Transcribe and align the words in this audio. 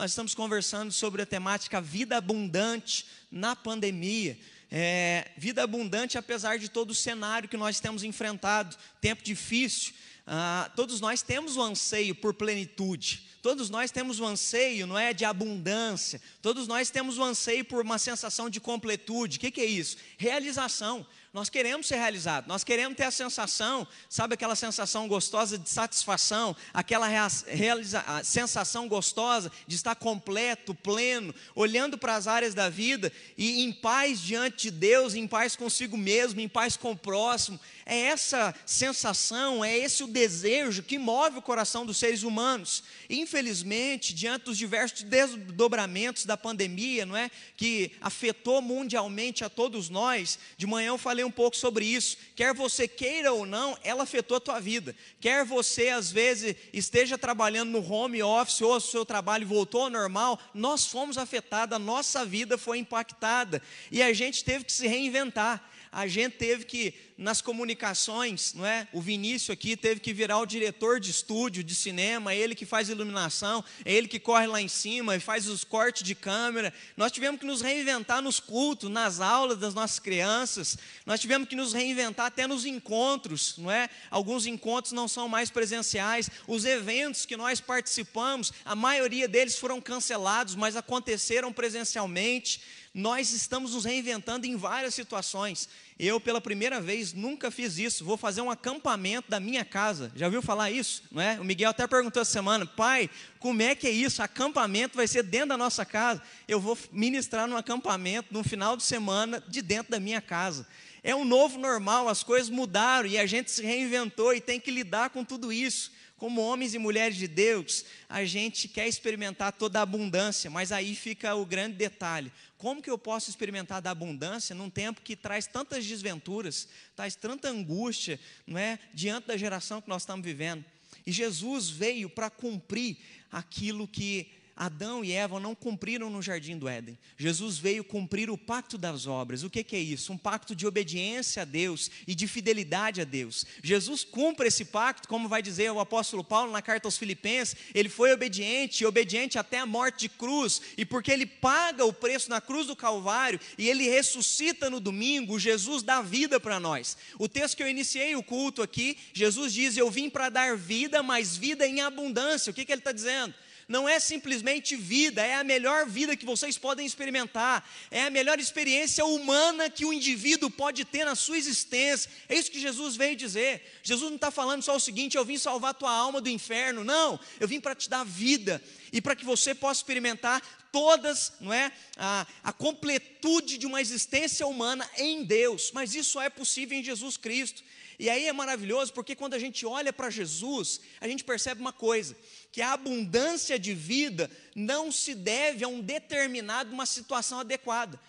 nós 0.00 0.12
estamos 0.12 0.34
conversando 0.34 0.90
sobre 0.90 1.20
a 1.20 1.26
temática 1.26 1.78
vida 1.78 2.16
abundante 2.16 3.04
na 3.30 3.54
pandemia. 3.54 4.38
É, 4.70 5.30
vida 5.36 5.62
abundante 5.62 6.16
apesar 6.16 6.58
de 6.58 6.70
todo 6.70 6.92
o 6.92 6.94
cenário 6.94 7.50
que 7.50 7.56
nós 7.58 7.80
temos 7.80 8.02
enfrentado, 8.02 8.74
tempo 8.98 9.22
difícil. 9.22 9.92
Ah, 10.26 10.70
todos 10.74 11.02
nós 11.02 11.20
temos 11.20 11.58
o 11.58 11.62
anseio 11.62 12.14
por 12.14 12.32
plenitude, 12.32 13.28
todos 13.42 13.68
nós 13.68 13.90
temos 13.90 14.18
o 14.20 14.24
anseio, 14.24 14.86
não 14.86 14.98
é, 14.98 15.12
de 15.12 15.26
abundância, 15.26 16.18
todos 16.40 16.66
nós 16.66 16.88
temos 16.88 17.18
o 17.18 17.22
anseio 17.22 17.62
por 17.62 17.84
uma 17.84 17.98
sensação 17.98 18.48
de 18.48 18.58
completude. 18.58 19.36
O 19.36 19.40
que, 19.40 19.50
que 19.50 19.60
é 19.60 19.66
isso? 19.66 19.98
Realização. 20.16 21.06
Nós 21.32 21.48
queremos 21.48 21.86
ser 21.86 21.94
realizados, 21.94 22.48
nós 22.48 22.64
queremos 22.64 22.96
ter 22.96 23.04
a 23.04 23.10
sensação, 23.12 23.86
sabe 24.08 24.34
aquela 24.34 24.56
sensação 24.56 25.06
gostosa 25.06 25.56
de 25.56 25.68
satisfação, 25.68 26.56
aquela 26.74 27.06
realiza, 27.46 28.04
sensação 28.24 28.88
gostosa 28.88 29.52
de 29.64 29.76
estar 29.76 29.94
completo, 29.94 30.74
pleno, 30.74 31.32
olhando 31.54 31.96
para 31.96 32.16
as 32.16 32.26
áreas 32.26 32.52
da 32.52 32.68
vida 32.68 33.12
e 33.38 33.62
em 33.62 33.72
paz 33.72 34.20
diante 34.20 34.62
de 34.62 34.70
Deus, 34.72 35.14
em 35.14 35.28
paz 35.28 35.54
consigo 35.54 35.96
mesmo, 35.96 36.40
em 36.40 36.48
paz 36.48 36.76
com 36.76 36.90
o 36.90 36.98
próximo. 36.98 37.60
É 37.86 37.98
essa 37.98 38.54
sensação, 38.66 39.64
é 39.64 39.76
esse 39.76 40.02
o 40.02 40.06
desejo 40.06 40.82
que 40.82 40.98
move 40.98 41.38
o 41.38 41.42
coração 41.42 41.84
dos 41.84 41.96
seres 41.96 42.22
humanos. 42.22 42.82
Infelizmente, 43.08 44.14
diante 44.14 44.44
dos 44.44 44.58
diversos 44.58 45.02
desdobramentos 45.02 46.24
da 46.24 46.36
pandemia, 46.36 47.06
não 47.06 47.16
é, 47.16 47.30
que 47.56 47.92
afetou 48.00 48.60
mundialmente 48.60 49.44
a 49.44 49.48
todos 49.48 49.88
nós, 49.88 50.38
de 50.56 50.66
manhã 50.66 50.88
eu 50.88 50.98
falei 50.98 51.24
um 51.24 51.30
pouco 51.30 51.56
sobre 51.56 51.84
isso. 51.84 52.16
Quer 52.34 52.54
você 52.54 52.86
queira 52.86 53.32
ou 53.32 53.46
não, 53.46 53.76
ela 53.82 54.02
afetou 54.02 54.36
a 54.36 54.40
tua 54.40 54.60
vida. 54.60 54.94
Quer 55.20 55.44
você, 55.44 55.88
às 55.88 56.10
vezes, 56.10 56.54
esteja 56.72 57.18
trabalhando 57.18 57.70
no 57.70 57.92
home 57.92 58.22
office 58.22 58.60
ou 58.60 58.76
o 58.76 58.80
seu 58.80 59.04
trabalho 59.04 59.46
voltou 59.46 59.82
ao 59.82 59.90
normal, 59.90 60.38
nós 60.54 60.86
fomos 60.86 61.18
afetados, 61.18 61.74
a 61.74 61.78
nossa 61.78 62.24
vida 62.24 62.56
foi 62.56 62.78
impactada. 62.78 63.62
E 63.90 64.02
a 64.02 64.12
gente 64.12 64.44
teve 64.44 64.64
que 64.64 64.72
se 64.72 64.86
reinventar 64.86 65.69
a 65.92 66.06
gente 66.06 66.36
teve 66.36 66.64
que, 66.64 66.94
nas 67.18 67.40
comunicações, 67.42 68.54
não 68.54 68.64
é? 68.64 68.86
O 68.92 69.00
Vinícius 69.00 69.50
aqui 69.50 69.76
teve 69.76 69.98
que 69.98 70.12
virar 70.12 70.38
o 70.38 70.46
diretor 70.46 71.00
de 71.00 71.10
estúdio, 71.10 71.64
de 71.64 71.74
cinema, 71.74 72.32
ele 72.32 72.54
que 72.54 72.64
faz 72.64 72.88
iluminação, 72.88 73.64
é 73.84 73.92
ele 73.92 74.06
que 74.06 74.20
corre 74.20 74.46
lá 74.46 74.60
em 74.62 74.68
cima 74.68 75.16
e 75.16 75.20
faz 75.20 75.48
os 75.48 75.64
cortes 75.64 76.04
de 76.04 76.14
câmera. 76.14 76.72
Nós 76.96 77.10
tivemos 77.10 77.40
que 77.40 77.46
nos 77.46 77.60
reinventar 77.60 78.22
nos 78.22 78.38
cultos, 78.38 78.88
nas 78.88 79.20
aulas 79.20 79.58
das 79.58 79.74
nossas 79.74 79.98
crianças. 79.98 80.78
Nós 81.04 81.18
tivemos 81.18 81.48
que 81.48 81.56
nos 81.56 81.72
reinventar 81.72 82.26
até 82.26 82.46
nos 82.46 82.64
encontros, 82.64 83.56
não 83.58 83.70
é? 83.70 83.88
Alguns 84.10 84.46
encontros 84.46 84.92
não 84.92 85.08
são 85.08 85.28
mais 85.28 85.50
presenciais. 85.50 86.30
Os 86.46 86.64
eventos 86.64 87.26
que 87.26 87.36
nós 87.36 87.60
participamos, 87.60 88.52
a 88.64 88.76
maioria 88.76 89.26
deles 89.26 89.58
foram 89.58 89.80
cancelados, 89.80 90.54
mas 90.54 90.76
aconteceram 90.76 91.52
presencialmente. 91.52 92.60
Nós 92.92 93.32
estamos 93.32 93.72
nos 93.72 93.84
reinventando 93.84 94.48
em 94.48 94.56
várias 94.56 94.94
situações. 94.94 95.68
Eu, 95.96 96.20
pela 96.20 96.40
primeira 96.40 96.80
vez, 96.80 97.12
nunca 97.12 97.48
fiz 97.48 97.78
isso. 97.78 98.04
Vou 98.04 98.16
fazer 98.16 98.40
um 98.40 98.50
acampamento 98.50 99.30
da 99.30 99.38
minha 99.38 99.64
casa. 99.64 100.10
Já 100.16 100.26
ouviu 100.26 100.42
falar 100.42 100.72
isso? 100.72 101.04
Não 101.12 101.22
é? 101.22 101.38
O 101.38 101.44
Miguel 101.44 101.70
até 101.70 101.86
perguntou 101.86 102.20
essa 102.20 102.32
semana: 102.32 102.66
pai, 102.66 103.08
como 103.38 103.62
é 103.62 103.76
que 103.76 103.86
é 103.86 103.90
isso? 103.92 104.20
Acampamento 104.20 104.96
vai 104.96 105.06
ser 105.06 105.22
dentro 105.22 105.50
da 105.50 105.56
nossa 105.56 105.84
casa. 105.84 106.20
Eu 106.48 106.60
vou 106.60 106.76
ministrar 106.90 107.46
num 107.46 107.56
acampamento 107.56 108.34
no 108.34 108.42
final 108.42 108.76
de 108.76 108.82
semana 108.82 109.40
de 109.46 109.62
dentro 109.62 109.92
da 109.92 110.00
minha 110.00 110.20
casa. 110.20 110.66
É 111.00 111.14
um 111.14 111.24
novo 111.24 111.58
normal, 111.58 112.08
as 112.08 112.24
coisas 112.24 112.50
mudaram 112.50 113.08
e 113.08 113.16
a 113.16 113.24
gente 113.24 113.52
se 113.52 113.62
reinventou 113.62 114.34
e 114.34 114.40
tem 114.40 114.58
que 114.58 114.70
lidar 114.70 115.10
com 115.10 115.24
tudo 115.24 115.52
isso 115.52 115.92
como 116.20 116.42
homens 116.42 116.74
e 116.74 116.78
mulheres 116.78 117.16
de 117.16 117.26
Deus, 117.26 117.82
a 118.06 118.26
gente 118.26 118.68
quer 118.68 118.86
experimentar 118.86 119.54
toda 119.54 119.78
a 119.78 119.82
abundância, 119.82 120.50
mas 120.50 120.70
aí 120.70 120.94
fica 120.94 121.34
o 121.34 121.46
grande 121.46 121.76
detalhe: 121.76 122.30
como 122.58 122.82
que 122.82 122.90
eu 122.90 122.98
posso 122.98 123.30
experimentar 123.30 123.80
da 123.80 123.90
abundância 123.90 124.54
num 124.54 124.68
tempo 124.68 125.00
que 125.00 125.16
traz 125.16 125.46
tantas 125.46 125.86
desventuras, 125.86 126.68
traz 126.94 127.16
tanta 127.16 127.48
angústia, 127.48 128.20
não 128.46 128.58
é, 128.58 128.78
diante 128.92 129.28
da 129.28 129.36
geração 129.38 129.80
que 129.80 129.88
nós 129.88 130.02
estamos 130.02 130.22
vivendo? 130.22 130.62
E 131.06 131.10
Jesus 131.10 131.70
veio 131.70 132.10
para 132.10 132.28
cumprir 132.28 132.98
aquilo 133.32 133.88
que 133.88 134.30
Adão 134.56 135.04
e 135.04 135.12
Eva 135.12 135.40
não 135.40 135.54
cumpriram 135.54 136.10
no 136.10 136.20
jardim 136.20 136.58
do 136.58 136.68
Éden. 136.68 136.98
Jesus 137.16 137.58
veio 137.58 137.82
cumprir 137.82 138.30
o 138.30 138.36
pacto 138.36 138.76
das 138.76 139.06
obras. 139.06 139.42
O 139.42 139.50
que, 139.50 139.64
é 139.74 139.78
isso? 139.78 140.12
Um 140.12 140.18
pacto 140.18 140.54
de 140.54 140.66
obediência 140.66 141.42
a 141.42 141.44
Deus 141.44 141.90
e 142.06 142.14
de 142.14 142.26
fidelidade 142.26 143.00
a 143.00 143.04
Deus. 143.04 143.46
Jesus 143.62 144.04
cumpre 144.04 144.48
esse 144.48 144.66
pacto, 144.66 145.08
como 145.08 145.28
vai 145.28 145.42
dizer 145.42 145.70
o 145.72 145.80
apóstolo 145.80 146.22
Paulo 146.22 146.52
na 146.52 146.60
carta 146.60 146.86
aos 146.86 146.98
Filipenses. 146.98 147.56
Ele 147.74 147.88
foi 147.88 148.12
obediente, 148.12 148.84
obediente 148.84 149.38
até 149.38 149.58
a 149.58 149.66
morte 149.66 150.00
de 150.00 150.08
cruz. 150.08 150.60
E 150.76 150.84
porque 150.84 151.10
ele 151.10 151.26
paga 151.26 151.84
o 151.84 151.92
preço 151.92 152.28
na 152.28 152.40
cruz 152.40 152.66
do 152.66 152.76
Calvário 152.76 153.40
e 153.56 153.68
ele 153.68 153.88
ressuscita 153.88 154.68
no 154.68 154.80
domingo, 154.80 155.38
Jesus 155.38 155.82
dá 155.82 156.02
vida 156.02 156.38
para 156.38 156.60
nós. 156.60 156.96
O 157.18 157.28
texto 157.28 157.56
que 157.56 157.62
eu 157.62 157.68
iniciei 157.68 158.14
o 158.16 158.22
culto 158.22 158.62
aqui, 158.62 158.98
Jesus 159.12 159.52
diz: 159.52 159.76
Eu 159.76 159.90
vim 159.90 160.10
para 160.10 160.28
dar 160.28 160.56
vida, 160.56 161.02
mas 161.02 161.36
vida 161.36 161.66
em 161.66 161.80
abundância. 161.80 162.50
O 162.50 162.54
que, 162.54 162.64
que 162.64 162.72
ele 162.72 162.80
está 162.80 162.92
dizendo? 162.92 163.34
Não 163.70 163.88
é 163.88 164.00
simplesmente 164.00 164.74
vida, 164.74 165.24
é 165.24 165.34
a 165.36 165.44
melhor 165.44 165.86
vida 165.86 166.16
que 166.16 166.26
vocês 166.26 166.58
podem 166.58 166.84
experimentar, 166.84 167.64
é 167.88 168.02
a 168.02 168.10
melhor 168.10 168.40
experiência 168.40 169.04
humana 169.04 169.70
que 169.70 169.84
o 169.84 169.92
indivíduo 169.92 170.50
pode 170.50 170.84
ter 170.84 171.04
na 171.04 171.14
sua 171.14 171.38
existência. 171.38 172.10
É 172.28 172.34
isso 172.34 172.50
que 172.50 172.58
Jesus 172.58 172.96
veio 172.96 173.14
dizer. 173.14 173.62
Jesus 173.80 174.10
não 174.10 174.16
está 174.16 174.32
falando 174.32 174.64
só 174.64 174.74
o 174.74 174.80
seguinte: 174.80 175.16
eu 175.16 175.24
vim 175.24 175.38
salvar 175.38 175.72
tua 175.72 175.92
alma 175.92 176.20
do 176.20 176.28
inferno, 176.28 176.82
não, 176.82 177.20
eu 177.38 177.46
vim 177.46 177.60
para 177.60 177.76
te 177.76 177.88
dar 177.88 178.04
vida 178.04 178.60
e 178.92 179.00
para 179.00 179.14
que 179.14 179.24
você 179.24 179.54
possa 179.54 179.78
experimentar 179.82 180.42
todas, 180.72 181.34
não 181.40 181.52
é, 181.52 181.70
a, 181.96 182.26
a 182.42 182.52
completude 182.52 183.56
de 183.56 183.66
uma 183.66 183.80
existência 183.80 184.48
humana 184.48 184.88
em 184.96 185.22
Deus, 185.22 185.70
mas 185.72 185.94
isso 185.94 186.10
só 186.10 186.22
é 186.22 186.28
possível 186.28 186.76
em 186.76 186.82
Jesus 186.82 187.16
Cristo. 187.16 187.62
E 188.00 188.08
aí 188.08 188.26
é 188.26 188.32
maravilhoso 188.32 188.94
porque 188.94 189.14
quando 189.14 189.34
a 189.34 189.38
gente 189.38 189.66
olha 189.66 189.92
para 189.92 190.08
Jesus, 190.08 190.80
a 191.02 191.06
gente 191.06 191.22
percebe 191.22 191.60
uma 191.60 191.70
coisa, 191.70 192.16
que 192.50 192.62
a 192.62 192.72
abundância 192.72 193.58
de 193.58 193.74
vida 193.74 194.30
não 194.56 194.90
se 194.90 195.14
deve 195.14 195.62
a 195.62 195.68
um 195.68 195.82
determinado 195.82 196.72
uma 196.72 196.86
situação 196.86 197.40
adequada. 197.40 198.00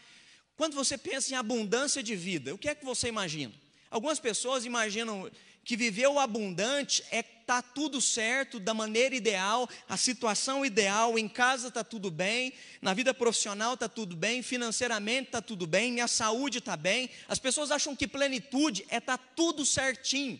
Quando 0.55 0.75
você 0.75 0.97
pensa 0.97 1.33
em 1.33 1.35
abundância 1.35 2.01
de 2.01 2.15
vida, 2.15 2.55
o 2.55 2.57
que 2.57 2.69
é 2.69 2.73
que 2.73 2.85
você 2.85 3.09
imagina? 3.09 3.53
Algumas 3.89 4.17
pessoas 4.17 4.63
imaginam 4.63 5.29
que 5.61 5.75
viver 5.75 6.07
o 6.07 6.19
abundante 6.19 7.03
é 7.11 7.21
tá 7.51 7.61
tudo 7.61 7.99
certo, 7.99 8.61
da 8.61 8.73
maneira 8.73 9.13
ideal, 9.13 9.69
a 9.89 9.97
situação 9.97 10.65
ideal, 10.65 11.19
em 11.19 11.27
casa 11.27 11.67
está 11.67 11.83
tudo 11.83 12.09
bem, 12.09 12.53
na 12.81 12.93
vida 12.93 13.13
profissional 13.13 13.73
está 13.73 13.89
tudo 13.89 14.15
bem, 14.15 14.41
financeiramente 14.41 15.27
está 15.27 15.41
tudo 15.41 15.67
bem, 15.67 15.91
minha 15.91 16.07
saúde 16.07 16.59
está 16.59 16.77
bem. 16.77 17.09
As 17.27 17.39
pessoas 17.39 17.69
acham 17.69 17.93
que 17.93 18.07
plenitude 18.07 18.85
é 18.89 18.99
estar 18.99 19.17
tá 19.17 19.23
tudo 19.35 19.65
certinho, 19.65 20.39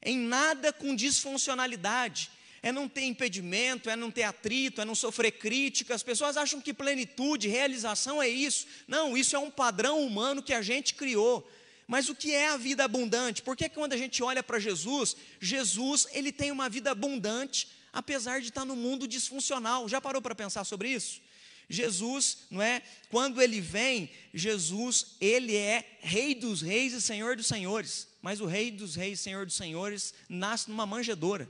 em 0.00 0.16
nada 0.16 0.72
com 0.72 0.94
disfuncionalidade. 0.94 2.30
É 2.62 2.70
não 2.70 2.88
ter 2.88 3.02
impedimento, 3.02 3.90
é 3.90 3.96
não 3.96 4.08
ter 4.08 4.22
atrito, 4.22 4.80
é 4.80 4.84
não 4.84 4.94
sofrer 4.94 5.32
crítica. 5.32 5.96
As 5.96 6.02
pessoas 6.04 6.36
acham 6.36 6.60
que 6.60 6.72
plenitude, 6.72 7.48
realização 7.48 8.22
é 8.22 8.28
isso. 8.28 8.68
Não, 8.86 9.16
isso 9.16 9.34
é 9.34 9.38
um 9.40 9.50
padrão 9.50 10.00
humano 10.00 10.40
que 10.40 10.54
a 10.54 10.62
gente 10.62 10.94
criou. 10.94 11.44
Mas 11.86 12.08
o 12.08 12.14
que 12.14 12.32
é 12.32 12.48
a 12.48 12.56
vida 12.56 12.84
abundante? 12.84 13.42
Porque 13.42 13.68
quando 13.68 13.92
a 13.92 13.96
gente 13.96 14.22
olha 14.22 14.42
para 14.42 14.58
Jesus, 14.58 15.16
Jesus 15.40 16.06
ele 16.12 16.32
tem 16.32 16.50
uma 16.50 16.68
vida 16.68 16.90
abundante, 16.90 17.68
apesar 17.92 18.40
de 18.40 18.48
estar 18.48 18.64
no 18.64 18.76
mundo 18.76 19.06
disfuncional. 19.08 19.88
Já 19.88 20.00
parou 20.00 20.22
para 20.22 20.34
pensar 20.34 20.64
sobre 20.64 20.88
isso? 20.88 21.20
Jesus, 21.68 22.38
não 22.50 22.60
é? 22.60 22.82
Quando 23.08 23.40
ele 23.40 23.60
vem, 23.60 24.10
Jesus, 24.32 25.16
ele 25.20 25.56
é 25.56 25.98
rei 26.00 26.34
dos 26.34 26.60
reis 26.60 26.92
e 26.92 27.00
senhor 27.00 27.36
dos 27.36 27.46
senhores. 27.46 28.08
Mas 28.20 28.40
o 28.40 28.46
rei 28.46 28.70
dos 28.70 28.94
reis 28.94 29.20
senhor 29.20 29.46
dos 29.46 29.56
senhores 29.56 30.14
nasce 30.28 30.70
numa 30.70 30.86
manjedoura. 30.86 31.48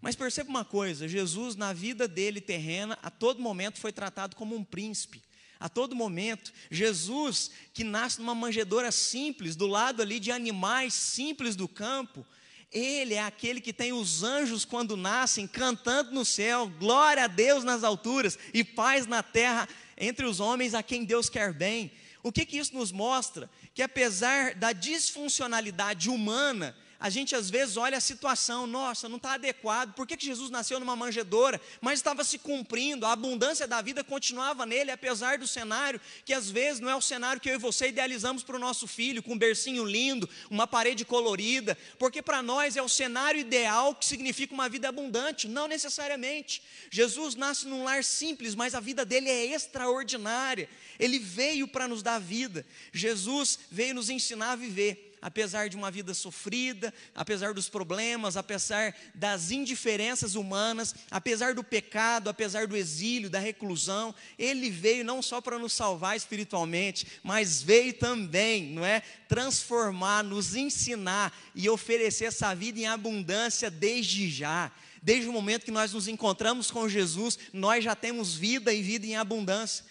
Mas 0.00 0.14
perceba 0.14 0.50
uma 0.50 0.66
coisa, 0.66 1.08
Jesus 1.08 1.56
na 1.56 1.72
vida 1.72 2.06
dele 2.06 2.38
terrena, 2.38 2.98
a 3.02 3.10
todo 3.10 3.40
momento 3.40 3.80
foi 3.80 3.90
tratado 3.90 4.36
como 4.36 4.54
um 4.54 4.62
príncipe 4.62 5.23
a 5.64 5.68
todo 5.70 5.96
momento. 5.96 6.52
Jesus, 6.70 7.50
que 7.72 7.82
nasce 7.82 8.18
numa 8.18 8.34
manjedoura 8.34 8.92
simples, 8.92 9.56
do 9.56 9.66
lado 9.66 10.02
ali 10.02 10.20
de 10.20 10.30
animais 10.30 10.92
simples 10.92 11.56
do 11.56 11.66
campo, 11.66 12.22
ele 12.70 13.14
é 13.14 13.22
aquele 13.22 13.62
que 13.62 13.72
tem 13.72 13.90
os 13.90 14.22
anjos 14.22 14.66
quando 14.66 14.94
nascem 14.94 15.46
cantando 15.46 16.12
no 16.12 16.22
céu, 16.22 16.68
glória 16.78 17.24
a 17.24 17.28
Deus 17.28 17.64
nas 17.64 17.82
alturas 17.82 18.38
e 18.52 18.62
paz 18.62 19.06
na 19.06 19.22
terra 19.22 19.66
entre 19.96 20.26
os 20.26 20.38
homens 20.38 20.74
a 20.74 20.82
quem 20.82 21.02
Deus 21.02 21.30
quer 21.30 21.54
bem. 21.54 21.90
O 22.22 22.30
que, 22.30 22.44
que 22.44 22.58
isso 22.58 22.74
nos 22.74 22.92
mostra? 22.92 23.48
Que 23.72 23.80
apesar 23.80 24.54
da 24.54 24.70
disfuncionalidade 24.70 26.10
humana, 26.10 26.76
a 27.04 27.10
gente 27.10 27.36
às 27.36 27.50
vezes 27.50 27.76
olha 27.76 27.98
a 27.98 28.00
situação, 28.00 28.66
nossa, 28.66 29.10
não 29.10 29.18
está 29.18 29.34
adequado, 29.34 29.92
por 29.92 30.06
que, 30.06 30.16
que 30.16 30.24
Jesus 30.24 30.48
nasceu 30.48 30.80
numa 30.80 30.96
manjedoura? 30.96 31.60
Mas 31.78 31.98
estava 31.98 32.24
se 32.24 32.38
cumprindo, 32.38 33.04
a 33.04 33.12
abundância 33.12 33.68
da 33.68 33.82
vida 33.82 34.02
continuava 34.02 34.64
nele, 34.64 34.90
apesar 34.90 35.36
do 35.36 35.46
cenário, 35.46 36.00
que 36.24 36.32
às 36.32 36.50
vezes 36.50 36.80
não 36.80 36.88
é 36.88 36.96
o 36.96 37.02
cenário 37.02 37.42
que 37.42 37.50
eu 37.50 37.56
e 37.56 37.58
você 37.58 37.88
idealizamos 37.88 38.42
para 38.42 38.56
o 38.56 38.58
nosso 38.58 38.86
filho, 38.86 39.22
com 39.22 39.34
um 39.34 39.38
bercinho 39.38 39.84
lindo, 39.84 40.26
uma 40.48 40.66
parede 40.66 41.04
colorida, 41.04 41.76
porque 41.98 42.22
para 42.22 42.40
nós 42.40 42.74
é 42.74 42.80
o 42.80 42.88
cenário 42.88 43.38
ideal 43.38 43.94
que 43.94 44.06
significa 44.06 44.54
uma 44.54 44.70
vida 44.70 44.88
abundante, 44.88 45.46
não 45.46 45.68
necessariamente. 45.68 46.62
Jesus 46.90 47.34
nasce 47.34 47.68
num 47.68 47.84
lar 47.84 48.02
simples, 48.02 48.54
mas 48.54 48.74
a 48.74 48.80
vida 48.80 49.04
dele 49.04 49.28
é 49.28 49.52
extraordinária, 49.52 50.70
ele 50.98 51.18
veio 51.18 51.68
para 51.68 51.86
nos 51.86 52.02
dar 52.02 52.18
vida, 52.18 52.64
Jesus 52.94 53.58
veio 53.70 53.94
nos 53.94 54.08
ensinar 54.08 54.52
a 54.52 54.56
viver 54.56 55.10
apesar 55.24 55.70
de 55.70 55.76
uma 55.76 55.90
vida 55.90 56.12
sofrida, 56.12 56.92
apesar 57.14 57.54
dos 57.54 57.66
problemas, 57.66 58.36
apesar 58.36 58.94
das 59.14 59.50
indiferenças 59.50 60.34
humanas, 60.34 60.94
apesar 61.10 61.54
do 61.54 61.64
pecado, 61.64 62.28
apesar 62.28 62.66
do 62.66 62.76
exílio, 62.76 63.30
da 63.30 63.38
reclusão, 63.38 64.14
ele 64.38 64.68
veio 64.68 65.02
não 65.02 65.22
só 65.22 65.40
para 65.40 65.58
nos 65.58 65.72
salvar 65.72 66.14
espiritualmente, 66.14 67.06
mas 67.22 67.62
veio 67.62 67.94
também, 67.94 68.66
não 68.66 68.84
é, 68.84 69.00
transformar, 69.26 70.22
nos 70.22 70.54
ensinar 70.54 71.34
e 71.54 71.70
oferecer 71.70 72.26
essa 72.26 72.54
vida 72.54 72.80
em 72.80 72.86
abundância 72.86 73.70
desde 73.70 74.28
já. 74.28 74.70
Desde 75.00 75.26
o 75.26 75.32
momento 75.32 75.64
que 75.64 75.70
nós 75.70 75.94
nos 75.94 76.06
encontramos 76.06 76.70
com 76.70 76.86
Jesus, 76.86 77.38
nós 77.50 77.82
já 77.82 77.96
temos 77.96 78.34
vida 78.34 78.74
e 78.74 78.82
vida 78.82 79.06
em 79.06 79.16
abundância. 79.16 79.86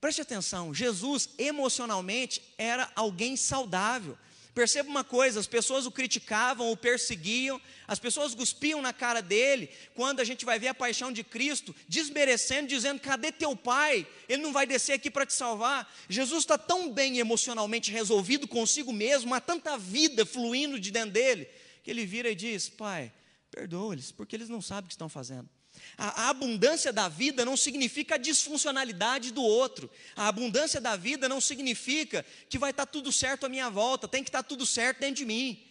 Preste 0.00 0.22
atenção, 0.22 0.72
Jesus 0.72 1.28
emocionalmente 1.36 2.40
era 2.56 2.90
alguém 2.96 3.36
saudável. 3.36 4.16
Perceba 4.58 4.90
uma 4.90 5.04
coisa: 5.04 5.38
as 5.38 5.46
pessoas 5.46 5.86
o 5.86 5.90
criticavam, 5.92 6.72
o 6.72 6.76
perseguiam, 6.76 7.60
as 7.86 8.00
pessoas 8.00 8.34
cuspiam 8.34 8.82
na 8.82 8.92
cara 8.92 9.22
dele, 9.22 9.70
quando 9.94 10.18
a 10.18 10.24
gente 10.24 10.44
vai 10.44 10.58
ver 10.58 10.66
a 10.66 10.74
paixão 10.74 11.12
de 11.12 11.22
Cristo, 11.22 11.72
desmerecendo, 11.86 12.66
dizendo: 12.66 12.98
cadê 12.98 13.30
teu 13.30 13.54
pai? 13.54 14.04
Ele 14.28 14.42
não 14.42 14.52
vai 14.52 14.66
descer 14.66 14.94
aqui 14.94 15.12
para 15.12 15.24
te 15.24 15.32
salvar. 15.32 15.88
Jesus 16.08 16.40
está 16.40 16.58
tão 16.58 16.92
bem 16.92 17.18
emocionalmente 17.18 17.92
resolvido 17.92 18.48
consigo 18.48 18.92
mesmo, 18.92 19.32
há 19.32 19.40
tanta 19.40 19.78
vida 19.78 20.26
fluindo 20.26 20.80
de 20.80 20.90
dentro 20.90 21.12
dele, 21.12 21.48
que 21.84 21.90
ele 21.92 22.04
vira 22.04 22.28
e 22.28 22.34
diz: 22.34 22.68
Pai, 22.68 23.12
perdoa-lhes, 23.52 24.10
porque 24.10 24.34
eles 24.34 24.48
não 24.48 24.60
sabem 24.60 24.86
o 24.86 24.88
que 24.88 24.94
estão 24.94 25.08
fazendo. 25.08 25.48
A, 25.96 26.28
abundância 26.28 26.92
da 26.92 27.08
vida 27.08 27.44
não 27.44 27.56
significa 27.56 28.14
a 28.14 28.18
disfuncionalidade 28.18 29.32
do 29.32 29.42
outro. 29.42 29.90
A 30.16 30.28
abundância 30.28 30.80
da 30.80 30.96
vida 30.96 31.28
não 31.28 31.40
significa 31.40 32.24
que 32.48 32.58
vai 32.58 32.70
estar 32.70 32.86
tudo 32.86 33.12
certo 33.12 33.46
à 33.46 33.48
minha 33.48 33.68
volta, 33.68 34.06
tem 34.08 34.22
que 34.22 34.28
estar 34.28 34.42
tudo 34.42 34.64
certo 34.66 35.00
dentro 35.00 35.16
de 35.16 35.24
mim. 35.24 35.64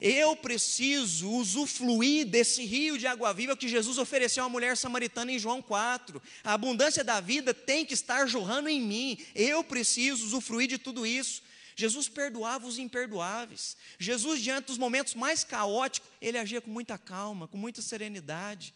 Eu 0.00 0.36
preciso 0.36 1.28
usufruir 1.28 2.24
desse 2.24 2.64
rio 2.64 2.96
de 2.96 3.06
água 3.06 3.34
viva 3.34 3.56
que 3.56 3.66
Jesus 3.66 3.98
ofereceu 3.98 4.44
à 4.44 4.48
mulher 4.48 4.76
samaritana 4.76 5.32
em 5.32 5.38
João 5.38 5.60
4. 5.60 6.22
A 6.44 6.52
abundância 6.52 7.02
da 7.02 7.20
vida 7.20 7.52
tem 7.52 7.84
que 7.84 7.94
estar 7.94 8.26
jorrando 8.26 8.68
em 8.68 8.80
mim. 8.80 9.18
Eu 9.34 9.64
preciso 9.64 10.24
usufruir 10.24 10.68
de 10.68 10.78
tudo 10.78 11.04
isso. 11.04 11.42
Jesus 11.74 12.08
perdoava 12.08 12.66
os 12.66 12.78
imperdoáveis. 12.78 13.76
Jesus, 13.98 14.40
diante 14.40 14.66
dos 14.66 14.78
momentos 14.78 15.14
mais 15.14 15.42
caóticos, 15.42 16.10
ele 16.20 16.36
agia 16.36 16.60
com 16.60 16.70
muita 16.70 16.96
calma, 16.96 17.48
com 17.48 17.56
muita 17.56 17.82
serenidade. 17.82 18.74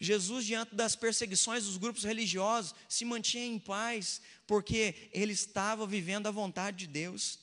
Jesus, 0.00 0.46
diante 0.46 0.74
das 0.74 0.96
perseguições 0.96 1.64
dos 1.64 1.76
grupos 1.76 2.04
religiosos, 2.04 2.74
se 2.88 3.04
mantinha 3.04 3.44
em 3.44 3.58
paz, 3.58 4.22
porque 4.46 5.10
ele 5.12 5.34
estava 5.34 5.86
vivendo 5.86 6.26
a 6.26 6.30
vontade 6.30 6.78
de 6.78 6.86
Deus. 6.86 7.38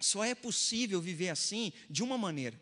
Só 0.00 0.24
é 0.24 0.34
possível 0.34 1.00
viver 1.00 1.28
assim 1.28 1.72
de 1.88 2.02
uma 2.02 2.18
maneira. 2.18 2.60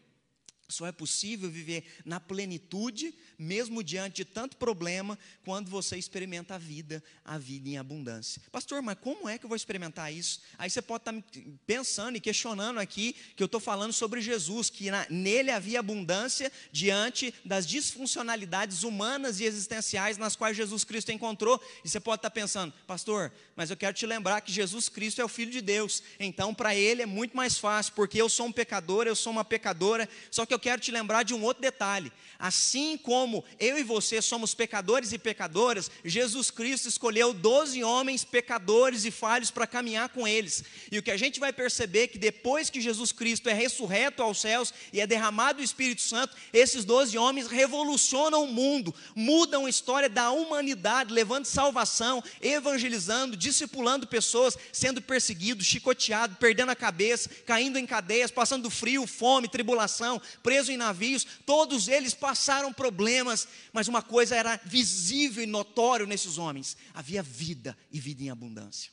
Só 0.70 0.86
é 0.86 0.92
possível 0.92 1.50
viver 1.50 1.84
na 2.04 2.20
plenitude 2.20 3.14
mesmo 3.38 3.84
diante 3.84 4.16
de 4.16 4.24
tanto 4.24 4.56
problema, 4.56 5.16
quando 5.44 5.70
você 5.70 5.96
experimenta 5.96 6.56
a 6.56 6.58
vida, 6.58 7.02
a 7.24 7.38
vida 7.38 7.68
em 7.68 7.78
abundância. 7.78 8.42
Pastor, 8.50 8.82
mas 8.82 8.98
como 9.00 9.28
é 9.28 9.38
que 9.38 9.44
eu 9.44 9.48
vou 9.48 9.54
experimentar 9.54 10.12
isso? 10.12 10.42
Aí 10.58 10.68
você 10.68 10.82
pode 10.82 11.02
estar 11.02 11.14
pensando 11.64 12.16
e 12.16 12.20
questionando 12.20 12.78
aqui 12.78 13.14
que 13.36 13.42
eu 13.42 13.46
estou 13.46 13.60
falando 13.60 13.92
sobre 13.92 14.20
Jesus, 14.20 14.68
que 14.68 14.90
na, 14.90 15.06
nele 15.08 15.52
havia 15.52 15.78
abundância 15.78 16.50
diante 16.72 17.32
das 17.44 17.64
disfuncionalidades 17.64 18.82
humanas 18.82 19.38
e 19.38 19.44
existenciais 19.44 20.18
nas 20.18 20.34
quais 20.34 20.56
Jesus 20.56 20.82
Cristo 20.82 21.12
encontrou. 21.12 21.62
E 21.84 21.88
você 21.88 22.00
pode 22.00 22.18
estar 22.18 22.30
pensando, 22.30 22.74
pastor, 22.86 23.32
mas 23.54 23.70
eu 23.70 23.76
quero 23.76 23.94
te 23.94 24.04
lembrar 24.04 24.40
que 24.40 24.50
Jesus 24.50 24.88
Cristo 24.88 25.20
é 25.20 25.24
o 25.24 25.28
Filho 25.28 25.52
de 25.52 25.60
Deus, 25.60 26.02
então 26.18 26.52
para 26.52 26.74
ele 26.74 27.02
é 27.02 27.06
muito 27.06 27.36
mais 27.36 27.56
fácil, 27.56 27.92
porque 27.94 28.20
eu 28.20 28.28
sou 28.28 28.46
um 28.46 28.52
pecador, 28.52 29.06
eu 29.06 29.14
sou 29.14 29.30
uma 29.30 29.44
pecadora, 29.44 30.08
só 30.30 30.44
que 30.44 30.52
eu 30.52 30.57
quero 30.58 30.81
te 30.81 30.90
lembrar 30.90 31.22
de 31.22 31.34
um 31.34 31.43
outro 31.43 31.60
detalhe. 31.60 32.12
Assim 32.38 32.96
como 32.96 33.44
eu 33.58 33.76
e 33.76 33.82
você 33.82 34.22
somos 34.22 34.55
pecadores 34.55 35.12
e 35.12 35.19
pecadoras, 35.19 35.90
Jesus 36.05 36.52
Cristo 36.52 36.88
escolheu 36.88 37.34
12 37.34 37.82
homens 37.82 38.25
pecadores 38.25 39.05
e 39.05 39.10
falhos 39.10 39.50
para 39.50 39.66
caminhar 39.66 40.08
com 40.10 40.26
eles. 40.26 40.62
E 40.93 40.99
o 40.99 41.02
que 41.02 41.10
a 41.10 41.16
gente 41.16 41.40
vai 41.40 41.52
perceber 41.52 42.02
é 42.02 42.06
que 42.06 42.19
depois 42.19 42.70
que 42.70 42.81
Jesus 42.81 43.10
Cristo 43.10 43.49
é 43.49 43.52
ressurreto 43.52 44.22
aos 44.22 44.40
céus 44.40 44.72
e 44.93 45.00
é 45.00 45.06
derramado 45.06 45.60
o 45.60 45.64
Espírito 45.64 46.00
Santo, 46.00 46.37
esses 46.52 46.84
12 46.84 47.19
homens 47.19 47.49
revolucionam 47.49 48.44
o 48.44 48.52
mundo, 48.52 48.94
mudam 49.16 49.66
a 49.66 49.70
história 49.70 50.08
da 50.08 50.31
humanidade, 50.31 51.12
levando 51.12 51.44
salvação, 51.44 52.22
evangelizando, 52.40 53.37
discipulando 53.37 54.06
pessoas, 54.06 54.56
sendo 54.72 55.02
perseguido, 55.02 55.64
chicoteado, 55.64 56.37
perdendo 56.37 56.70
a 56.70 56.76
cabeça, 56.76 57.28
caindo 57.44 57.78
em 57.78 57.87
cadeias, 57.87 58.31
passando 58.31 58.70
frio, 58.70 59.08
fome, 59.08 59.49
tribulação, 59.49 60.22
preso 60.48 60.72
em 60.72 60.78
navios, 60.78 61.26
todos 61.44 61.88
eles 61.88 62.14
passaram 62.14 62.72
problemas 62.72 63.46
mas 63.70 63.86
uma 63.86 64.00
coisa 64.00 64.34
era 64.34 64.58
visível 64.64 65.42
e 65.42 65.46
notório 65.46 66.06
nesses 66.06 66.38
homens: 66.38 66.74
havia 66.94 67.22
vida 67.22 67.76
e 67.92 68.00
vida 68.00 68.22
em 68.22 68.30
abundância. 68.30 68.90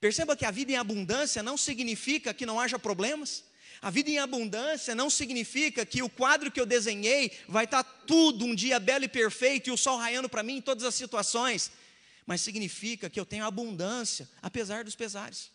Perceba 0.00 0.34
que 0.34 0.46
a 0.46 0.50
vida 0.50 0.72
em 0.72 0.76
abundância 0.76 1.42
não 1.42 1.58
significa 1.58 2.32
que 2.32 2.46
não 2.46 2.58
haja 2.58 2.78
problemas. 2.78 3.44
A 3.82 3.90
vida 3.90 4.08
em 4.08 4.18
abundância 4.18 4.94
não 4.94 5.10
significa 5.10 5.84
que 5.84 6.02
o 6.02 6.08
quadro 6.08 6.50
que 6.50 6.58
eu 6.58 6.64
desenhei 6.64 7.30
vai 7.46 7.66
estar 7.66 7.84
tudo 7.84 8.46
um 8.46 8.54
dia 8.54 8.80
belo 8.80 9.04
e 9.04 9.08
perfeito 9.08 9.68
e 9.68 9.72
o 9.72 9.76
sol 9.76 9.98
raiando 9.98 10.30
para 10.30 10.42
mim 10.42 10.56
em 10.56 10.62
todas 10.62 10.84
as 10.84 10.94
situações, 10.94 11.70
mas 12.24 12.40
significa 12.40 13.10
que 13.10 13.20
eu 13.20 13.26
tenho 13.26 13.44
abundância 13.44 14.26
apesar 14.40 14.82
dos 14.82 14.96
pesares, 14.96 15.50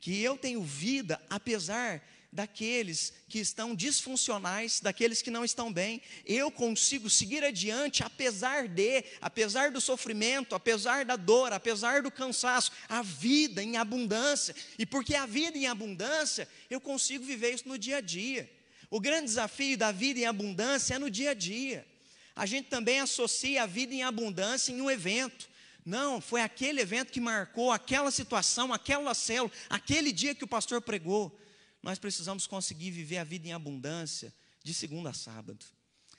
que 0.00 0.22
eu 0.22 0.34
tenho 0.38 0.62
vida 0.62 1.20
apesar 1.28 2.02
daqueles 2.32 3.12
que 3.28 3.38
estão 3.38 3.74
disfuncionais, 3.74 4.80
daqueles 4.80 5.20
que 5.20 5.30
não 5.30 5.44
estão 5.44 5.70
bem. 5.70 6.00
Eu 6.24 6.50
consigo 6.50 7.10
seguir 7.10 7.44
adiante, 7.44 8.02
apesar 8.02 8.66
de, 8.66 9.04
apesar 9.20 9.70
do 9.70 9.82
sofrimento, 9.82 10.54
apesar 10.54 11.04
da 11.04 11.14
dor, 11.14 11.52
apesar 11.52 12.00
do 12.00 12.10
cansaço, 12.10 12.72
a 12.88 13.02
vida 13.02 13.62
em 13.62 13.76
abundância. 13.76 14.56
E 14.78 14.86
porque 14.86 15.14
a 15.14 15.26
vida 15.26 15.58
em 15.58 15.66
abundância, 15.66 16.48
eu 16.70 16.80
consigo 16.80 17.22
viver 17.22 17.52
isso 17.52 17.68
no 17.68 17.76
dia 17.76 17.98
a 17.98 18.00
dia. 18.00 18.50
O 18.90 18.98
grande 18.98 19.26
desafio 19.26 19.76
da 19.76 19.92
vida 19.92 20.20
em 20.20 20.26
abundância 20.26 20.94
é 20.94 20.98
no 20.98 21.10
dia 21.10 21.32
a 21.32 21.34
dia. 21.34 21.86
A 22.34 22.46
gente 22.46 22.68
também 22.70 22.98
associa 22.98 23.62
a 23.64 23.66
vida 23.66 23.92
em 23.92 24.02
abundância 24.02 24.72
em 24.72 24.80
um 24.80 24.90
evento. 24.90 25.50
Não, 25.84 26.18
foi 26.18 26.40
aquele 26.40 26.80
evento 26.80 27.12
que 27.12 27.20
marcou 27.20 27.70
aquela 27.70 28.10
situação, 28.10 28.72
aquela 28.72 29.12
célula, 29.12 29.52
aquele 29.68 30.12
dia 30.12 30.34
que 30.34 30.44
o 30.44 30.48
pastor 30.48 30.80
pregou 30.80 31.41
nós 31.82 31.98
precisamos 31.98 32.46
conseguir 32.46 32.90
viver 32.90 33.18
a 33.18 33.24
vida 33.24 33.48
em 33.48 33.52
abundância 33.52 34.32
de 34.62 34.72
segunda 34.72 35.10
a 35.10 35.14
sábado. 35.14 35.64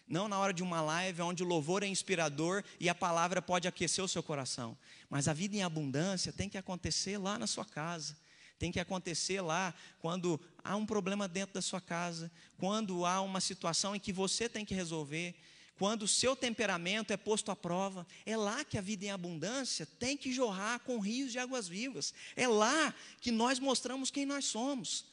Não 0.07 0.27
na 0.27 0.37
hora 0.37 0.53
de 0.53 0.61
uma 0.61 0.81
live 0.81 1.21
onde 1.21 1.43
o 1.43 1.47
louvor 1.47 1.81
é 1.81 1.87
inspirador 1.87 2.63
e 2.79 2.89
a 2.89 2.95
palavra 2.95 3.41
pode 3.41 3.67
aquecer 3.67 4.03
o 4.03 4.07
seu 4.07 4.21
coração. 4.21 4.77
Mas 5.09 5.27
a 5.27 5.33
vida 5.33 5.55
em 5.55 5.63
abundância 5.63 6.33
tem 6.33 6.49
que 6.49 6.57
acontecer 6.57 7.17
lá 7.17 7.39
na 7.39 7.47
sua 7.47 7.65
casa. 7.65 8.17
Tem 8.59 8.71
que 8.71 8.79
acontecer 8.79 9.41
lá 9.41 9.73
quando 9.99 10.39
há 10.63 10.75
um 10.75 10.85
problema 10.85 11.27
dentro 11.27 11.53
da 11.53 11.61
sua 11.61 11.81
casa, 11.81 12.31
quando 12.57 13.05
há 13.05 13.21
uma 13.21 13.41
situação 13.41 13.95
em 13.95 13.99
que 13.99 14.13
você 14.13 14.47
tem 14.47 14.65
que 14.65 14.75
resolver, 14.75 15.35
quando 15.77 16.03
o 16.03 16.07
seu 16.07 16.35
temperamento 16.35 17.11
é 17.11 17.17
posto 17.17 17.49
à 17.49 17.55
prova. 17.55 18.05
É 18.25 18.35
lá 18.37 18.63
que 18.63 18.77
a 18.77 18.81
vida 18.81 19.05
em 19.05 19.11
abundância 19.11 19.85
tem 19.85 20.15
que 20.17 20.33
jorrar 20.33 20.79
com 20.81 20.99
rios 20.99 21.31
de 21.31 21.39
águas 21.39 21.67
vivas. 21.67 22.13
É 22.35 22.47
lá 22.47 22.93
que 23.21 23.31
nós 23.31 23.57
mostramos 23.57 24.11
quem 24.11 24.25
nós 24.25 24.45
somos. 24.45 25.12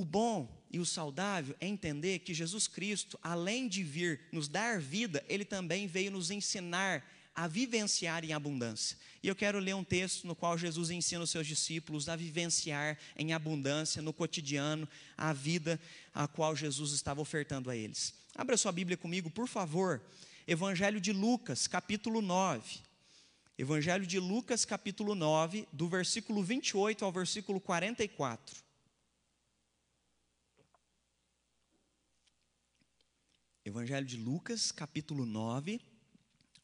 O 0.00 0.04
bom 0.06 0.48
e 0.70 0.80
o 0.80 0.86
saudável 0.86 1.54
é 1.60 1.66
entender 1.66 2.20
que 2.20 2.32
Jesus 2.32 2.66
Cristo, 2.66 3.20
além 3.22 3.68
de 3.68 3.82
vir 3.82 4.18
nos 4.32 4.48
dar 4.48 4.80
vida, 4.80 5.22
ele 5.28 5.44
também 5.44 5.86
veio 5.86 6.10
nos 6.10 6.30
ensinar 6.30 7.06
a 7.36 7.46
vivenciar 7.46 8.24
em 8.24 8.32
abundância. 8.32 8.96
E 9.22 9.28
eu 9.28 9.36
quero 9.36 9.58
ler 9.58 9.74
um 9.74 9.84
texto 9.84 10.26
no 10.26 10.34
qual 10.34 10.56
Jesus 10.56 10.88
ensina 10.88 11.22
os 11.22 11.28
seus 11.28 11.46
discípulos 11.46 12.08
a 12.08 12.16
vivenciar 12.16 12.96
em 13.14 13.34
abundância 13.34 14.00
no 14.00 14.10
cotidiano 14.10 14.88
a 15.18 15.34
vida 15.34 15.78
a 16.14 16.26
qual 16.26 16.56
Jesus 16.56 16.92
estava 16.92 17.20
ofertando 17.20 17.68
a 17.68 17.76
eles. 17.76 18.14
Abra 18.34 18.56
sua 18.56 18.72
Bíblia 18.72 18.96
comigo, 18.96 19.28
por 19.28 19.46
favor. 19.46 20.00
Evangelho 20.46 20.98
de 20.98 21.12
Lucas, 21.12 21.66
capítulo 21.66 22.22
9. 22.22 22.78
Evangelho 23.58 24.06
de 24.06 24.18
Lucas, 24.18 24.64
capítulo 24.64 25.14
9, 25.14 25.68
do 25.70 25.86
versículo 25.90 26.42
28 26.42 27.04
ao 27.04 27.12
versículo 27.12 27.60
44. 27.60 28.69
Evangelho 33.70 34.04
de 34.04 34.16
Lucas, 34.16 34.72
capítulo 34.72 35.24
9, 35.24 35.80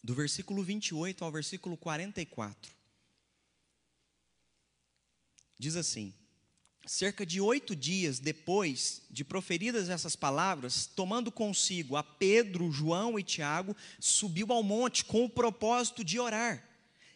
do 0.02 0.12
versículo 0.12 0.60
28 0.64 1.24
ao 1.24 1.30
versículo 1.30 1.76
44. 1.76 2.72
Diz 5.56 5.76
assim: 5.76 6.12
Cerca 6.84 7.24
de 7.24 7.40
oito 7.40 7.76
dias 7.76 8.18
depois 8.18 9.02
de 9.08 9.24
proferidas 9.24 9.88
essas 9.88 10.16
palavras, 10.16 10.84
tomando 10.84 11.30
consigo 11.30 11.94
a 11.94 12.02
Pedro, 12.02 12.72
João 12.72 13.16
e 13.16 13.22
Tiago, 13.22 13.76
subiu 14.00 14.52
ao 14.52 14.64
monte 14.64 15.04
com 15.04 15.24
o 15.24 15.30
propósito 15.30 16.02
de 16.02 16.18
orar. 16.18 16.68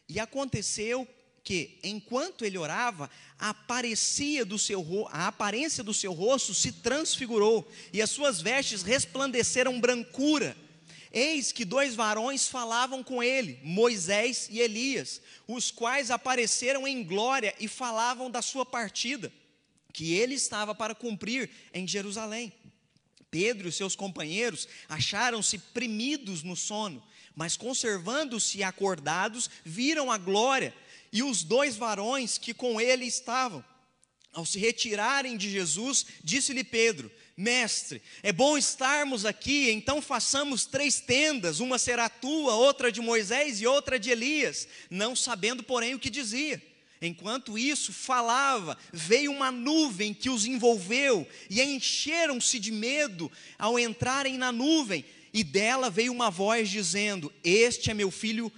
E 0.09 0.21
aconteceu 0.21 1.05
que, 1.51 1.81
enquanto 1.83 2.45
ele 2.45 2.57
orava, 2.57 3.11
aparecia 3.37 4.45
do 4.45 4.57
seu, 4.57 5.09
a 5.11 5.27
aparência 5.27 5.83
do 5.83 5.93
seu 5.93 6.13
rosto 6.13 6.55
se 6.55 6.71
transfigurou 6.71 7.69
e 7.93 8.01
as 8.01 8.09
suas 8.09 8.41
vestes 8.41 8.85
resplandeceram 8.85 9.81
brancura. 9.81 10.57
Eis 11.13 11.51
que 11.51 11.65
dois 11.65 11.97
varões 11.97 12.47
falavam 12.47 13.03
com 13.03 13.21
ele, 13.21 13.59
Moisés 13.65 14.47
e 14.49 14.61
Elias, 14.61 15.21
os 15.49 15.73
quais 15.73 16.13
apareceram 16.13 16.87
em 16.87 17.03
glória 17.03 17.53
e 17.59 17.67
falavam 17.67 18.31
da 18.31 18.43
sua 18.43 18.65
partida 18.65 19.33
que 19.93 20.15
ele 20.15 20.37
estava 20.37 20.73
para 20.73 20.95
cumprir 20.95 21.51
em 21.75 21.85
Jerusalém. 21.85 22.53
Pedro 23.29 23.69
e 23.69 23.73
seus 23.73 23.97
companheiros 23.97 24.69
acharam-se 24.89 25.59
primidos 25.59 26.45
no 26.45 26.55
sono, 26.55 27.03
mas 27.35 27.57
conservando-se 27.57 28.63
acordados, 28.63 29.51
viram 29.65 30.13
a 30.13 30.17
glória 30.17 30.73
e 31.13 31.23
os 31.23 31.43
dois 31.43 31.77
varões 31.77 32.39
que 32.39 32.55
com 32.55 32.81
ele 32.81 33.05
estavam. 33.05 33.65
Ao 34.33 34.47
se 34.47 34.59
retirarem 34.59 35.37
de 35.37 35.51
Jesus, 35.51 36.07
disse-lhe 36.23 36.63
Pedro: 36.63 37.11
Mestre, 37.37 38.01
é 38.23 38.33
bom 38.33 38.57
estarmos 38.57 39.25
aqui, 39.25 39.71
então 39.71 40.01
façamos 40.01 40.67
três 40.67 41.01
tendas: 41.01 41.59
uma 41.59 41.79
será 41.79 42.09
tua, 42.09 42.55
outra 42.55 42.93
de 42.93 43.01
Moisés 43.01 43.61
e 43.61 43.67
outra 43.67 43.99
de 43.99 44.11
Elias, 44.11 44.69
não 44.89 45.17
sabendo, 45.17 45.63
porém, 45.63 45.95
o 45.95 45.99
que 45.99 46.11
dizia. 46.11 46.63
Enquanto 47.03 47.59
isso 47.59 47.95
falava, 47.95 48.77
veio 48.93 49.33
uma 49.33 49.51
nuvem 49.51 50.13
que 50.13 50.29
os 50.29 50.45
envolveu 50.45 51.27
e 51.49 51.63
encheram-se 51.63 52.59
de 52.59 52.71
medo 52.71 53.33
ao 53.59 53.79
entrarem 53.79 54.37
na 54.37 54.53
nuvem, 54.53 55.05
e 55.33 55.43
dela 55.43 55.89
veio 55.89 56.13
uma 56.13 56.31
voz 56.31 56.69
dizendo: 56.69 57.33
Este 57.43 57.91
é 57.91 57.95
meu 57.95 58.11
filho, 58.11 58.53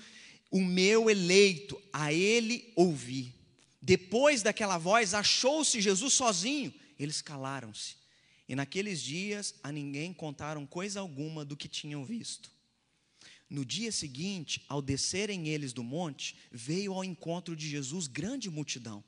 o 0.53 0.61
meu 0.61 1.09
eleito, 1.09 1.81
a 1.91 2.13
ele 2.13 2.71
ouvi. 2.77 3.35
Depois 3.81 4.43
daquela 4.43 4.77
voz, 4.77 5.15
achou-se 5.15 5.81
Jesus 5.81 6.13
sozinho, 6.13 6.73
eles 6.99 7.23
calaram-se. 7.23 7.97
E 8.47 8.55
naqueles 8.55 9.01
dias 9.03 9.55
a 9.63 9.73
ninguém 9.73 10.13
contaram 10.13 10.67
coisa 10.67 11.01
alguma 11.01 11.43
do 11.43 11.57
que 11.57 11.67
tinham 11.67 12.05
visto. 12.05 12.51
No 13.49 13.65
dia 13.65 13.91
seguinte, 13.91 14.63
ao 14.69 14.83
descerem 14.83 15.49
eles 15.49 15.73
do 15.73 15.83
monte, 15.83 16.37
veio 16.51 16.93
ao 16.93 17.03
encontro 17.03 17.57
de 17.57 17.69
Jesus 17.69 18.07
grande 18.07 18.51
multidão. 18.51 19.03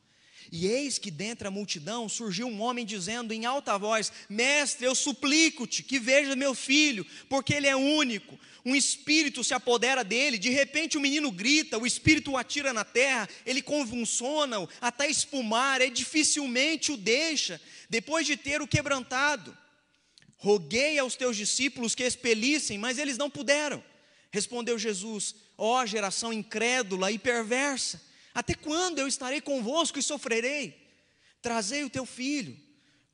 E 0.53 0.67
eis 0.67 0.99
que 0.99 1.11
dentre 1.11 1.49
a 1.49 1.51
multidão 1.51 2.09
surgiu 2.09 2.47
um 2.47 2.61
homem 2.61 2.85
dizendo 2.85 3.33
em 3.33 3.45
alta 3.45 3.79
voz: 3.79 4.13
Mestre, 4.29 4.87
eu 4.87 4.95
suplico-te 4.95 5.83
que 5.83 5.99
veja 5.99 6.37
meu 6.37 6.55
filho, 6.55 7.07
porque 7.29 7.55
ele 7.55 7.67
é 7.67 7.77
único. 7.77 8.39
Um 8.65 8.75
espírito 8.75 9.45
se 9.45 9.53
apodera 9.53 10.03
dele, 10.03 10.39
de 10.39 10.49
repente 10.49 10.97
o 10.97 11.01
menino 11.01 11.31
grita, 11.31 11.79
o 11.79 11.87
espírito 11.87 12.31
o 12.31 12.37
atira 12.37 12.73
na 12.73 12.85
terra, 12.85 13.29
ele 13.45 13.61
convulsiona-o 13.61 14.69
até 14.81 15.09
espumar, 15.09 15.83
e 15.83 15.91
dificilmente 15.91 16.91
o 16.91 16.97
deixa, 16.97 17.61
depois 17.91 18.27
de 18.27 18.37
ter 18.37 18.63
o 18.63 18.69
quebrantado. 18.69 19.57
Roguei 20.37 20.99
aos 20.99 21.15
teus 21.15 21.37
discípulos 21.37 21.95
que 21.95 22.03
expelissem, 22.03 22.79
mas 22.79 22.99
eles 22.99 23.19
não 23.19 23.31
puderam. 23.31 23.83
Respondeu 24.31 24.79
Jesus: 24.79 25.35
Ó 25.57 25.81
oh, 25.81 25.87
geração 25.87 26.33
incrédula 26.33 27.11
e 27.11 27.19
perversa, 27.19 28.03
até 28.35 28.55
quando 28.55 28.99
eu 28.99 29.07
estarei 29.07 29.41
convosco 29.41 29.99
e 29.99 30.03
sofrerei? 30.03 30.76
Trazei 31.41 31.85
o 31.85 31.91
teu 31.91 32.05
filho. 32.05 32.59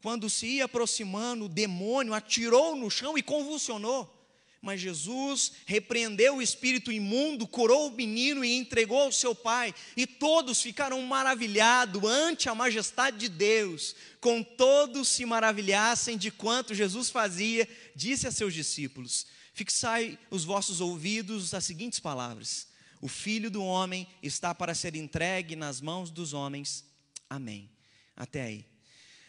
Quando 0.03 0.31
se 0.31 0.47
ia 0.47 0.65
aproximando, 0.65 1.45
o 1.45 1.49
demônio 1.49 2.15
atirou 2.15 2.75
no 2.75 2.91
chão 2.91 3.19
e 3.19 3.23
convulsionou. 3.23 4.17
Mas 4.63 4.81
Jesus 4.81 5.53
repreendeu 5.65 6.37
o 6.37 6.43
espírito 6.43 6.93
imundo, 6.93 7.47
curou 7.47 7.89
o 7.89 7.97
menino 7.97 8.45
e 8.45 8.57
entregou 8.57 9.01
ao 9.01 9.13
seu 9.13 9.35
pai. 9.35 9.75
E 9.97 10.07
todos 10.07 10.61
ficaram 10.61 11.01
maravilhados 11.03 12.03
ante 12.05 12.49
a 12.49 12.55
majestade 12.55 13.19
de 13.19 13.29
Deus. 13.29 13.95
Com 14.21 14.43
todos 14.43 15.09
se 15.09 15.25
maravilhassem 15.25 16.17
de 16.17 16.31
quanto 16.31 16.75
Jesus 16.75 17.09
fazia, 17.09 17.69
disse 17.97 18.27
a 18.27 18.33
seus 18.33 18.53
discípulos: 18.53 19.27
Fixai 19.55 20.19
os 20.31 20.45
vossos 20.45 20.81
ouvidos 20.81 21.55
às 21.55 21.65
seguintes 21.65 21.99
palavras: 21.99 22.70
O 23.01 23.09
filho 23.09 23.51
do 23.51 23.65
homem 23.65 24.07
está 24.23 24.55
para 24.55 24.75
ser 24.75 24.95
entregue 24.95 25.57
nas 25.57 25.81
mãos 25.81 26.11
dos 26.11 26.33
homens. 26.33 26.85
Amém. 27.29 27.71
Até 28.15 28.43
aí. 28.43 28.65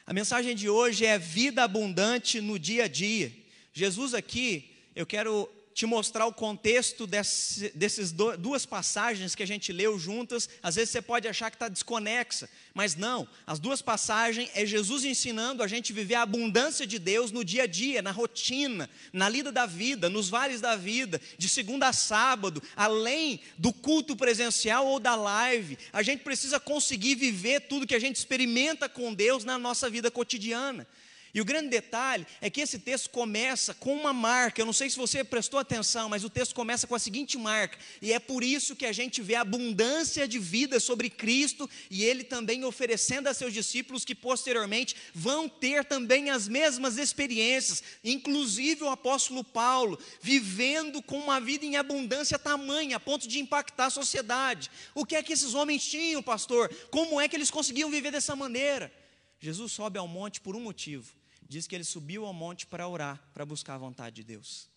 A 0.06 0.14
mensagem 0.14 0.56
de 0.56 0.68
hoje 0.68 1.06
é 1.06 1.18
vida 1.18 1.64
abundante 1.64 2.42
no 2.42 2.60
dia 2.60 2.84
a 2.84 2.88
dia. 2.88 3.32
Jesus 3.72 4.14
aqui, 4.14 4.76
eu 4.94 5.06
quero 5.06 5.50
te 5.74 5.86
mostrar 5.86 6.26
o 6.26 6.34
contexto 6.34 7.08
dessas 7.08 8.12
duas 8.12 8.66
passagens 8.66 9.36
que 9.36 9.44
a 9.44 9.48
gente 9.48 9.72
leu 9.72 9.98
juntas. 9.98 10.50
Às 10.62 10.76
vezes 10.76 10.90
você 10.90 11.02
pode 11.02 11.28
achar 11.28 11.50
que 11.50 11.56
está 11.56 11.68
desconexa, 11.68 12.50
mas 12.74 12.96
não. 12.96 13.28
As 13.48 13.60
duas 13.60 13.82
passagens 13.82 14.50
é 14.54 14.66
Jesus 14.66 15.06
ensinando 15.06 15.64
a 15.64 15.68
gente 15.68 15.94
viver 15.94 16.16
a 16.16 16.24
abundância 16.24 16.86
de 16.86 17.00
Deus 17.00 17.32
no 17.32 17.44
dia 17.44 17.64
a 17.64 17.68
dia, 17.68 18.02
na 18.02 18.12
rotina, 18.12 18.90
na 19.14 19.30
lida 19.30 19.52
da 19.52 19.66
vida, 19.66 20.10
nos 20.10 20.30
vales 20.30 20.62
da 20.62 20.76
vida, 20.76 21.22
de 21.38 21.48
segunda 21.48 21.88
a 21.88 21.94
sábado, 21.94 22.62
além 22.76 23.40
do 23.58 23.72
culto 23.72 24.16
presencial 24.16 24.86
ou 24.88 25.00
da 25.00 25.16
live. 25.16 25.78
A 25.94 26.04
gente 26.04 26.24
precisa 26.24 26.60
conseguir 26.60 27.16
viver 27.16 27.62
tudo 27.62 27.88
que 27.88 27.96
a 27.96 28.00
gente 28.00 28.18
experimenta 28.18 28.90
com 28.90 29.14
Deus 29.14 29.44
na 29.44 29.58
nossa 29.58 29.90
vida 29.90 30.12
cotidiana. 30.12 30.88
E 31.34 31.40
o 31.40 31.46
grande 31.46 31.70
detalhe 31.70 32.28
é 32.42 32.50
que 32.50 32.60
esse 32.60 32.78
texto 32.78 33.10
começa 33.10 33.74
com 33.74 33.96
uma 33.96 34.12
marca. 34.12 34.62
Eu 34.62 34.66
não 34.66 34.74
sei 34.74 34.90
se 34.90 34.98
você 34.98 35.24
prestou 35.24 35.60
atenção, 35.60 36.10
mas 36.10 36.26
o 36.26 36.30
texto 36.30 36.54
começa 36.54 36.86
com 36.86 36.96
a 36.96 37.00
seguinte 37.00 37.38
marca. 37.38 37.78
E 38.02 38.12
é 38.12 38.20
por 38.20 38.44
isso 38.44 38.76
que 38.76 38.86
a 38.86 38.92
gente 38.92 39.22
vê 39.22 39.36
a 39.36 39.42
abundância 39.42 40.28
de 40.28 40.38
vida 40.38 40.80
sobre 40.80 41.10
Cristo 41.10 41.70
e 41.90 42.04
ele 42.04 42.24
também 42.24 42.66
oferecendo 42.66 43.28
a 43.28 43.34
seus 43.34 43.54
discípulos 43.54 44.04
que 44.04 44.14
posteriormente 44.14 44.96
vão 45.14 45.48
ter 45.48 45.86
também 45.86 46.30
as 46.30 46.48
mesmas 46.48 46.98
experiências, 46.98 47.82
inclusive 48.04 48.84
o 48.84 48.90
apóstolo 48.90 49.44
Paulo, 49.44 49.98
vivendo 50.22 51.02
com 51.02 51.18
uma 51.18 51.40
vida 51.40 51.66
em 51.66 51.78
abundância 51.78 52.38
tamanha, 52.38 52.98
a 52.98 53.00
ponto 53.00 53.28
de 53.28 53.40
impactar 53.40 53.86
a 53.86 53.90
sociedade. 53.90 54.70
O 54.94 55.06
que 55.06 55.16
é 55.16 55.24
que 55.24 55.32
esses 55.32 55.54
homens 55.54 55.86
tinham, 55.86 56.22
pastor? 56.22 56.70
Como 56.90 57.22
é 57.22 57.30
que 57.30 57.36
eles 57.36 57.50
conseguiam 57.50 57.90
viver 57.90 58.12
dessa 58.12 58.36
maneira? 58.36 58.92
Jesus 59.40 59.72
sobe 59.72 59.98
ao 59.98 60.08
monte 60.08 60.42
por 60.42 60.56
um 60.56 60.60
motivo 60.60 61.21
diz 61.52 61.68
que 61.68 61.76
ele 61.76 61.84
subiu 61.84 62.26
ao 62.26 62.34
monte 62.34 62.66
para 62.66 62.88
orar, 62.88 63.22
para 63.34 63.46
buscar 63.46 63.76
a 63.76 63.78
vontade 63.78 64.16
de 64.16 64.24
Deus. 64.24 64.70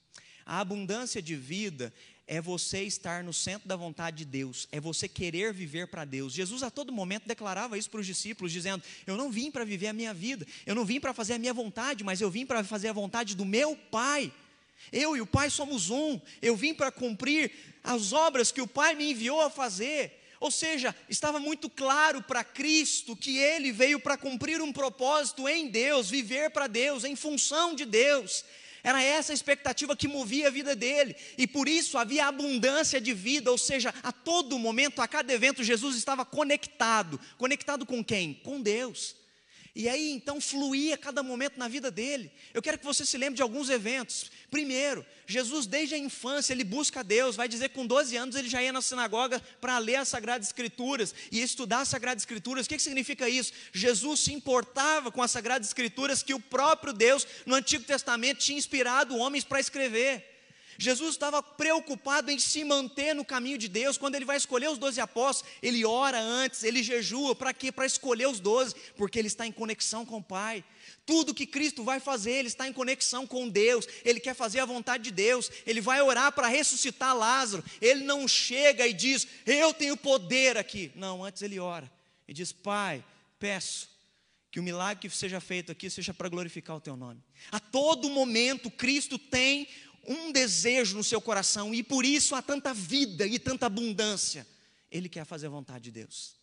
A 0.45 0.59
abundância 0.59 1.23
de 1.23 1.37
vida 1.37 1.95
é 2.27 2.41
você 2.41 2.83
estar 2.83 3.23
no 3.23 3.33
centro 3.33 3.69
da 3.69 3.77
vontade 3.77 4.19
de 4.19 4.25
Deus, 4.25 4.67
é 4.73 4.81
você 4.81 5.07
querer 5.07 5.53
viver 5.53 5.87
para 5.87 6.05
Deus. 6.05 6.33
Jesus 6.33 6.65
a 6.65 6.71
todo 6.73 6.93
momento 6.93 7.29
declarava 7.29 7.79
isso 7.79 7.89
para 7.89 8.01
os 8.01 8.07
discípulos, 8.07 8.51
dizendo: 8.51 8.83
Eu 9.07 9.17
não 9.17 9.31
vim 9.31 9.53
para 9.53 9.65
viver 9.65 9.87
a 9.87 9.93
minha 9.93 10.13
vida, 10.13 10.45
eu 10.67 10.75
não 10.75 10.85
vim 10.85 10.99
para 10.99 11.15
fazer 11.15 11.35
a 11.35 11.39
minha 11.39 11.55
vontade, 11.55 12.03
mas 12.03 12.21
eu 12.21 12.29
vim 12.29 12.45
para 12.45 12.65
fazer 12.65 12.89
a 12.89 12.93
vontade 12.93 13.37
do 13.37 13.45
meu 13.45 13.77
Pai. 13.77 14.33
Eu 14.91 15.17
e 15.17 15.21
o 15.21 15.27
Pai 15.27 15.51
somos 15.51 15.91
um, 15.91 16.21
eu 16.43 16.57
vim 16.57 16.75
para 16.75 16.91
cumprir 16.91 17.53
as 17.85 18.13
obras 18.13 18.51
que 18.51 18.61
o 18.61 18.67
Pai 18.67 18.97
me 18.97 19.13
enviou 19.13 19.41
a 19.41 19.49
fazer. 19.49 20.24
Ou 20.45 20.51
seja, 20.51 20.95
estava 21.09 21.41
muito 21.41 21.71
claro 21.71 22.21
para 22.21 22.45
Cristo 22.45 23.17
que 23.17 23.39
ele 23.39 23.73
veio 23.73 23.99
para 23.99 24.19
cumprir 24.19 24.61
um 24.61 24.75
propósito 24.75 25.49
em 25.49 25.69
Deus, 25.69 26.11
viver 26.11 26.51
para 26.51 26.67
Deus, 26.67 27.03
em 27.03 27.17
função 27.17 27.75
de 27.75 27.87
Deus. 27.87 28.45
Era 28.83 29.03
essa 29.03 29.33
a 29.33 29.35
expectativa 29.35 29.97
que 29.97 30.07
movia 30.07 30.49
a 30.49 30.51
vida 30.51 30.77
dele, 30.77 31.17
e 31.39 31.47
por 31.47 31.67
isso 31.67 31.97
havia 31.97 32.27
abundância 32.27 33.01
de 33.01 33.15
vida, 33.15 33.51
ou 33.51 33.57
seja, 33.57 33.95
a 34.03 34.13
todo 34.13 34.59
momento, 34.59 35.01
a 35.01 35.09
cada 35.09 35.33
evento, 35.33 35.65
Jesus 35.65 35.97
estava 35.97 36.27
conectado. 36.27 37.19
Conectado 37.39 37.87
com 37.87 38.05
quem? 38.05 38.35
Com 38.35 38.61
Deus. 38.61 39.17
E 39.77 39.89
aí 39.89 40.13
então 40.13 40.41
fluía 40.41 40.97
cada 40.97 41.21
momento 41.21 41.59
na 41.59 41.67
vida 41.67 41.91
dele. 41.91 42.31
Eu 42.53 42.63
quero 42.63 42.79
que 42.79 42.85
você 42.85 43.05
se 43.05 43.19
lembre 43.19 43.35
de 43.35 43.43
alguns 43.43 43.69
eventos. 43.69 44.31
Primeiro, 44.49 45.05
Jesus 45.27 45.67
desde 45.67 45.97
a 45.97 45.99
infância 45.99 46.53
ele 46.53 46.63
busca 46.63 47.03
Deus, 47.03 47.35
vai 47.35 47.49
dizer 47.49 47.69
que 47.69 47.75
com 47.75 47.85
12 47.85 48.17
anos 48.17 48.37
ele 48.37 48.49
já 48.49 48.63
ia 48.63 48.73
na 48.73 48.81
sinagoga 48.81 49.43
para 49.61 49.77
ler 49.79 49.97
as 49.97 50.07
Sagradas 50.07 50.47
Escrituras 50.47 51.13
e 51.33 51.43
estudar 51.43 51.81
as 51.81 51.89
Sagradas 51.89 52.23
Escrituras. 52.23 52.67
O 52.67 52.69
que, 52.69 52.77
que 52.77 52.83
significa 52.83 53.29
isso? 53.29 53.53
Jesus 53.73 54.21
se 54.21 54.33
importava 54.33 55.11
com 55.11 55.21
as 55.21 55.33
Sagradas 55.33 55.67
Escrituras 55.67 56.23
que 56.23 56.35
o 56.35 56.41
próprio 56.41 56.93
Deus 56.93 57.27
no 57.45 57.57
Antigo 57.57 57.83
Testamento 57.83 58.39
tinha 58.39 58.59
inspirado 58.59 59.17
homens 59.17 59.43
para 59.43 59.59
escrever. 59.59 60.34
Jesus 60.79 61.11
estava 61.11 61.43
preocupado 61.43 62.31
em 62.31 62.39
se 62.39 62.65
manter 62.65 63.15
no 63.15 63.25
caminho 63.25 63.59
de 63.59 63.69
Deus. 63.69 63.99
Quando 63.99 64.15
ele 64.15 64.25
vai 64.25 64.37
escolher 64.37 64.69
os 64.69 64.79
doze 64.79 65.01
apóstolos, 65.01 65.53
ele 65.63 65.85
ora 65.85 66.21
antes, 66.21 66.63
ele 66.63 66.83
jejua. 66.83 67.35
Para 67.35 67.53
quê? 67.53 67.71
Para 67.71 67.87
escolher 67.87 68.27
os 68.29 68.41
doze, 68.41 68.75
porque 68.97 69.19
ele 69.19 69.29
está 69.29 69.47
em 69.47 69.53
conexão 69.53 70.05
com 70.05 70.19
o 70.19 70.23
Pai. 70.23 70.65
Tudo 71.07 71.35
que 71.35 71.47
Cristo 71.47 71.85
vai 71.85 72.01
fazer, 72.01 72.33
ele 72.33 72.49
está 72.49 72.67
em 72.69 72.73
conexão 72.73 73.27
com 73.27 73.49
Deus, 73.49 73.87
ele 74.05 74.21
quer 74.21 74.35
fazer 74.35 74.61
a 74.61 74.65
vontade 74.65 75.05
de 75.05 75.11
Deus, 75.11 75.51
ele 75.67 75.81
vai 75.81 76.01
orar 76.01 76.33
para 76.33 76.49
ressuscitar 76.49 77.17
Lázaro. 77.17 77.65
Ele 77.81 78.05
não 78.05 78.27
chega 78.27 78.87
e 78.87 78.93
diz, 78.93 79.27
Eu 79.45 79.73
tenho 79.73 79.97
poder 79.97 80.57
aqui. 80.57 80.91
Não, 80.95 81.25
antes 81.25 81.43
ele 81.43 81.59
ora 81.59 81.91
e 82.27 82.33
diz: 82.33 82.53
Pai, 82.53 83.05
peço 83.39 83.89
que 84.51 84.61
o 84.61 84.63
milagre 84.63 85.09
que 85.09 85.15
seja 85.15 85.41
feito 85.41 85.73
aqui 85.73 85.91
seja 85.91 86.15
para 86.15 86.29
glorificar 86.29 86.77
o 86.77 86.81
teu 86.81 86.97
nome. 86.97 87.21
A 87.51 87.59
todo 87.59 88.09
momento, 88.09 88.71
Cristo 88.71 89.19
tem 89.19 89.69
um 90.07 90.33
desejo 90.33 90.97
no 90.97 91.05
seu 91.05 91.21
coração 91.21 91.75
e 91.75 91.83
por 91.83 92.05
isso 92.05 92.35
há 92.35 92.43
tanta 92.43 92.73
vida 92.75 93.27
e 93.27 93.39
tanta 93.39 93.67
abundância. 93.67 94.47
Ele 94.91 95.09
quer 95.09 95.25
fazer 95.25 95.47
a 95.47 95.51
vontade 95.51 95.85
de 95.85 95.91
Deus. 95.91 96.37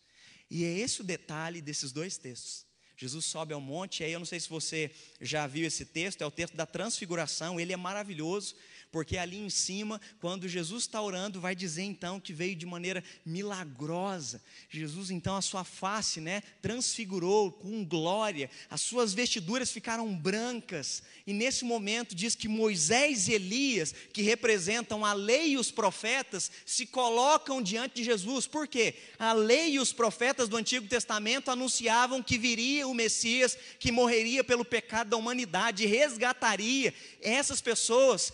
E 0.50 0.64
é 0.64 0.78
esse 0.78 1.00
o 1.00 1.04
detalhe 1.04 1.60
desses 1.60 1.92
dois 1.92 2.16
textos. 2.16 2.66
Jesus 2.96 3.24
sobe 3.24 3.52
ao 3.52 3.60
monte, 3.60 4.00
e 4.00 4.04
aí 4.04 4.12
eu 4.12 4.20
não 4.20 4.26
sei 4.26 4.38
se 4.38 4.48
você 4.48 4.90
já 5.20 5.46
viu 5.46 5.66
esse 5.66 5.84
texto, 5.84 6.22
é 6.22 6.26
o 6.26 6.30
texto 6.30 6.54
da 6.54 6.66
transfiguração, 6.66 7.58
ele 7.58 7.72
é 7.72 7.76
maravilhoso, 7.76 8.54
porque 8.92 9.16
ali 9.16 9.38
em 9.38 9.48
cima, 9.48 9.98
quando 10.20 10.46
Jesus 10.46 10.82
está 10.82 11.00
orando, 11.00 11.40
vai 11.40 11.56
dizer 11.56 11.82
então 11.82 12.20
que 12.20 12.34
veio 12.34 12.54
de 12.54 12.66
maneira 12.66 13.02
milagrosa. 13.24 14.42
Jesus, 14.68 15.10
então, 15.10 15.34
a 15.34 15.40
sua 15.40 15.64
face, 15.64 16.20
né, 16.20 16.42
transfigurou 16.60 17.50
com 17.50 17.82
glória, 17.82 18.50
as 18.68 18.82
suas 18.82 19.14
vestiduras 19.14 19.72
ficaram 19.72 20.14
brancas, 20.14 21.02
e 21.26 21.32
nesse 21.32 21.64
momento 21.64 22.14
diz 22.14 22.34
que 22.34 22.46
Moisés 22.48 23.28
e 23.28 23.32
Elias, 23.32 23.94
que 24.12 24.20
representam 24.20 25.06
a 25.06 25.14
lei 25.14 25.52
e 25.52 25.58
os 25.58 25.70
profetas, 25.70 26.50
se 26.66 26.84
colocam 26.84 27.62
diante 27.62 27.94
de 27.94 28.04
Jesus, 28.04 28.46
por 28.46 28.68
quê? 28.68 28.94
A 29.18 29.32
lei 29.32 29.72
e 29.72 29.78
os 29.78 29.92
profetas 29.92 30.50
do 30.50 30.56
Antigo 30.58 30.86
Testamento 30.86 31.50
anunciavam 31.50 32.22
que 32.22 32.36
viria 32.36 32.86
o 32.86 32.94
Messias, 32.94 33.56
que 33.78 33.90
morreria 33.90 34.44
pelo 34.44 34.66
pecado 34.66 35.08
da 35.08 35.16
humanidade, 35.16 35.86
resgataria 35.86 36.92
essas 37.22 37.62
pessoas 37.62 38.32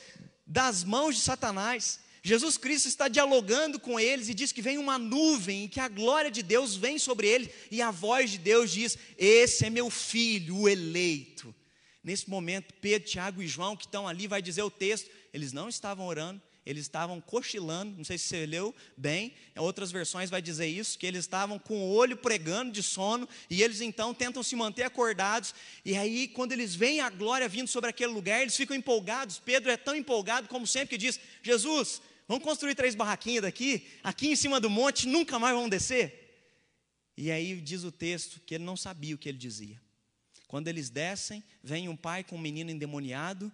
das 0.48 0.82
mãos 0.82 1.14
de 1.14 1.20
Satanás. 1.20 2.00
Jesus 2.22 2.56
Cristo 2.56 2.88
está 2.88 3.06
dialogando 3.06 3.78
com 3.78 4.00
eles 4.00 4.28
e 4.28 4.34
diz 4.34 4.50
que 4.50 4.62
vem 4.62 4.78
uma 4.78 4.98
nuvem 4.98 5.64
e 5.64 5.68
que 5.68 5.78
a 5.78 5.88
glória 5.88 6.30
de 6.30 6.42
Deus 6.42 6.74
vem 6.74 6.98
sobre 6.98 7.28
eles 7.28 7.50
e 7.70 7.80
a 7.80 7.90
voz 7.90 8.30
de 8.30 8.38
Deus 8.38 8.72
diz: 8.72 8.98
Esse 9.16 9.66
é 9.66 9.70
meu 9.70 9.88
filho, 9.90 10.56
o 10.56 10.68
eleito. 10.68 11.54
Nesse 12.02 12.28
momento, 12.28 12.74
Pedro, 12.80 13.08
Tiago 13.08 13.42
e 13.42 13.46
João, 13.46 13.76
que 13.76 13.84
estão 13.84 14.08
ali, 14.08 14.26
vai 14.26 14.40
dizer 14.40 14.62
o 14.62 14.70
texto, 14.70 15.10
eles 15.32 15.52
não 15.52 15.68
estavam 15.68 16.06
orando, 16.06 16.40
eles 16.68 16.82
estavam 16.82 17.18
cochilando, 17.18 17.96
não 17.96 18.04
sei 18.04 18.18
se 18.18 18.24
você 18.24 18.44
leu 18.44 18.74
bem, 18.94 19.32
em 19.56 19.58
outras 19.58 19.90
versões 19.90 20.28
vai 20.28 20.42
dizer 20.42 20.66
isso, 20.66 20.98
que 20.98 21.06
eles 21.06 21.20
estavam 21.20 21.58
com 21.58 21.78
o 21.78 21.94
olho 21.94 22.14
pregando 22.14 22.70
de 22.70 22.82
sono, 22.82 23.26
e 23.48 23.62
eles 23.62 23.80
então 23.80 24.12
tentam 24.12 24.42
se 24.42 24.54
manter 24.54 24.82
acordados, 24.82 25.54
e 25.82 25.96
aí 25.96 26.28
quando 26.28 26.52
eles 26.52 26.74
veem 26.74 27.00
a 27.00 27.08
glória 27.08 27.48
vindo 27.48 27.68
sobre 27.68 27.88
aquele 27.88 28.12
lugar, 28.12 28.42
eles 28.42 28.54
ficam 28.54 28.76
empolgados, 28.76 29.38
Pedro 29.38 29.70
é 29.70 29.78
tão 29.78 29.94
empolgado 29.94 30.46
como 30.46 30.66
sempre 30.66 30.90
que 30.90 30.98
diz, 30.98 31.18
Jesus, 31.42 32.02
vamos 32.28 32.44
construir 32.44 32.74
três 32.74 32.94
barraquinhas 32.94 33.44
daqui, 33.44 33.86
aqui 34.04 34.28
em 34.28 34.36
cima 34.36 34.60
do 34.60 34.68
monte, 34.68 35.08
nunca 35.08 35.38
mais 35.38 35.56
vão 35.56 35.70
descer, 35.70 36.52
e 37.16 37.30
aí 37.30 37.58
diz 37.62 37.82
o 37.82 37.90
texto 37.90 38.42
que 38.44 38.56
ele 38.56 38.64
não 38.64 38.76
sabia 38.76 39.14
o 39.14 39.18
que 39.18 39.30
ele 39.30 39.38
dizia, 39.38 39.80
quando 40.46 40.68
eles 40.68 40.90
descem, 40.90 41.42
vem 41.62 41.88
um 41.88 41.96
pai 41.96 42.22
com 42.22 42.36
um 42.36 42.40
menino 42.40 42.70
endemoniado, 42.70 43.50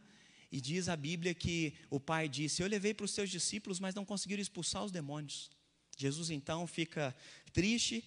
e 0.54 0.60
diz 0.60 0.88
a 0.88 0.94
Bíblia 0.94 1.34
que 1.34 1.74
o 1.90 1.98
pai 1.98 2.28
disse: 2.28 2.62
Eu 2.62 2.68
levei 2.68 2.94
para 2.94 3.02
os 3.02 3.10
seus 3.10 3.28
discípulos, 3.28 3.80
mas 3.80 3.92
não 3.92 4.04
conseguiram 4.04 4.40
expulsar 4.40 4.84
os 4.84 4.92
demônios. 4.92 5.50
Jesus 5.98 6.30
então 6.30 6.64
fica 6.64 7.12
triste 7.52 8.04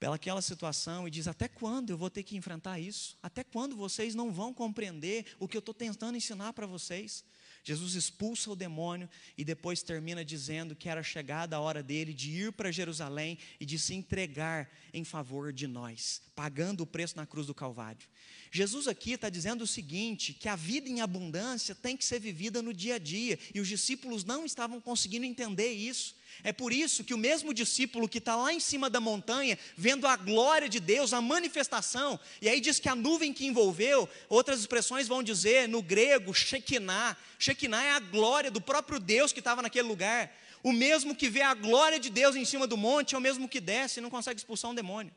pelaquela 0.00 0.40
situação 0.40 1.06
e 1.06 1.10
diz: 1.10 1.28
Até 1.28 1.46
quando 1.46 1.90
eu 1.90 1.98
vou 1.98 2.08
ter 2.08 2.22
que 2.22 2.38
enfrentar 2.38 2.80
isso? 2.80 3.18
Até 3.22 3.44
quando 3.44 3.76
vocês 3.76 4.14
não 4.14 4.32
vão 4.32 4.54
compreender 4.54 5.26
o 5.38 5.46
que 5.46 5.58
eu 5.58 5.58
estou 5.58 5.74
tentando 5.74 6.16
ensinar 6.16 6.54
para 6.54 6.66
vocês? 6.66 7.22
Jesus 7.64 7.94
expulsa 7.94 8.50
o 8.50 8.56
demônio 8.56 9.08
e 9.38 9.44
depois 9.44 9.82
termina 9.82 10.22
dizendo 10.22 10.76
que 10.76 10.86
era 10.86 11.02
chegada 11.02 11.56
a 11.56 11.60
hora 11.60 11.82
dele 11.82 12.12
de 12.12 12.30
ir 12.30 12.52
para 12.52 12.70
Jerusalém 12.70 13.38
e 13.58 13.64
de 13.64 13.78
se 13.78 13.94
entregar 13.94 14.70
em 14.92 15.02
favor 15.02 15.50
de 15.50 15.66
nós, 15.66 16.20
pagando 16.36 16.82
o 16.82 16.86
preço 16.86 17.16
na 17.16 17.26
cruz 17.26 17.46
do 17.46 17.54
Calvário. 17.54 18.06
Jesus 18.52 18.86
aqui 18.86 19.12
está 19.12 19.30
dizendo 19.30 19.62
o 19.62 19.66
seguinte: 19.66 20.34
que 20.34 20.48
a 20.48 20.54
vida 20.54 20.90
em 20.90 21.00
abundância 21.00 21.74
tem 21.74 21.96
que 21.96 22.04
ser 22.04 22.20
vivida 22.20 22.60
no 22.60 22.72
dia 22.72 22.96
a 22.96 22.98
dia, 22.98 23.38
e 23.54 23.60
os 23.60 23.66
discípulos 23.66 24.24
não 24.24 24.44
estavam 24.44 24.78
conseguindo 24.78 25.24
entender 25.24 25.72
isso. 25.72 26.14
É 26.42 26.52
por 26.52 26.72
isso 26.72 27.04
que 27.04 27.14
o 27.14 27.18
mesmo 27.18 27.54
discípulo 27.54 28.08
que 28.08 28.18
está 28.18 28.34
lá 28.34 28.52
em 28.52 28.60
cima 28.60 28.90
da 28.90 29.00
montanha, 29.00 29.58
vendo 29.76 30.06
a 30.06 30.16
glória 30.16 30.68
de 30.68 30.80
Deus, 30.80 31.12
a 31.12 31.20
manifestação, 31.20 32.18
e 32.40 32.48
aí 32.48 32.60
diz 32.60 32.78
que 32.78 32.88
a 32.88 32.94
nuvem 32.94 33.32
que 33.32 33.46
envolveu, 33.46 34.08
outras 34.28 34.60
expressões 34.60 35.06
vão 35.06 35.22
dizer 35.22 35.68
no 35.68 35.80
grego, 35.80 36.34
Shekinah. 36.34 37.16
Shekinah 37.38 37.84
é 37.84 37.90
a 37.92 38.00
glória 38.00 38.50
do 38.50 38.60
próprio 38.60 38.98
Deus 38.98 39.32
que 39.32 39.38
estava 39.38 39.62
naquele 39.62 39.86
lugar. 39.86 40.32
O 40.62 40.72
mesmo 40.72 41.14
que 41.14 41.28
vê 41.28 41.42
a 41.42 41.54
glória 41.54 42.00
de 42.00 42.08
Deus 42.08 42.34
em 42.34 42.44
cima 42.44 42.66
do 42.66 42.76
monte 42.76 43.14
é 43.14 43.18
o 43.18 43.20
mesmo 43.20 43.48
que 43.48 43.60
desce 43.60 44.00
e 44.00 44.02
não 44.02 44.10
consegue 44.10 44.40
expulsar 44.40 44.70
um 44.70 44.74
demônio. 44.74 45.12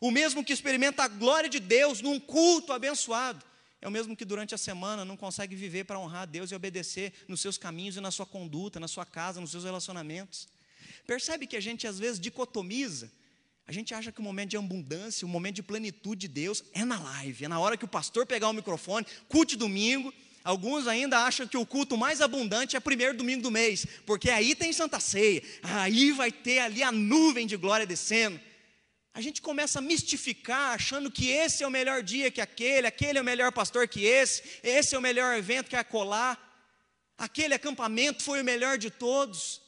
O 0.00 0.10
mesmo 0.10 0.44
que 0.44 0.52
experimenta 0.52 1.04
a 1.04 1.08
glória 1.08 1.48
de 1.48 1.60
Deus 1.60 2.02
num 2.02 2.20
culto 2.20 2.72
abençoado, 2.72 3.44
é 3.82 3.88
o 3.88 3.90
mesmo 3.90 4.14
que 4.14 4.24
durante 4.24 4.54
a 4.54 4.58
semana 4.58 5.04
não 5.04 5.16
consegue 5.16 5.56
viver 5.56 5.84
para 5.84 5.98
honrar 5.98 6.22
a 6.22 6.26
Deus 6.26 6.50
e 6.50 6.54
obedecer 6.54 7.12
nos 7.26 7.40
seus 7.40 7.56
caminhos 7.56 7.96
e 7.96 8.00
na 8.00 8.10
sua 8.10 8.26
conduta, 8.26 8.78
na 8.78 8.88
sua 8.88 9.06
casa, 9.06 9.40
nos 9.40 9.50
seus 9.50 9.64
relacionamentos. 9.64 10.48
Percebe 11.06 11.46
que 11.46 11.56
a 11.56 11.60
gente 11.60 11.86
às 11.86 11.98
vezes 11.98 12.20
dicotomiza. 12.20 13.10
A 13.66 13.72
gente 13.72 13.94
acha 13.94 14.12
que 14.12 14.20
o 14.20 14.22
momento 14.22 14.50
de 14.50 14.56
abundância, 14.56 15.24
o 15.24 15.30
momento 15.30 15.56
de 15.56 15.62
plenitude 15.62 16.22
de 16.22 16.28
Deus 16.28 16.62
é 16.74 16.84
na 16.84 16.98
live, 16.98 17.44
é 17.44 17.48
na 17.48 17.58
hora 17.58 17.76
que 17.76 17.84
o 17.84 17.88
pastor 17.88 18.26
pegar 18.26 18.48
o 18.48 18.52
microfone, 18.52 19.06
culto 19.28 19.56
domingo. 19.56 20.12
Alguns 20.42 20.86
ainda 20.86 21.18
acham 21.18 21.46
que 21.46 21.56
o 21.56 21.66
culto 21.66 21.96
mais 21.96 22.20
abundante 22.20 22.74
é 22.74 22.80
primeiro 22.80 23.16
domingo 23.16 23.42
do 23.42 23.50
mês, 23.50 23.86
porque 24.06 24.30
aí 24.30 24.54
tem 24.54 24.72
Santa 24.72 24.98
Ceia, 24.98 25.42
aí 25.62 26.12
vai 26.12 26.32
ter 26.32 26.60
ali 26.60 26.82
a 26.82 26.90
nuvem 26.90 27.46
de 27.46 27.56
glória 27.56 27.86
descendo 27.86 28.40
a 29.12 29.20
gente 29.20 29.42
começa 29.42 29.80
a 29.80 29.82
mistificar, 29.82 30.74
achando 30.74 31.10
que 31.10 31.28
esse 31.28 31.62
é 31.62 31.66
o 31.66 31.70
melhor 31.70 32.02
dia 32.02 32.30
que 32.30 32.40
aquele, 32.40 32.86
aquele 32.86 33.18
é 33.18 33.22
o 33.22 33.24
melhor 33.24 33.50
pastor 33.52 33.88
que 33.88 34.04
esse, 34.04 34.42
esse 34.62 34.94
é 34.94 34.98
o 34.98 35.02
melhor 35.02 35.36
evento 35.36 35.68
que 35.68 35.76
acolá, 35.76 36.38
aquele 37.18 37.54
acampamento 37.54 38.22
foi 38.22 38.40
o 38.40 38.44
melhor 38.44 38.78
de 38.78 38.90
todos. 38.90 39.60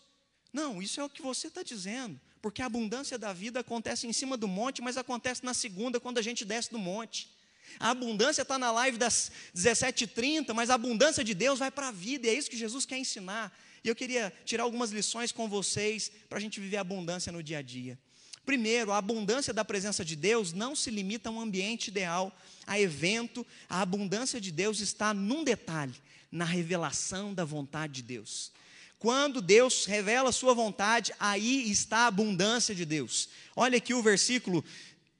Não, 0.52 0.81
isso 0.81 1.00
é 1.00 1.05
o 1.05 1.11
que 1.11 1.22
você 1.22 1.48
está 1.48 1.62
dizendo, 1.62 2.20
porque 2.40 2.62
a 2.62 2.66
abundância 2.66 3.18
da 3.18 3.33
vida 3.33 3.61
acontece 3.61 4.07
em 4.07 4.12
cima 4.12 4.37
do 4.37 4.46
monte, 4.46 4.81
mas 4.81 4.96
acontece 4.96 5.44
na 5.44 5.55
segunda, 5.55 5.98
quando 5.98 6.18
a 6.18 6.22
gente 6.22 6.44
desce 6.44 6.70
do 6.70 6.78
monte. 6.78 7.28
A 7.81 7.90
abundância 7.90 8.42
está 8.42 8.59
na 8.59 8.70
live 8.70 8.96
das 8.96 9.33
17h30, 9.57 10.52
mas 10.52 10.70
a 10.70 10.74
abundância 10.74 11.24
de 11.24 11.35
Deus 11.35 11.59
vai 11.59 11.70
para 11.70 11.88
a 11.88 11.92
vida, 11.92 12.26
e 12.26 12.31
é 12.31 12.35
isso 12.35 12.50
que 12.50 12.57
Jesus 12.57 12.85
quer 12.85 12.98
ensinar. 12.98 13.52
E 13.83 13.88
eu 13.88 13.96
queria 13.96 14.33
tirar 14.44 14.62
algumas 14.62 14.92
lições 14.92 15.33
com 15.33 15.48
vocês 15.48 16.12
para 16.28 16.38
a 16.38 16.40
gente 16.40 16.61
viver 16.61 16.76
a 16.76 16.83
abundância 16.83 17.33
no 17.33 17.42
dia 17.42 17.59
a 17.59 17.62
dia. 17.62 17.98
Primeiro, 18.44 18.90
a 18.90 18.98
abundância 18.98 19.52
da 19.52 19.64
presença 19.64 20.05
de 20.05 20.16
Deus 20.16 20.52
não 20.52 20.74
se 20.74 20.90
limita 20.90 21.28
a 21.28 21.33
um 21.33 21.40
ambiente 21.40 21.88
ideal, 21.88 22.37
a 22.66 22.81
evento. 22.81 23.46
A 23.68 23.81
abundância 23.81 24.40
de 24.40 24.50
Deus 24.50 24.81
está 24.81 25.14
num 25.14 25.44
detalhe, 25.44 25.94
na 26.31 26.44
revelação 26.44 27.33
da 27.33 27.44
vontade 27.44 27.94
de 27.94 28.02
Deus. 28.02 28.50
Quando 28.98 29.42
Deus 29.42 29.85
revela 29.85 30.28
a 30.28 30.33
sua 30.33 30.55
vontade, 30.55 31.12
aí 31.18 31.70
está 31.70 31.98
a 31.98 32.07
abundância 32.07 32.74
de 32.74 32.85
Deus. 32.85 33.28
Olha 33.57 33.78
aqui 33.78 33.94
o 33.94 34.02
versículo 34.02 34.64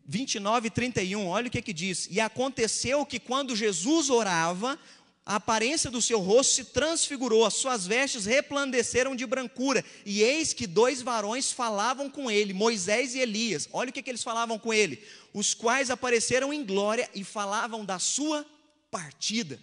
29 0.06 0.66
e 0.66 0.70
31, 0.70 1.26
olha 1.26 1.48
o 1.48 1.50
que, 1.50 1.62
que 1.62 1.72
diz. 1.72 2.08
E 2.11 2.20
aconteceu 2.20 3.04
que 3.06 3.18
quando 3.18 3.56
Jesus 3.56 4.11
orava, 4.11 4.78
a 5.24 5.37
aparência 5.37 5.90
do 5.90 6.02
seu 6.02 6.18
rosto 6.18 6.54
se 6.54 6.64
transfigurou, 6.66 7.44
as 7.44 7.54
suas 7.54 7.87
vestes 7.87 8.26
replandeceram 8.26 9.14
de 9.14 9.24
brancura, 9.24 9.85
e 10.04 10.20
eis 10.20 10.52
que 10.52 10.66
dois 10.66 11.00
varões 11.00 11.52
falavam 11.52 12.11
com 12.11 12.28
ele, 12.28 12.52
Moisés 12.52 13.14
e 13.14 13.20
Elias. 13.20 13.68
Olha 13.72 13.90
o 13.90 13.92
que, 13.92 14.02
que 14.02 14.11
eles 14.11 14.22
falavam 14.22 14.58
com 14.58 14.74
ele, 14.74 15.02
os 15.32 15.54
quais 15.54 15.90
apareceram 15.90 16.52
em 16.52 16.64
glória 16.64 17.08
e 17.14 17.22
falavam 17.22 17.85
da 17.85 18.00
sua 18.00 18.44
partida. 18.90 19.61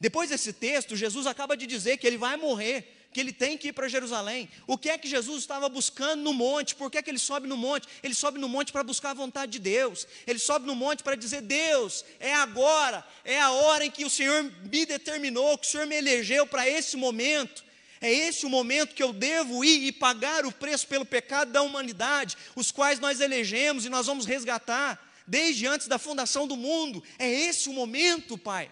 Depois 0.00 0.30
desse 0.30 0.52
texto, 0.52 0.96
Jesus 0.96 1.26
acaba 1.26 1.56
de 1.56 1.66
dizer 1.66 1.98
que 1.98 2.06
ele 2.06 2.18
vai 2.18 2.36
morrer, 2.36 2.99
que 3.12 3.18
ele 3.18 3.32
tem 3.32 3.58
que 3.58 3.68
ir 3.68 3.72
para 3.72 3.88
Jerusalém. 3.88 4.48
O 4.66 4.78
que 4.78 4.88
é 4.88 4.96
que 4.96 5.08
Jesus 5.08 5.40
estava 5.40 5.68
buscando 5.68 6.22
no 6.22 6.32
monte? 6.32 6.74
Por 6.74 6.90
que, 6.90 6.98
é 6.98 7.02
que 7.02 7.10
ele 7.10 7.18
sobe 7.18 7.48
no 7.48 7.56
monte? 7.56 7.88
Ele 8.02 8.14
sobe 8.14 8.38
no 8.38 8.48
monte 8.48 8.72
para 8.72 8.84
buscar 8.84 9.10
a 9.10 9.14
vontade 9.14 9.52
de 9.52 9.58
Deus. 9.58 10.06
Ele 10.26 10.38
sobe 10.38 10.66
no 10.66 10.74
monte 10.74 11.02
para 11.02 11.16
dizer: 11.16 11.40
Deus, 11.40 12.04
é 12.20 12.32
agora, 12.34 13.04
é 13.24 13.40
a 13.40 13.50
hora 13.50 13.84
em 13.84 13.90
que 13.90 14.04
o 14.04 14.10
Senhor 14.10 14.44
me 14.70 14.86
determinou, 14.86 15.58
que 15.58 15.66
o 15.66 15.70
Senhor 15.70 15.86
me 15.86 15.96
elegeu 15.96 16.46
para 16.46 16.68
esse 16.68 16.96
momento. 16.96 17.64
É 18.00 18.10
esse 18.10 18.46
o 18.46 18.48
momento 18.48 18.94
que 18.94 19.02
eu 19.02 19.12
devo 19.12 19.62
ir 19.62 19.86
e 19.86 19.92
pagar 19.92 20.46
o 20.46 20.52
preço 20.52 20.86
pelo 20.86 21.04
pecado 21.04 21.52
da 21.52 21.60
humanidade, 21.60 22.36
os 22.56 22.70
quais 22.70 22.98
nós 22.98 23.20
elegemos 23.20 23.84
e 23.84 23.90
nós 23.90 24.06
vamos 24.06 24.24
resgatar 24.24 24.98
desde 25.26 25.66
antes 25.66 25.86
da 25.86 25.98
fundação 25.98 26.46
do 26.46 26.56
mundo. 26.56 27.02
É 27.18 27.30
esse 27.30 27.68
o 27.68 27.72
momento, 27.72 28.38
Pai. 28.38 28.70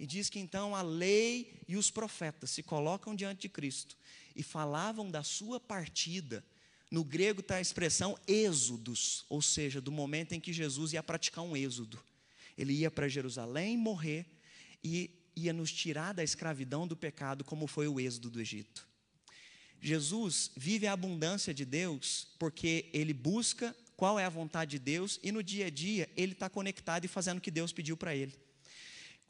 E 0.00 0.06
diz 0.06 0.30
que 0.30 0.38
então 0.38 0.74
a 0.74 0.80
lei 0.80 1.60
e 1.68 1.76
os 1.76 1.90
profetas 1.90 2.48
se 2.48 2.62
colocam 2.62 3.14
diante 3.14 3.42
de 3.42 3.48
Cristo 3.50 3.98
e 4.34 4.42
falavam 4.42 5.10
da 5.10 5.22
sua 5.22 5.60
partida. 5.60 6.42
No 6.90 7.04
grego 7.04 7.40
está 7.40 7.56
a 7.56 7.60
expressão 7.60 8.18
êxodos, 8.26 9.26
ou 9.28 9.42
seja, 9.42 9.78
do 9.78 9.92
momento 9.92 10.32
em 10.32 10.40
que 10.40 10.54
Jesus 10.54 10.94
ia 10.94 11.02
praticar 11.02 11.44
um 11.44 11.54
êxodo. 11.54 12.02
Ele 12.56 12.72
ia 12.72 12.90
para 12.90 13.08
Jerusalém 13.08 13.76
morrer 13.76 14.24
e 14.82 15.10
ia 15.36 15.52
nos 15.52 15.70
tirar 15.70 16.14
da 16.14 16.24
escravidão 16.24 16.88
do 16.88 16.96
pecado, 16.96 17.44
como 17.44 17.66
foi 17.66 17.86
o 17.86 18.00
êxodo 18.00 18.30
do 18.30 18.40
Egito. 18.40 18.88
Jesus 19.82 20.50
vive 20.56 20.86
a 20.86 20.94
abundância 20.94 21.52
de 21.52 21.66
Deus 21.66 22.26
porque 22.38 22.88
ele 22.94 23.12
busca 23.12 23.76
qual 23.98 24.18
é 24.18 24.24
a 24.24 24.30
vontade 24.30 24.70
de 24.70 24.78
Deus 24.78 25.20
e 25.22 25.30
no 25.30 25.42
dia 25.42 25.66
a 25.66 25.70
dia 25.70 26.08
ele 26.16 26.32
está 26.32 26.48
conectado 26.48 27.04
e 27.04 27.08
fazendo 27.08 27.36
o 27.36 27.42
que 27.42 27.50
Deus 27.50 27.70
pediu 27.70 27.98
para 27.98 28.16
ele. 28.16 28.32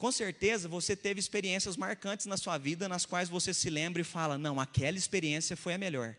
Com 0.01 0.11
certeza 0.11 0.67
você 0.67 0.95
teve 0.95 1.19
experiências 1.19 1.77
marcantes 1.77 2.25
na 2.25 2.35
sua 2.35 2.57
vida 2.57 2.89
nas 2.89 3.05
quais 3.05 3.29
você 3.29 3.53
se 3.53 3.69
lembra 3.69 4.01
e 4.01 4.03
fala: 4.03 4.35
não, 4.35 4.59
aquela 4.59 4.97
experiência 4.97 5.55
foi 5.55 5.75
a 5.75 5.77
melhor. 5.77 6.15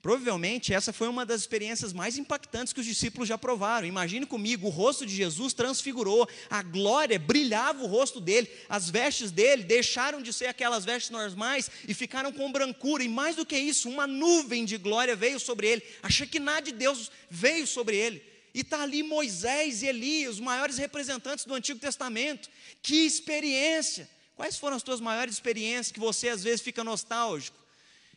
Provavelmente 0.00 0.72
essa 0.72 0.90
foi 0.90 1.06
uma 1.06 1.26
das 1.26 1.42
experiências 1.42 1.92
mais 1.92 2.16
impactantes 2.16 2.72
que 2.72 2.80
os 2.80 2.86
discípulos 2.86 3.28
já 3.28 3.36
provaram. 3.36 3.86
Imagine 3.86 4.24
comigo, 4.24 4.66
o 4.66 4.70
rosto 4.70 5.04
de 5.04 5.14
Jesus 5.14 5.52
transfigurou, 5.52 6.26
a 6.48 6.62
glória 6.62 7.18
brilhava 7.18 7.84
o 7.84 7.86
rosto 7.86 8.22
dele, 8.22 8.50
as 8.70 8.88
vestes 8.88 9.30
dele 9.30 9.64
deixaram 9.64 10.22
de 10.22 10.32
ser 10.32 10.46
aquelas 10.46 10.86
vestes 10.86 11.10
normais 11.10 11.70
e 11.86 11.92
ficaram 11.92 12.32
com 12.32 12.50
brancura, 12.50 13.04
e 13.04 13.08
mais 13.08 13.36
do 13.36 13.44
que 13.44 13.58
isso, 13.58 13.90
uma 13.90 14.06
nuvem 14.06 14.64
de 14.64 14.78
glória 14.78 15.14
veio 15.14 15.38
sobre 15.38 15.66
ele, 15.66 15.82
a 16.02 16.08
Shekinah 16.08 16.60
de 16.60 16.72
Deus 16.72 17.10
veio 17.28 17.66
sobre 17.66 17.98
ele. 17.98 18.29
E 18.54 18.60
está 18.60 18.82
ali 18.82 19.02
Moisés 19.02 19.82
e 19.82 19.86
Elias, 19.86 20.34
os 20.34 20.40
maiores 20.40 20.76
representantes 20.76 21.44
do 21.44 21.54
Antigo 21.54 21.78
Testamento. 21.78 22.48
Que 22.82 23.06
experiência! 23.06 24.08
Quais 24.36 24.56
foram 24.58 24.76
as 24.76 24.82
tuas 24.82 25.00
maiores 25.00 25.34
experiências 25.34 25.92
que 25.92 26.00
você 26.00 26.28
às 26.28 26.42
vezes 26.42 26.62
fica 26.62 26.82
nostálgico? 26.82 27.58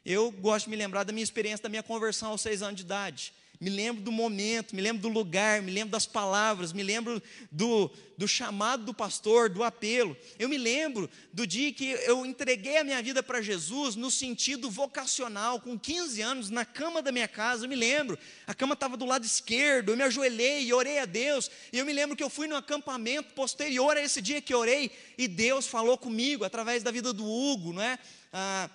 Eu 0.06 0.32
gosto 0.32 0.66
de 0.66 0.72
me 0.72 0.78
lembrar 0.78 1.04
da 1.04 1.14
minha 1.14 1.24
experiência 1.24 1.64
da 1.64 1.70
minha 1.70 1.84
conversão 1.84 2.30
aos 2.30 2.42
seis 2.42 2.62
anos 2.62 2.76
de 2.76 2.84
idade. 2.84 3.34
Me 3.64 3.70
lembro 3.70 4.04
do 4.04 4.12
momento, 4.12 4.76
me 4.76 4.82
lembro 4.82 5.02
do 5.02 5.08
lugar, 5.08 5.62
me 5.62 5.72
lembro 5.72 5.90
das 5.90 6.06
palavras, 6.06 6.74
me 6.74 6.84
lembro 6.84 7.24
do, 7.50 7.90
do 8.18 8.28
chamado 8.28 8.84
do 8.84 8.94
pastor, 8.94 9.48
do 9.50 9.64
apelo. 9.64 10.18
Eu 10.38 10.50
me 10.50 10.58
lembro 10.58 11.10
do 11.32 11.48
dia 11.48 11.72
que 11.72 11.92
eu 12.06 12.26
entreguei 12.26 12.76
a 12.76 12.84
minha 12.84 13.02
vida 13.02 13.24
para 13.24 13.42
Jesus 13.42 13.96
no 13.96 14.12
sentido 14.12 14.70
vocacional, 14.70 15.62
com 15.62 15.80
15 15.80 16.22
anos, 16.22 16.50
na 16.50 16.66
cama 16.66 17.02
da 17.02 17.10
minha 17.10 17.26
casa. 17.26 17.64
Eu 17.64 17.70
me 17.70 17.76
lembro, 17.78 18.20
a 18.46 18.54
cama 18.54 18.74
estava 18.74 18.98
do 18.98 19.06
lado 19.06 19.24
esquerdo, 19.24 19.94
eu 19.94 19.96
me 19.96 20.04
ajoelhei 20.04 20.66
e 20.66 20.74
orei 20.74 21.00
a 21.00 21.06
Deus. 21.06 21.50
E 21.72 21.78
eu 21.80 21.86
me 21.86 21.94
lembro 21.94 22.18
que 22.18 22.24
eu 22.24 22.30
fui 22.30 22.50
no 22.50 22.58
acampamento 22.58 23.34
posterior 23.34 23.96
a 23.96 24.02
esse 24.02 24.22
dia 24.22 24.42
que 24.42 24.54
orei, 24.54 24.92
e 25.18 25.26
Deus 25.26 25.68
falou 25.68 25.98
comigo 25.98 26.44
através 26.44 26.84
da 26.84 26.92
vida 26.92 27.14
do 27.14 27.26
Hugo, 27.26 27.72
não 27.72 27.82
é? 27.82 27.98
Ah, 28.34 28.70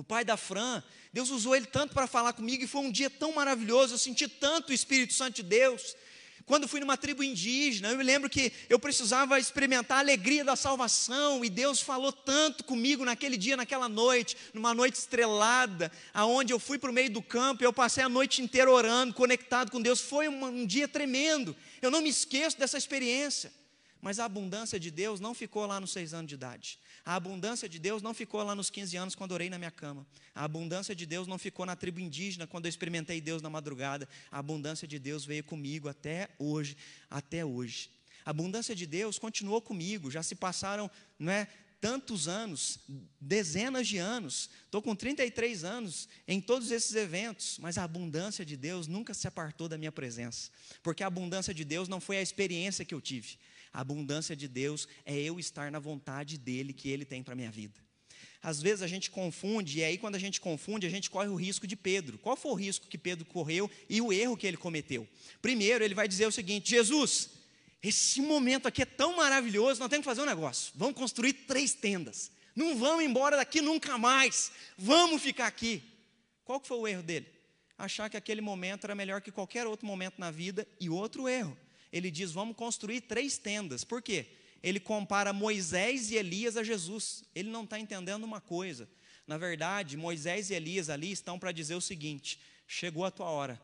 o 0.00 0.04
pai 0.04 0.24
da 0.24 0.36
Fran, 0.36 0.82
Deus 1.12 1.30
usou 1.30 1.56
ele 1.56 1.66
tanto 1.66 1.92
para 1.92 2.06
falar 2.06 2.32
comigo 2.32 2.62
e 2.62 2.68
foi 2.68 2.82
um 2.82 2.90
dia 2.90 3.10
tão 3.10 3.32
maravilhoso, 3.32 3.94
eu 3.94 3.98
senti 3.98 4.28
tanto 4.28 4.70
o 4.70 4.72
Espírito 4.72 5.12
Santo 5.12 5.36
de 5.36 5.42
Deus. 5.42 5.96
Quando 6.46 6.68
fui 6.68 6.80
numa 6.80 6.96
tribo 6.96 7.22
indígena, 7.22 7.90
eu 7.90 7.98
me 7.98 8.04
lembro 8.04 8.30
que 8.30 8.52
eu 8.70 8.78
precisava 8.78 9.38
experimentar 9.38 9.98
a 9.98 10.00
alegria 10.00 10.44
da 10.44 10.56
salvação 10.56 11.44
e 11.44 11.50
Deus 11.50 11.80
falou 11.80 12.10
tanto 12.10 12.64
comigo 12.64 13.04
naquele 13.04 13.36
dia, 13.36 13.56
naquela 13.56 13.88
noite, 13.88 14.36
numa 14.54 14.72
noite 14.72 14.94
estrelada, 14.94 15.92
aonde 16.14 16.52
eu 16.52 16.58
fui 16.58 16.78
para 16.78 16.90
o 16.90 16.94
meio 16.94 17.10
do 17.10 17.20
campo 17.20 17.62
e 17.62 17.66
eu 17.66 17.72
passei 17.72 18.02
a 18.02 18.08
noite 18.08 18.40
inteira 18.40 18.70
orando, 18.70 19.12
conectado 19.12 19.70
com 19.70 19.82
Deus. 19.82 20.00
Foi 20.00 20.26
um, 20.28 20.44
um 20.44 20.64
dia 20.64 20.88
tremendo. 20.88 21.54
Eu 21.82 21.90
não 21.90 22.00
me 22.00 22.08
esqueço 22.08 22.56
dessa 22.58 22.78
experiência. 22.78 23.52
Mas 24.00 24.18
a 24.18 24.24
abundância 24.24 24.78
de 24.78 24.90
Deus 24.90 25.18
não 25.20 25.34
ficou 25.34 25.66
lá 25.66 25.80
nos 25.80 25.90
seis 25.90 26.14
anos 26.14 26.28
de 26.28 26.34
idade. 26.34 26.78
A 27.04 27.14
abundância 27.14 27.68
de 27.68 27.78
Deus 27.78 28.02
não 28.02 28.14
ficou 28.14 28.42
lá 28.42 28.54
nos 28.54 28.70
15 28.70 28.96
anos 28.96 29.14
quando 29.14 29.32
orei 29.32 29.50
na 29.50 29.58
minha 29.58 29.70
cama. 29.70 30.06
A 30.34 30.44
abundância 30.44 30.94
de 30.94 31.06
Deus 31.06 31.26
não 31.26 31.38
ficou 31.38 31.66
na 31.66 31.74
tribo 31.74 32.00
indígena 32.00 32.46
quando 32.46 32.66
eu 32.66 32.68
experimentei 32.68 33.20
Deus 33.20 33.42
na 33.42 33.50
madrugada. 33.50 34.08
A 34.30 34.38
abundância 34.38 34.86
de 34.86 34.98
Deus 34.98 35.24
veio 35.24 35.42
comigo 35.42 35.88
até 35.88 36.28
hoje, 36.38 36.76
até 37.10 37.44
hoje. 37.44 37.90
A 38.24 38.30
abundância 38.30 38.74
de 38.74 38.86
Deus 38.86 39.18
continuou 39.18 39.60
comigo. 39.60 40.10
Já 40.10 40.22
se 40.22 40.34
passaram, 40.34 40.90
não 41.18 41.32
é, 41.32 41.48
tantos 41.80 42.28
anos, 42.28 42.78
dezenas 43.20 43.86
de 43.88 43.98
anos. 43.98 44.50
Estou 44.64 44.82
com 44.82 44.94
33 44.94 45.64
anos 45.64 46.08
em 46.26 46.40
todos 46.40 46.70
esses 46.70 46.94
eventos, 46.94 47.58
mas 47.58 47.78
a 47.78 47.84
abundância 47.84 48.44
de 48.44 48.56
Deus 48.56 48.86
nunca 48.86 49.14
se 49.14 49.26
apartou 49.26 49.68
da 49.68 49.78
minha 49.78 49.92
presença, 49.92 50.50
porque 50.82 51.02
a 51.02 51.06
abundância 51.06 51.54
de 51.54 51.64
Deus 51.64 51.88
não 51.88 52.00
foi 52.00 52.18
a 52.18 52.22
experiência 52.22 52.84
que 52.84 52.94
eu 52.94 53.00
tive. 53.00 53.38
A 53.72 53.80
abundância 53.80 54.34
de 54.34 54.48
Deus 54.48 54.88
é 55.04 55.16
eu 55.16 55.38
estar 55.38 55.70
na 55.70 55.78
vontade 55.78 56.38
dele 56.38 56.72
que 56.72 56.88
ele 56.88 57.04
tem 57.04 57.22
para 57.22 57.34
minha 57.34 57.50
vida. 57.50 57.80
Às 58.40 58.62
vezes 58.62 58.82
a 58.82 58.86
gente 58.86 59.10
confunde, 59.10 59.78
e 59.78 59.84
aí 59.84 59.98
quando 59.98 60.14
a 60.14 60.18
gente 60.18 60.40
confunde, 60.40 60.86
a 60.86 60.90
gente 60.90 61.10
corre 61.10 61.28
o 61.28 61.34
risco 61.34 61.66
de 61.66 61.74
Pedro. 61.74 62.18
Qual 62.18 62.36
foi 62.36 62.52
o 62.52 62.54
risco 62.54 62.86
que 62.86 62.96
Pedro 62.96 63.24
correu 63.24 63.70
e 63.88 64.00
o 64.00 64.12
erro 64.12 64.36
que 64.36 64.46
ele 64.46 64.56
cometeu? 64.56 65.08
Primeiro, 65.42 65.84
ele 65.84 65.94
vai 65.94 66.06
dizer 66.06 66.26
o 66.26 66.32
seguinte: 66.32 66.70
Jesus, 66.70 67.30
esse 67.82 68.20
momento 68.20 68.66
aqui 68.66 68.82
é 68.82 68.86
tão 68.86 69.16
maravilhoso, 69.16 69.80
nós 69.80 69.88
temos 69.88 70.04
que 70.04 70.10
fazer 70.10 70.22
um 70.22 70.26
negócio. 70.26 70.72
Vamos 70.76 70.94
construir 70.94 71.32
três 71.32 71.74
tendas. 71.74 72.30
Não 72.54 72.76
vamos 72.76 73.04
embora 73.04 73.36
daqui 73.36 73.60
nunca 73.60 73.98
mais. 73.98 74.50
Vamos 74.76 75.22
ficar 75.22 75.46
aqui. 75.46 75.82
Qual 76.44 76.60
foi 76.60 76.76
o 76.76 76.88
erro 76.88 77.02
dele? 77.02 77.26
Achar 77.76 78.10
que 78.10 78.16
aquele 78.16 78.40
momento 78.40 78.84
era 78.84 78.94
melhor 78.94 79.20
que 79.20 79.30
qualquer 79.30 79.66
outro 79.66 79.86
momento 79.86 80.18
na 80.18 80.30
vida. 80.30 80.66
E 80.80 80.90
outro 80.90 81.28
erro, 81.28 81.56
ele 81.92 82.10
diz: 82.10 82.32
vamos 82.32 82.56
construir 82.56 83.02
três 83.02 83.38
tendas. 83.38 83.84
Por 83.84 84.02
quê? 84.02 84.26
Ele 84.62 84.80
compara 84.80 85.32
Moisés 85.32 86.10
e 86.10 86.16
Elias 86.16 86.56
a 86.56 86.64
Jesus. 86.64 87.24
Ele 87.34 87.50
não 87.50 87.64
está 87.64 87.78
entendendo 87.78 88.24
uma 88.24 88.40
coisa. 88.40 88.88
Na 89.26 89.36
verdade, 89.36 89.96
Moisés 89.96 90.50
e 90.50 90.54
Elias 90.54 90.88
ali 90.88 91.12
estão 91.12 91.38
para 91.38 91.52
dizer 91.52 91.74
o 91.74 91.80
seguinte: 91.80 92.40
chegou 92.66 93.04
a 93.04 93.10
tua 93.10 93.26
hora, 93.26 93.60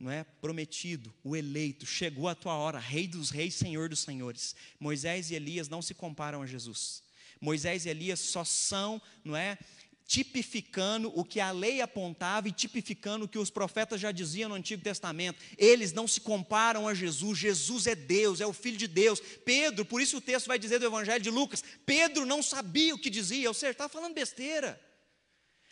não 0.00 0.10
é? 0.10 0.24
Prometido, 0.24 1.12
o 1.22 1.36
eleito, 1.36 1.86
chegou 1.86 2.28
a 2.28 2.34
tua 2.34 2.54
hora, 2.54 2.78
Rei 2.78 3.06
dos 3.06 3.30
Reis, 3.30 3.54
Senhor 3.54 3.88
dos 3.88 4.00
Senhores. 4.00 4.56
Moisés 4.80 5.30
e 5.30 5.34
Elias 5.34 5.68
não 5.68 5.82
se 5.82 5.94
comparam 5.94 6.42
a 6.42 6.46
Jesus. 6.46 7.02
Moisés 7.40 7.86
e 7.86 7.88
Elias 7.88 8.20
só 8.20 8.44
são, 8.44 9.02
não 9.24 9.36
é? 9.36 9.58
Tipificando 10.06 11.12
o 11.18 11.24
que 11.24 11.40
a 11.40 11.50
lei 11.50 11.80
apontava 11.80 12.48
e 12.48 12.52
tipificando 12.52 13.24
o 13.24 13.28
que 13.28 13.38
os 13.38 13.50
profetas 13.50 14.00
já 14.00 14.12
diziam 14.12 14.48
no 14.48 14.54
Antigo 14.54 14.82
Testamento. 14.82 15.42
Eles 15.56 15.92
não 15.92 16.06
se 16.06 16.20
comparam 16.20 16.86
a 16.86 16.94
Jesus, 16.94 17.38
Jesus 17.38 17.86
é 17.86 17.94
Deus, 17.94 18.40
é 18.40 18.46
o 18.46 18.52
Filho 18.52 18.76
de 18.76 18.86
Deus. 18.86 19.20
Pedro, 19.44 19.84
por 19.84 20.00
isso 20.00 20.18
o 20.18 20.20
texto 20.20 20.46
vai 20.46 20.58
dizer 20.58 20.78
do 20.78 20.86
Evangelho 20.86 21.22
de 21.22 21.30
Lucas: 21.30 21.62
Pedro 21.86 22.26
não 22.26 22.42
sabia 22.42 22.94
o 22.94 22.98
que 22.98 23.10
dizia, 23.10 23.48
ou 23.48 23.54
seja, 23.54 23.72
está 23.72 23.88
falando 23.88 24.14
besteira. 24.14 24.80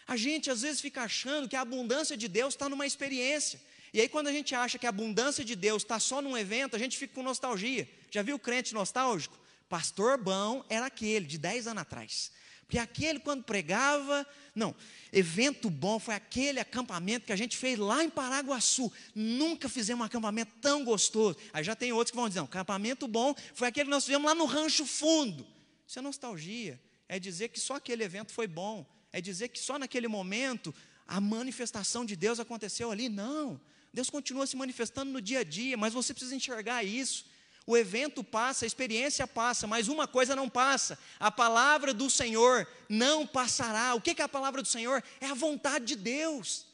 A 0.07 0.17
gente 0.17 0.51
às 0.51 0.63
vezes 0.63 0.81
fica 0.81 1.03
achando 1.03 1.49
que 1.49 1.55
a 1.55 1.61
abundância 1.61 2.17
de 2.17 2.27
Deus 2.27 2.55
está 2.55 2.69
numa 2.69 2.87
experiência. 2.87 3.61
E 3.93 4.01
aí, 4.01 4.09
quando 4.09 4.29
a 4.29 4.33
gente 4.33 4.55
acha 4.55 4.79
que 4.79 4.87
a 4.87 4.89
abundância 4.89 5.45
de 5.45 5.57
Deus 5.57 5.83
está 5.83 5.99
só 5.99 6.23
num 6.23 6.37
evento, 6.37 6.77
a 6.77 6.79
gente 6.79 6.97
fica 6.97 7.15
com 7.15 7.23
nostalgia. 7.23 7.89
Já 8.11 8.23
viu 8.23 8.37
o 8.37 8.39
crente 8.39 8.73
nostálgico? 8.73 9.39
Pastor 9.69 10.19
bom 10.19 10.65
era 10.69 10.87
aquele, 10.87 11.27
de 11.27 11.39
10 11.39 11.69
anos 11.69 11.83
atrás. 11.83 12.33
Porque 12.71 12.79
aquele, 12.79 13.19
quando 13.19 13.43
pregava, 13.43 14.25
não, 14.55 14.73
evento 15.13 15.69
bom 15.69 15.99
foi 15.99 16.15
aquele 16.15 16.61
acampamento 16.61 17.27
que 17.27 17.33
a 17.33 17.37
gente 17.37 17.57
fez 17.57 17.77
lá 17.77 18.05
em 18.05 18.09
Paraguaçu. 18.09 18.93
Nunca 19.13 19.69
fizemos 19.69 20.03
um 20.03 20.05
acampamento 20.05 20.53
tão 20.61 20.85
gostoso. 20.85 21.37
Aí 21.53 21.65
já 21.65 21.75
tem 21.75 21.93
outros 21.93 22.13
que 22.13 22.17
vão 22.17 22.29
dizer: 22.29 22.41
um 22.41 22.45
acampamento 22.45 23.09
bom 23.09 23.35
foi 23.55 23.67
aquele 23.67 23.87
que 23.87 23.91
nós 23.91 24.05
fizemos 24.05 24.25
lá 24.25 24.37
no 24.37 24.45
Rancho 24.45 24.87
Fundo. 24.87 25.45
Isso 25.85 25.99
é 25.99 26.03
nostalgia. 26.03 26.81
É 27.09 27.19
dizer 27.19 27.49
que 27.49 27.59
só 27.59 27.75
aquele 27.75 28.05
evento 28.05 28.33
foi 28.33 28.47
bom. 28.47 28.87
É 29.13 29.21
dizer 29.21 29.49
que 29.49 29.59
só 29.59 29.77
naquele 29.77 30.07
momento 30.07 30.73
a 31.09 31.21
manifestação 31.21 32.05
de 32.05 32.15
Deus 32.15 32.39
aconteceu 32.39 32.93
ali. 32.93 33.09
Não. 33.09 33.61
Deus 33.93 34.09
continua 34.09 34.47
se 34.47 34.55
manifestando 34.55 35.11
no 35.11 35.21
dia 35.21 35.41
a 35.41 35.45
dia, 35.45 35.77
mas 35.77 35.93
você 35.93 36.15
precisa 36.15 36.37
enxergar 36.37 36.85
isso. 36.85 37.25
O 37.71 37.77
evento 37.77 38.25
passa, 38.25 38.65
a 38.65 38.67
experiência 38.67 39.29
passa, 39.29 39.65
mas 39.65 39.87
uma 39.87 40.09
coisa 40.09 40.35
não 40.35 40.49
passa: 40.49 40.99
a 41.21 41.31
palavra 41.31 41.95
do 41.95 42.11
Senhor 42.11 42.67
não 42.89 43.25
passará. 43.25 43.95
O 43.95 44.01
que 44.01 44.21
é 44.21 44.25
a 44.25 44.29
palavra 44.29 44.61
do 44.61 44.67
Senhor? 44.67 45.01
É 45.21 45.27
a 45.27 45.35
vontade 45.35 45.85
de 45.85 45.95
Deus. 45.95 46.67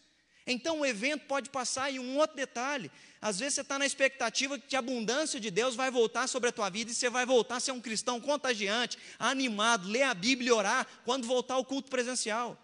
Então 0.47 0.81
o 0.81 0.87
evento 0.87 1.27
pode 1.27 1.51
passar 1.51 1.91
e 1.91 1.99
um 1.99 2.17
outro 2.17 2.35
detalhe. 2.35 2.91
Às 3.21 3.39
vezes 3.39 3.57
você 3.57 3.61
está 3.61 3.79
na 3.79 3.85
expectativa 3.85 4.59
que 4.59 4.75
a 4.75 4.79
abundância 4.79 5.39
de 5.39 5.51
Deus 5.51 5.77
vai 5.77 5.91
voltar 5.91 6.27
sobre 6.29 6.49
a 6.49 6.53
tua 6.53 6.71
vida 6.71 6.91
e 6.91 6.95
você 6.95 7.11
vai 7.11 7.27
voltar 7.27 7.57
a 7.57 7.61
ser 7.61 7.73
um 7.73 7.81
cristão 7.81 8.19
contagiante, 8.19 8.97
animado, 9.19 9.87
ler 9.87 10.05
a 10.05 10.15
Bíblia 10.15 10.49
e 10.49 10.53
orar 10.53 10.87
quando 11.05 11.27
voltar 11.27 11.57
ao 11.57 11.65
culto 11.67 11.91
presencial. 11.91 12.57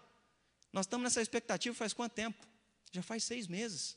Nós 0.71 0.87
estamos 0.87 1.03
nessa 1.03 1.21
expectativa 1.21 1.75
faz 1.75 1.93
quanto 1.93 2.13
tempo? 2.13 2.43
Já 2.91 3.03
faz 3.03 3.25
seis 3.25 3.45
meses. 3.45 3.95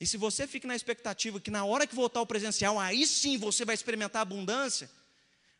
E 0.00 0.06
se 0.06 0.16
você 0.16 0.46
fica 0.46 0.68
na 0.68 0.76
expectativa 0.76 1.40
que 1.40 1.50
na 1.50 1.64
hora 1.64 1.86
que 1.86 1.94
voltar 1.94 2.20
ao 2.20 2.26
presencial, 2.26 2.78
aí 2.78 3.06
sim 3.06 3.36
você 3.36 3.64
vai 3.64 3.74
experimentar 3.74 4.22
abundância, 4.22 4.90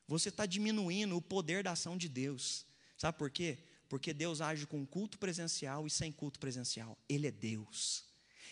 você 0.07 0.29
está 0.29 0.46
diminuindo 0.46 1.16
o 1.16 1.22
poder 1.22 1.62
da 1.62 1.72
ação 1.72 1.96
de 1.96 2.09
Deus. 2.09 2.64
Sabe 2.96 3.18
por 3.18 3.31
quê? 3.31 3.59
Porque 3.88 4.12
Deus 4.12 4.40
age 4.40 4.66
com 4.66 4.87
culto 4.87 5.18
presencial 5.18 5.87
e 5.87 5.90
sem 5.90 6.12
culto 6.12 6.38
presencial. 6.38 6.96
Ele 7.09 7.27
é 7.27 7.31
Deus. 7.31 8.09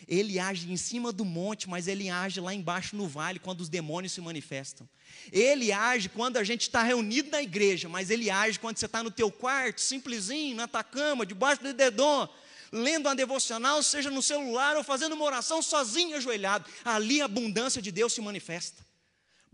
Ele 0.07 0.39
age 0.39 0.71
em 0.71 0.77
cima 0.77 1.13
do 1.13 1.25
monte, 1.25 1.69
mas 1.69 1.89
ele 1.89 2.11
age 2.11 2.41
lá 2.41 2.53
embaixo 2.53 2.97
no 2.97 3.09
vale, 3.09 3.39
quando 3.39 3.61
os 3.61 3.69
demônios 3.69 4.13
se 4.13 4.21
manifestam. 4.21 4.89
Ele 5.33 5.73
age 5.73 6.09
quando 6.09 6.37
a 6.37 6.45
gente 6.45 6.63
está 6.63 6.83
reunido 6.83 7.31
na 7.31 7.43
igreja, 7.43 7.89
mas 7.89 8.11
ele 8.11 8.29
age 8.29 8.59
quando 8.59 8.77
você 8.77 8.87
está 8.87 9.03
no 9.03 9.11
teu 9.11 9.31
quarto, 9.31 9.81
simplesinho, 9.81 10.57
na 10.57 10.69
tua 10.69 10.85
cama, 10.85 11.25
debaixo 11.25 11.63
do 11.63 11.73
dedão, 11.73 12.29
lendo 12.73 13.07
uma 13.07 13.15
devocional, 13.17 13.83
seja 13.83 14.11
no 14.11 14.23
celular 14.23 14.77
ou 14.77 14.85
fazendo 14.85 15.15
uma 15.15 15.25
oração 15.25 15.61
sozinho, 15.63 16.17
ajoelhado. 16.17 16.65
Ali 16.85 17.21
a 17.21 17.27
abundância 17.27 17.81
de 17.81 17.91
Deus 17.91 18.13
se 18.13 18.21
manifesta 18.21 18.87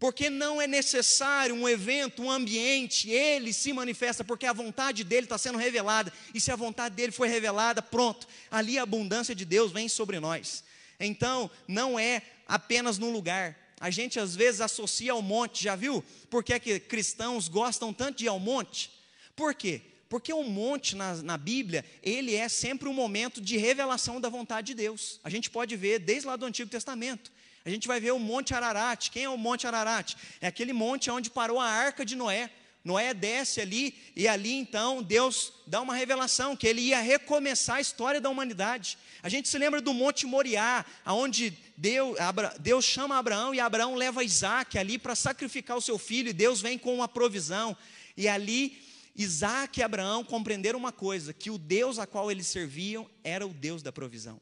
porque 0.02 0.28
não 0.28 0.60
é 0.60 0.66
necessário 0.66 1.54
um 1.54 1.68
evento, 1.68 2.24
um 2.24 2.30
ambiente, 2.30 3.08
ele 3.08 3.52
se 3.52 3.72
manifesta, 3.72 4.24
porque 4.24 4.44
a 4.44 4.52
vontade 4.52 5.04
dele 5.04 5.26
está 5.26 5.38
sendo 5.38 5.56
revelada, 5.56 6.12
e 6.34 6.40
se 6.40 6.50
a 6.50 6.56
vontade 6.56 6.96
dele 6.96 7.12
foi 7.12 7.28
revelada, 7.28 7.80
pronto, 7.80 8.26
ali 8.50 8.80
a 8.80 8.82
abundância 8.82 9.32
de 9.32 9.44
Deus 9.44 9.70
vem 9.70 9.88
sobre 9.88 10.18
nós. 10.18 10.64
Então, 10.98 11.48
não 11.68 11.96
é 11.96 12.20
apenas 12.48 12.98
no 12.98 13.12
lugar, 13.12 13.56
a 13.78 13.90
gente 13.90 14.18
às 14.18 14.34
vezes 14.34 14.60
associa 14.60 15.12
ao 15.12 15.22
monte, 15.22 15.62
já 15.62 15.76
viu? 15.76 16.04
Por 16.28 16.42
que, 16.42 16.52
é 16.52 16.58
que 16.58 16.80
cristãos 16.80 17.46
gostam 17.46 17.94
tanto 17.94 18.18
de 18.18 18.24
ir 18.24 18.28
ao 18.28 18.40
monte? 18.40 18.90
Por 19.36 19.54
quê? 19.54 19.82
Porque 20.12 20.30
o 20.30 20.44
monte 20.44 20.94
na, 20.94 21.14
na, 21.22 21.38
Bíblia, 21.38 21.82
ele 22.02 22.34
é 22.34 22.46
sempre 22.46 22.86
um 22.86 22.92
momento 22.92 23.40
de 23.40 23.56
revelação 23.56 24.20
da 24.20 24.28
vontade 24.28 24.66
de 24.66 24.74
Deus. 24.74 25.18
A 25.24 25.30
gente 25.30 25.48
pode 25.48 25.74
ver 25.74 26.00
desde 26.00 26.26
lá 26.26 26.36
do 26.36 26.44
Antigo 26.44 26.68
Testamento. 26.68 27.32
A 27.64 27.70
gente 27.70 27.88
vai 27.88 27.98
ver 27.98 28.12
o 28.12 28.18
Monte 28.18 28.52
Ararat. 28.52 29.08
Quem 29.08 29.24
é 29.24 29.28
o 29.30 29.38
Monte 29.38 29.66
Ararat? 29.66 30.14
É 30.38 30.46
aquele 30.46 30.74
monte 30.74 31.10
onde 31.10 31.30
parou 31.30 31.58
a 31.58 31.64
arca 31.64 32.04
de 32.04 32.14
Noé. 32.14 32.50
Noé 32.84 33.14
desce 33.14 33.58
ali 33.62 33.94
e 34.14 34.28
ali 34.28 34.52
então 34.52 35.02
Deus 35.02 35.50
dá 35.66 35.80
uma 35.80 35.94
revelação 35.94 36.54
que 36.54 36.66
ele 36.66 36.82
ia 36.82 37.00
recomeçar 37.00 37.76
a 37.76 37.80
história 37.80 38.20
da 38.20 38.28
humanidade. 38.28 38.98
A 39.22 39.30
gente 39.30 39.48
se 39.48 39.56
lembra 39.56 39.80
do 39.80 39.94
Monte 39.94 40.26
Moriá, 40.26 40.84
aonde 41.06 41.56
Deus, 41.74 42.18
Deus 42.60 42.84
chama 42.84 43.16
Abraão 43.16 43.54
e 43.54 43.60
Abraão 43.60 43.94
leva 43.94 44.22
Isaac 44.22 44.76
ali 44.76 44.98
para 44.98 45.14
sacrificar 45.14 45.74
o 45.74 45.80
seu 45.80 45.96
filho 45.96 46.28
e 46.28 46.34
Deus 46.34 46.60
vem 46.60 46.76
com 46.76 46.94
uma 46.94 47.08
provisão. 47.08 47.74
E 48.14 48.28
ali 48.28 48.81
Isaac 49.14 49.78
e 49.78 49.82
Abraão 49.82 50.24
compreenderam 50.24 50.78
uma 50.78 50.92
coisa: 50.92 51.32
que 51.32 51.50
o 51.50 51.58
Deus 51.58 51.98
a 51.98 52.06
qual 52.06 52.30
eles 52.30 52.46
serviam 52.46 53.08
era 53.22 53.46
o 53.46 53.52
Deus 53.52 53.82
da 53.82 53.92
provisão. 53.92 54.40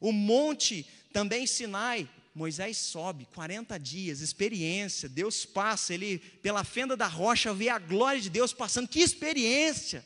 O 0.00 0.12
monte 0.12 0.86
também 1.12 1.46
Sinai, 1.46 2.08
Moisés 2.34 2.76
sobe, 2.76 3.26
40 3.34 3.78
dias, 3.78 4.20
experiência, 4.20 5.08
Deus 5.08 5.44
passa, 5.44 5.92
ele 5.92 6.18
pela 6.18 6.62
fenda 6.62 6.96
da 6.96 7.06
rocha 7.06 7.52
vê 7.52 7.68
a 7.68 7.78
glória 7.78 8.20
de 8.20 8.30
Deus 8.30 8.52
passando, 8.52 8.88
que 8.88 9.00
experiência! 9.00 10.04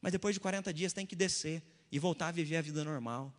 Mas 0.00 0.12
depois 0.12 0.34
de 0.34 0.40
40 0.40 0.72
dias 0.74 0.92
tem 0.92 1.06
que 1.06 1.16
descer 1.16 1.62
e 1.90 1.98
voltar 1.98 2.28
a 2.28 2.32
viver 2.32 2.56
a 2.56 2.62
vida 2.62 2.84
normal. 2.84 3.32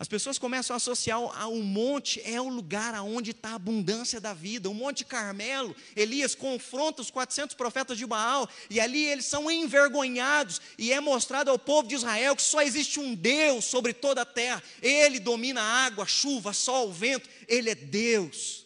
As 0.00 0.08
pessoas 0.08 0.38
começam 0.38 0.72
a 0.72 0.78
associar 0.78 1.18
ao 1.18 1.56
monte, 1.56 2.22
é 2.24 2.40
o 2.40 2.48
lugar 2.48 2.94
onde 3.02 3.32
está 3.32 3.50
a 3.50 3.56
abundância 3.56 4.18
da 4.18 4.32
vida. 4.32 4.70
O 4.70 4.72
Monte 4.72 5.04
Carmelo, 5.04 5.76
Elias 5.94 6.34
confronta 6.34 7.02
os 7.02 7.10
400 7.10 7.54
profetas 7.54 7.98
de 7.98 8.06
Baal, 8.06 8.48
e 8.70 8.80
ali 8.80 9.04
eles 9.04 9.26
são 9.26 9.50
envergonhados, 9.50 10.58
e 10.78 10.90
é 10.90 10.98
mostrado 11.00 11.50
ao 11.50 11.58
povo 11.58 11.86
de 11.86 11.96
Israel 11.96 12.34
que 12.34 12.40
só 12.40 12.62
existe 12.62 12.98
um 12.98 13.14
Deus 13.14 13.66
sobre 13.66 13.92
toda 13.92 14.22
a 14.22 14.24
terra. 14.24 14.62
Ele 14.80 15.20
domina 15.20 15.60
a 15.60 15.84
água, 15.84 16.04
a 16.04 16.06
chuva, 16.06 16.54
sol, 16.54 16.90
vento, 16.90 17.28
ele 17.46 17.68
é 17.68 17.74
Deus. 17.74 18.64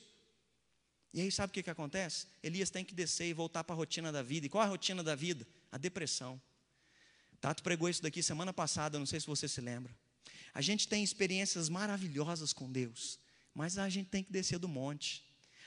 E 1.12 1.20
aí 1.20 1.32
sabe 1.32 1.50
o 1.50 1.54
que, 1.54 1.64
que 1.64 1.70
acontece? 1.70 2.28
Elias 2.44 2.70
tem 2.70 2.84
que 2.84 2.94
descer 2.94 3.26
e 3.26 3.32
voltar 3.32 3.64
para 3.64 3.74
a 3.74 3.76
rotina 3.76 4.12
da 4.12 4.22
vida. 4.22 4.46
E 4.46 4.48
qual 4.48 4.62
é 4.62 4.66
a 4.68 4.70
rotina 4.70 5.02
da 5.02 5.16
vida? 5.16 5.44
A 5.72 5.78
depressão. 5.78 6.40
Tato 7.40 7.60
pregou 7.60 7.88
isso 7.88 8.00
daqui 8.00 8.22
semana 8.22 8.52
passada, 8.52 9.00
não 9.00 9.06
sei 9.06 9.18
se 9.18 9.26
você 9.26 9.48
se 9.48 9.60
lembra. 9.60 9.92
A 10.54 10.60
gente 10.60 10.86
tem 10.86 11.02
experiências 11.02 11.68
maravilhosas 11.68 12.52
com 12.52 12.70
Deus, 12.70 13.18
mas 13.52 13.76
a 13.76 13.88
gente 13.88 14.06
tem 14.08 14.22
que 14.22 14.32
descer 14.32 14.58
do 14.58 14.68
monte. 14.68 15.24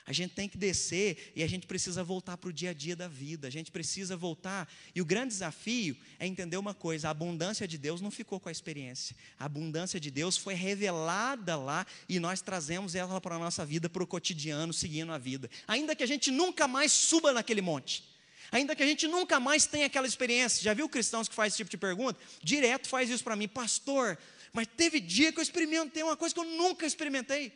A 0.08 0.12
gente 0.14 0.32
tem 0.32 0.48
que 0.48 0.56
descer 0.56 1.34
e 1.36 1.42
a 1.42 1.46
gente 1.46 1.66
precisa 1.66 2.02
voltar 2.02 2.38
para 2.38 2.48
o 2.48 2.52
dia 2.52 2.70
a 2.70 2.72
dia 2.72 2.96
da 2.96 3.06
vida. 3.06 3.46
A 3.46 3.50
gente 3.50 3.70
precisa 3.70 4.16
voltar. 4.16 4.66
E 4.94 5.02
o 5.02 5.04
grande 5.04 5.34
desafio 5.34 5.94
é 6.18 6.26
entender 6.26 6.56
uma 6.56 6.72
coisa: 6.72 7.08
a 7.08 7.10
abundância 7.10 7.68
de 7.68 7.76
Deus 7.76 8.00
não 8.00 8.10
ficou 8.10 8.40
com 8.40 8.48
a 8.48 8.52
experiência. 8.52 9.14
A 9.38 9.44
abundância 9.44 10.00
de 10.00 10.10
Deus 10.10 10.38
foi 10.38 10.54
revelada 10.54 11.56
lá 11.56 11.86
e 12.08 12.18
nós 12.18 12.40
trazemos 12.40 12.94
ela 12.94 13.20
para 13.20 13.34
a 13.34 13.38
nossa 13.38 13.66
vida, 13.66 13.90
para 13.90 14.02
o 14.02 14.06
cotidiano, 14.06 14.72
seguindo 14.72 15.12
a 15.12 15.18
vida. 15.18 15.50
Ainda 15.66 15.94
que 15.94 16.02
a 16.02 16.06
gente 16.06 16.30
nunca 16.30 16.66
mais 16.66 16.90
suba 16.90 17.30
naquele 17.34 17.60
monte. 17.60 18.02
Ainda 18.50 18.74
que 18.74 18.82
a 18.82 18.86
gente 18.86 19.06
nunca 19.06 19.38
mais 19.38 19.66
tenha 19.66 19.84
aquela 19.84 20.06
experiência. 20.06 20.62
Já 20.64 20.72
viu 20.72 20.88
cristãos 20.88 21.28
que 21.28 21.34
fazem 21.34 21.48
esse 21.48 21.58
tipo 21.58 21.70
de 21.70 21.76
pergunta? 21.76 22.18
Direto 22.42 22.88
faz 22.88 23.10
isso 23.10 23.22
para 23.22 23.36
mim, 23.36 23.46
pastor 23.46 24.16
mas 24.52 24.66
teve 24.66 25.00
dia 25.00 25.32
que 25.32 25.38
eu 25.38 25.42
experimentei 25.42 26.02
uma 26.02 26.16
coisa 26.16 26.34
que 26.34 26.40
eu 26.40 26.44
nunca 26.44 26.86
experimentei. 26.86 27.52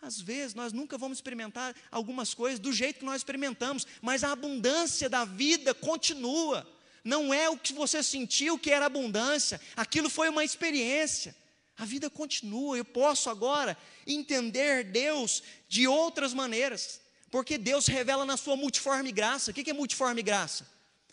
Às 0.00 0.20
vezes 0.20 0.54
nós 0.54 0.72
nunca 0.72 0.98
vamos 0.98 1.18
experimentar 1.18 1.74
algumas 1.90 2.34
coisas 2.34 2.58
do 2.58 2.72
jeito 2.72 3.00
que 3.00 3.04
nós 3.04 3.16
experimentamos, 3.16 3.86
mas 4.02 4.22
a 4.22 4.32
abundância 4.32 5.08
da 5.08 5.24
vida 5.24 5.74
continua. 5.74 6.66
Não 7.02 7.32
é 7.32 7.48
o 7.48 7.56
que 7.56 7.72
você 7.72 8.02
sentiu 8.02 8.58
que 8.58 8.70
era 8.70 8.86
abundância, 8.86 9.60
aquilo 9.76 10.10
foi 10.10 10.28
uma 10.28 10.44
experiência. 10.44 11.34
A 11.78 11.84
vida 11.84 12.08
continua, 12.08 12.76
eu 12.76 12.84
posso 12.84 13.28
agora 13.28 13.76
entender 14.06 14.84
Deus 14.84 15.42
de 15.68 15.86
outras 15.86 16.32
maneiras, 16.32 17.00
porque 17.30 17.58
Deus 17.58 17.86
revela 17.86 18.24
na 18.24 18.36
sua 18.36 18.56
multiforme 18.56 19.12
graça. 19.12 19.50
O 19.50 19.54
que 19.54 19.70
é 19.70 19.74
multiforme 19.74 20.22
graça? 20.22 20.66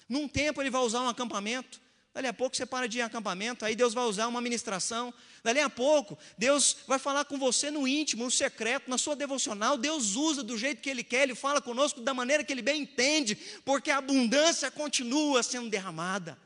Num 0.08 0.28
tempo 0.28 0.62
ele 0.62 0.70
vai 0.70 0.82
usar 0.82 1.02
um 1.02 1.10
acampamento, 1.10 1.82
Dali 2.14 2.28
a 2.28 2.34
pouco 2.34 2.56
você 2.56 2.66
para 2.66 2.88
de 2.88 3.00
ir 3.00 3.02
em 3.02 3.04
acampamento, 3.04 3.66
aí 3.66 3.76
Deus 3.76 3.94
vai 3.94 4.04
usar 4.04 4.28
uma 4.28 4.40
ministração. 4.40 5.12
Dali 5.44 5.60
a 5.60 5.70
pouco, 5.70 6.18
Deus 6.38 6.78
vai 6.88 7.00
falar 7.00 7.26
com 7.26 7.40
você 7.40 7.72
no 7.72 7.88
íntimo, 7.88 8.26
no 8.26 8.32
secreto, 8.32 8.90
na 8.90 9.00
sua 9.00 9.16
devocional. 9.16 9.78
Deus 9.78 10.16
usa 10.16 10.44
do 10.44 10.56
jeito 10.56 10.82
que 10.82 10.90
Ele 10.90 11.04
quer, 11.04 11.24
Ele 11.24 11.34
fala 11.34 11.60
conosco 11.60 12.02
da 12.02 12.14
maneira 12.14 12.44
que 12.44 12.54
Ele 12.54 12.62
bem 12.62 12.84
entende, 12.84 13.36
porque 13.66 13.90
a 13.90 13.98
abundância 13.98 14.70
continua 14.70 15.42
sendo 15.42 15.70
derramada. 15.70 16.38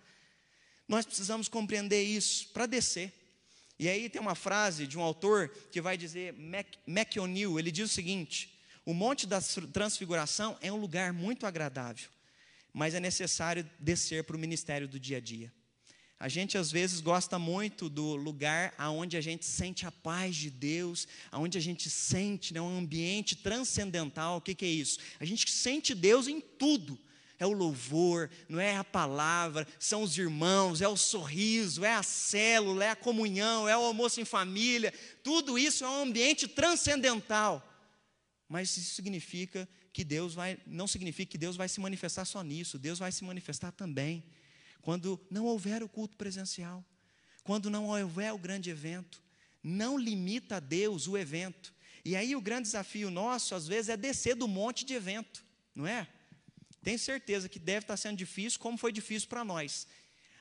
Nós 0.87 1.05
precisamos 1.05 1.49
compreender 1.49 2.01
isso 2.01 2.47
para 2.53 2.65
descer. 2.65 3.13
E 3.79 3.87
aí 3.87 4.09
tem 4.09 4.21
uma 4.21 4.35
frase 4.35 4.87
de 4.87 4.97
um 4.97 5.01
autor 5.01 5.49
que 5.71 5.81
vai 5.81 5.97
dizer, 5.97 6.33
Mac, 6.33 7.15
O'Neill, 7.19 7.59
ele 7.59 7.71
diz 7.71 7.91
o 7.91 7.93
seguinte: 7.93 8.57
o 8.85 8.93
Monte 8.93 9.27
da 9.27 9.39
Transfiguração 9.41 10.57
é 10.61 10.71
um 10.71 10.77
lugar 10.77 11.11
muito 11.11 11.45
agradável, 11.45 12.09
mas 12.77 12.93
é 12.93 12.99
necessário 12.99 13.67
descer 13.79 14.23
para 14.23 14.35
o 14.35 14.39
ministério 14.39 14.87
do 14.87 14.99
dia 14.99 15.17
a 15.17 15.19
dia. 15.19 15.51
A 16.19 16.29
gente 16.29 16.59
às 16.59 16.71
vezes 16.71 16.99
gosta 16.99 17.39
muito 17.39 17.89
do 17.89 18.15
lugar 18.15 18.71
aonde 18.77 19.17
a 19.17 19.21
gente 19.21 19.47
sente 19.47 19.87
a 19.87 19.91
paz 19.91 20.35
de 20.35 20.51
Deus, 20.51 21.07
aonde 21.31 21.57
a 21.57 21.61
gente 21.61 21.89
sente 21.89 22.53
né, 22.53 22.61
um 22.61 22.77
ambiente 22.77 23.35
transcendental. 23.35 24.37
O 24.37 24.41
que, 24.41 24.53
que 24.53 24.63
é 24.63 24.69
isso? 24.69 24.99
A 25.19 25.25
gente 25.25 25.49
sente 25.49 25.95
Deus 25.95 26.27
em 26.27 26.39
tudo. 26.39 26.99
É 27.39 27.47
o 27.47 27.51
louvor, 27.51 28.29
não 28.47 28.59
é 28.59 28.77
a 28.77 28.83
palavra, 28.83 29.67
são 29.79 30.03
os 30.03 30.15
irmãos, 30.15 30.79
é 30.79 30.87
o 30.87 30.97
sorriso, 30.97 31.83
é 31.83 31.93
a 31.93 32.03
célula, 32.03 32.85
é 32.85 32.89
a 32.91 32.95
comunhão, 32.95 33.67
é 33.67 33.75
o 33.75 33.85
almoço 33.85 34.21
em 34.21 34.25
família. 34.25 34.93
Tudo 35.23 35.57
isso 35.57 35.83
é 35.83 35.89
um 35.89 36.03
ambiente 36.03 36.47
transcendental. 36.47 37.63
Mas 38.47 38.77
isso 38.77 38.93
significa 38.93 39.67
que 39.97 40.03
Deus 40.03 40.35
vai, 40.35 40.59
não 40.67 40.85
significa 40.85 41.31
que 41.31 41.39
Deus 41.39 41.55
vai 41.55 41.67
se 41.67 41.79
manifestar 41.79 42.23
só 42.23 42.43
nisso, 42.43 42.77
Deus 42.77 42.99
vai 42.99 43.11
se 43.11 43.23
manifestar 43.23 43.71
também 43.71 44.23
quando 44.79 45.19
não 45.27 45.45
houver 45.45 45.81
o 45.81 45.89
culto 45.89 46.15
presencial, 46.15 46.85
quando 47.43 47.67
não 47.67 47.87
houver 47.87 48.31
o 48.31 48.37
grande 48.37 48.69
evento. 48.69 49.23
Não 49.63 49.97
limita 49.97 50.57
a 50.57 50.59
Deus 50.59 51.07
o 51.07 51.17
evento. 51.17 51.73
E 52.05 52.15
aí 52.15 52.35
o 52.35 52.41
grande 52.41 52.67
desafio 52.67 53.09
nosso, 53.09 53.55
às 53.55 53.67
vezes, 53.67 53.89
é 53.89 53.97
descer 53.97 54.35
do 54.35 54.47
monte 54.47 54.85
de 54.85 54.93
evento, 54.93 55.43
não 55.73 55.87
é? 55.87 56.07
Tenho 56.83 56.99
certeza 56.99 57.49
que 57.49 57.57
deve 57.57 57.85
estar 57.85 57.97
sendo 57.97 58.17
difícil, 58.17 58.59
como 58.59 58.77
foi 58.77 58.91
difícil 58.91 59.27
para 59.27 59.43
nós. 59.43 59.87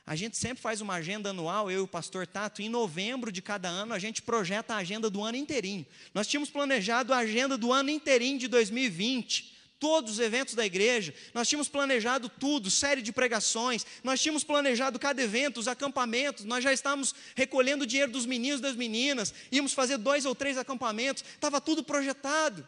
A 0.07 0.15
gente 0.15 0.37
sempre 0.37 0.63
faz 0.63 0.79
uma 0.79 0.93
agenda 0.93 1.31
anual, 1.31 1.69
eu 1.69 1.81
e 1.81 1.83
o 1.83 1.87
pastor 1.87 2.25
Tato, 2.25 2.61
em 2.61 2.69
novembro 2.69 3.29
de 3.29 3.41
cada 3.41 3.67
ano 3.67 3.93
a 3.93 3.99
gente 3.99 4.21
projeta 4.21 4.73
a 4.73 4.77
agenda 4.77 5.09
do 5.09 5.21
ano 5.21 5.35
inteirinho. 5.35 5.85
Nós 6.13 6.25
tínhamos 6.25 6.49
planejado 6.49 7.13
a 7.13 7.17
agenda 7.17 7.57
do 7.57 7.73
ano 7.73 7.89
inteirinho 7.89 8.39
de 8.39 8.47
2020 8.47 9.57
todos 9.79 10.13
os 10.13 10.19
eventos 10.19 10.55
da 10.55 10.65
igreja, 10.65 11.13
nós 11.33 11.47
tínhamos 11.47 11.67
planejado 11.67 12.29
tudo, 12.29 12.71
série 12.71 13.01
de 13.01 13.11
pregações, 13.11 13.85
nós 14.03 14.19
tínhamos 14.19 14.43
planejado 14.43 14.97
cada 14.97 15.21
evento, 15.21 15.59
os 15.59 15.67
acampamentos, 15.67 16.45
nós 16.45 16.63
já 16.63 16.73
estávamos 16.73 17.13
recolhendo 17.35 17.83
o 17.83 17.87
dinheiro 17.87 18.11
dos 18.11 18.25
meninos 18.25 18.59
e 18.59 18.63
das 18.63 18.75
meninas, 18.75 19.31
íamos 19.51 19.73
fazer 19.73 19.97
dois 19.97 20.25
ou 20.25 20.33
três 20.33 20.57
acampamentos, 20.57 21.23
estava 21.35 21.61
tudo 21.61 21.83
projetado. 21.83 22.67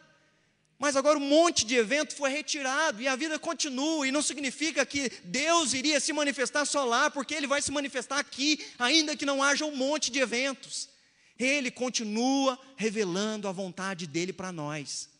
Mas 0.80 0.96
agora 0.96 1.18
um 1.18 1.28
monte 1.28 1.66
de 1.66 1.74
evento 1.76 2.16
foi 2.16 2.30
retirado 2.30 3.02
e 3.02 3.06
a 3.06 3.14
vida 3.14 3.38
continua, 3.38 4.08
e 4.08 4.10
não 4.10 4.22
significa 4.22 4.86
que 4.86 5.10
Deus 5.24 5.74
iria 5.74 6.00
se 6.00 6.10
manifestar 6.10 6.64
só 6.64 6.86
lá, 6.86 7.10
porque 7.10 7.34
Ele 7.34 7.46
vai 7.46 7.60
se 7.60 7.70
manifestar 7.70 8.18
aqui, 8.18 8.58
ainda 8.78 9.14
que 9.14 9.26
não 9.26 9.42
haja 9.42 9.66
um 9.66 9.76
monte 9.76 10.10
de 10.10 10.20
eventos. 10.20 10.88
Ele 11.38 11.70
continua 11.70 12.58
revelando 12.76 13.46
a 13.46 13.52
vontade 13.52 14.06
dele 14.06 14.32
para 14.32 14.50
nós. 14.50 15.10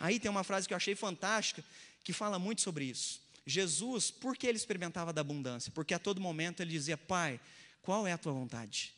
Aí 0.00 0.18
tem 0.18 0.28
uma 0.28 0.42
frase 0.42 0.66
que 0.66 0.74
eu 0.74 0.76
achei 0.76 0.96
fantástica, 0.96 1.64
que 2.02 2.12
fala 2.12 2.36
muito 2.36 2.60
sobre 2.60 2.84
isso. 2.84 3.20
Jesus, 3.46 4.10
por 4.10 4.36
que 4.36 4.48
ele 4.48 4.58
experimentava 4.58 5.12
da 5.12 5.20
abundância? 5.20 5.70
Porque 5.72 5.94
a 5.94 5.98
todo 6.00 6.20
momento 6.20 6.60
ele 6.60 6.72
dizia: 6.72 6.98
Pai, 6.98 7.38
qual 7.82 8.04
é 8.04 8.12
a 8.12 8.18
tua 8.18 8.32
vontade? 8.32 8.92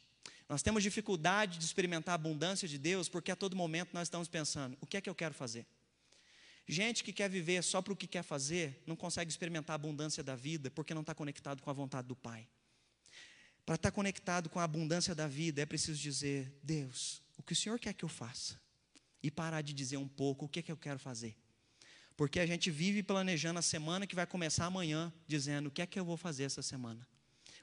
Nós 0.48 0.62
temos 0.62 0.82
dificuldade 0.82 1.58
de 1.58 1.64
experimentar 1.66 2.12
a 2.12 2.14
abundância 2.14 2.66
de 2.66 2.78
Deus 2.78 3.06
porque 3.06 3.30
a 3.30 3.36
todo 3.36 3.54
momento 3.54 3.90
nós 3.92 4.04
estamos 4.08 4.28
pensando: 4.28 4.78
o 4.80 4.86
que 4.86 4.96
é 4.96 5.00
que 5.02 5.10
eu 5.10 5.14
quero 5.14 5.34
fazer? 5.34 5.66
Gente 6.70 7.02
que 7.02 7.12
quer 7.12 7.28
viver 7.28 7.64
só 7.64 7.82
para 7.82 7.92
o 7.92 7.96
que 7.96 8.06
quer 8.06 8.22
fazer, 8.22 8.80
não 8.86 8.94
consegue 8.94 9.28
experimentar 9.28 9.74
a 9.74 9.76
abundância 9.76 10.22
da 10.22 10.36
vida 10.36 10.70
porque 10.70 10.94
não 10.94 11.00
está 11.00 11.12
conectado 11.12 11.60
com 11.60 11.68
a 11.68 11.72
vontade 11.72 12.06
do 12.06 12.14
Pai. 12.14 12.46
Para 13.66 13.74
estar 13.74 13.90
conectado 13.90 14.48
com 14.48 14.60
a 14.60 14.62
abundância 14.62 15.12
da 15.12 15.26
vida, 15.26 15.60
é 15.60 15.66
preciso 15.66 16.00
dizer: 16.00 16.56
Deus, 16.62 17.20
o 17.36 17.42
que 17.42 17.54
o 17.54 17.56
Senhor 17.56 17.76
quer 17.76 17.92
que 17.92 18.04
eu 18.04 18.08
faça? 18.08 18.56
E 19.20 19.32
parar 19.32 19.62
de 19.62 19.72
dizer 19.72 19.96
um 19.96 20.06
pouco 20.06 20.44
o 20.44 20.48
que 20.48 20.60
é 20.60 20.62
que 20.62 20.70
eu 20.70 20.76
quero 20.76 21.00
fazer. 21.00 21.36
Porque 22.16 22.38
a 22.38 22.46
gente 22.46 22.70
vive 22.70 23.02
planejando 23.02 23.58
a 23.58 23.62
semana 23.62 24.06
que 24.06 24.14
vai 24.14 24.24
começar 24.24 24.66
amanhã, 24.66 25.12
dizendo 25.26 25.66
o 25.66 25.70
que 25.72 25.82
é 25.82 25.86
que 25.86 25.98
eu 25.98 26.04
vou 26.04 26.16
fazer 26.16 26.44
essa 26.44 26.62
semana, 26.62 27.04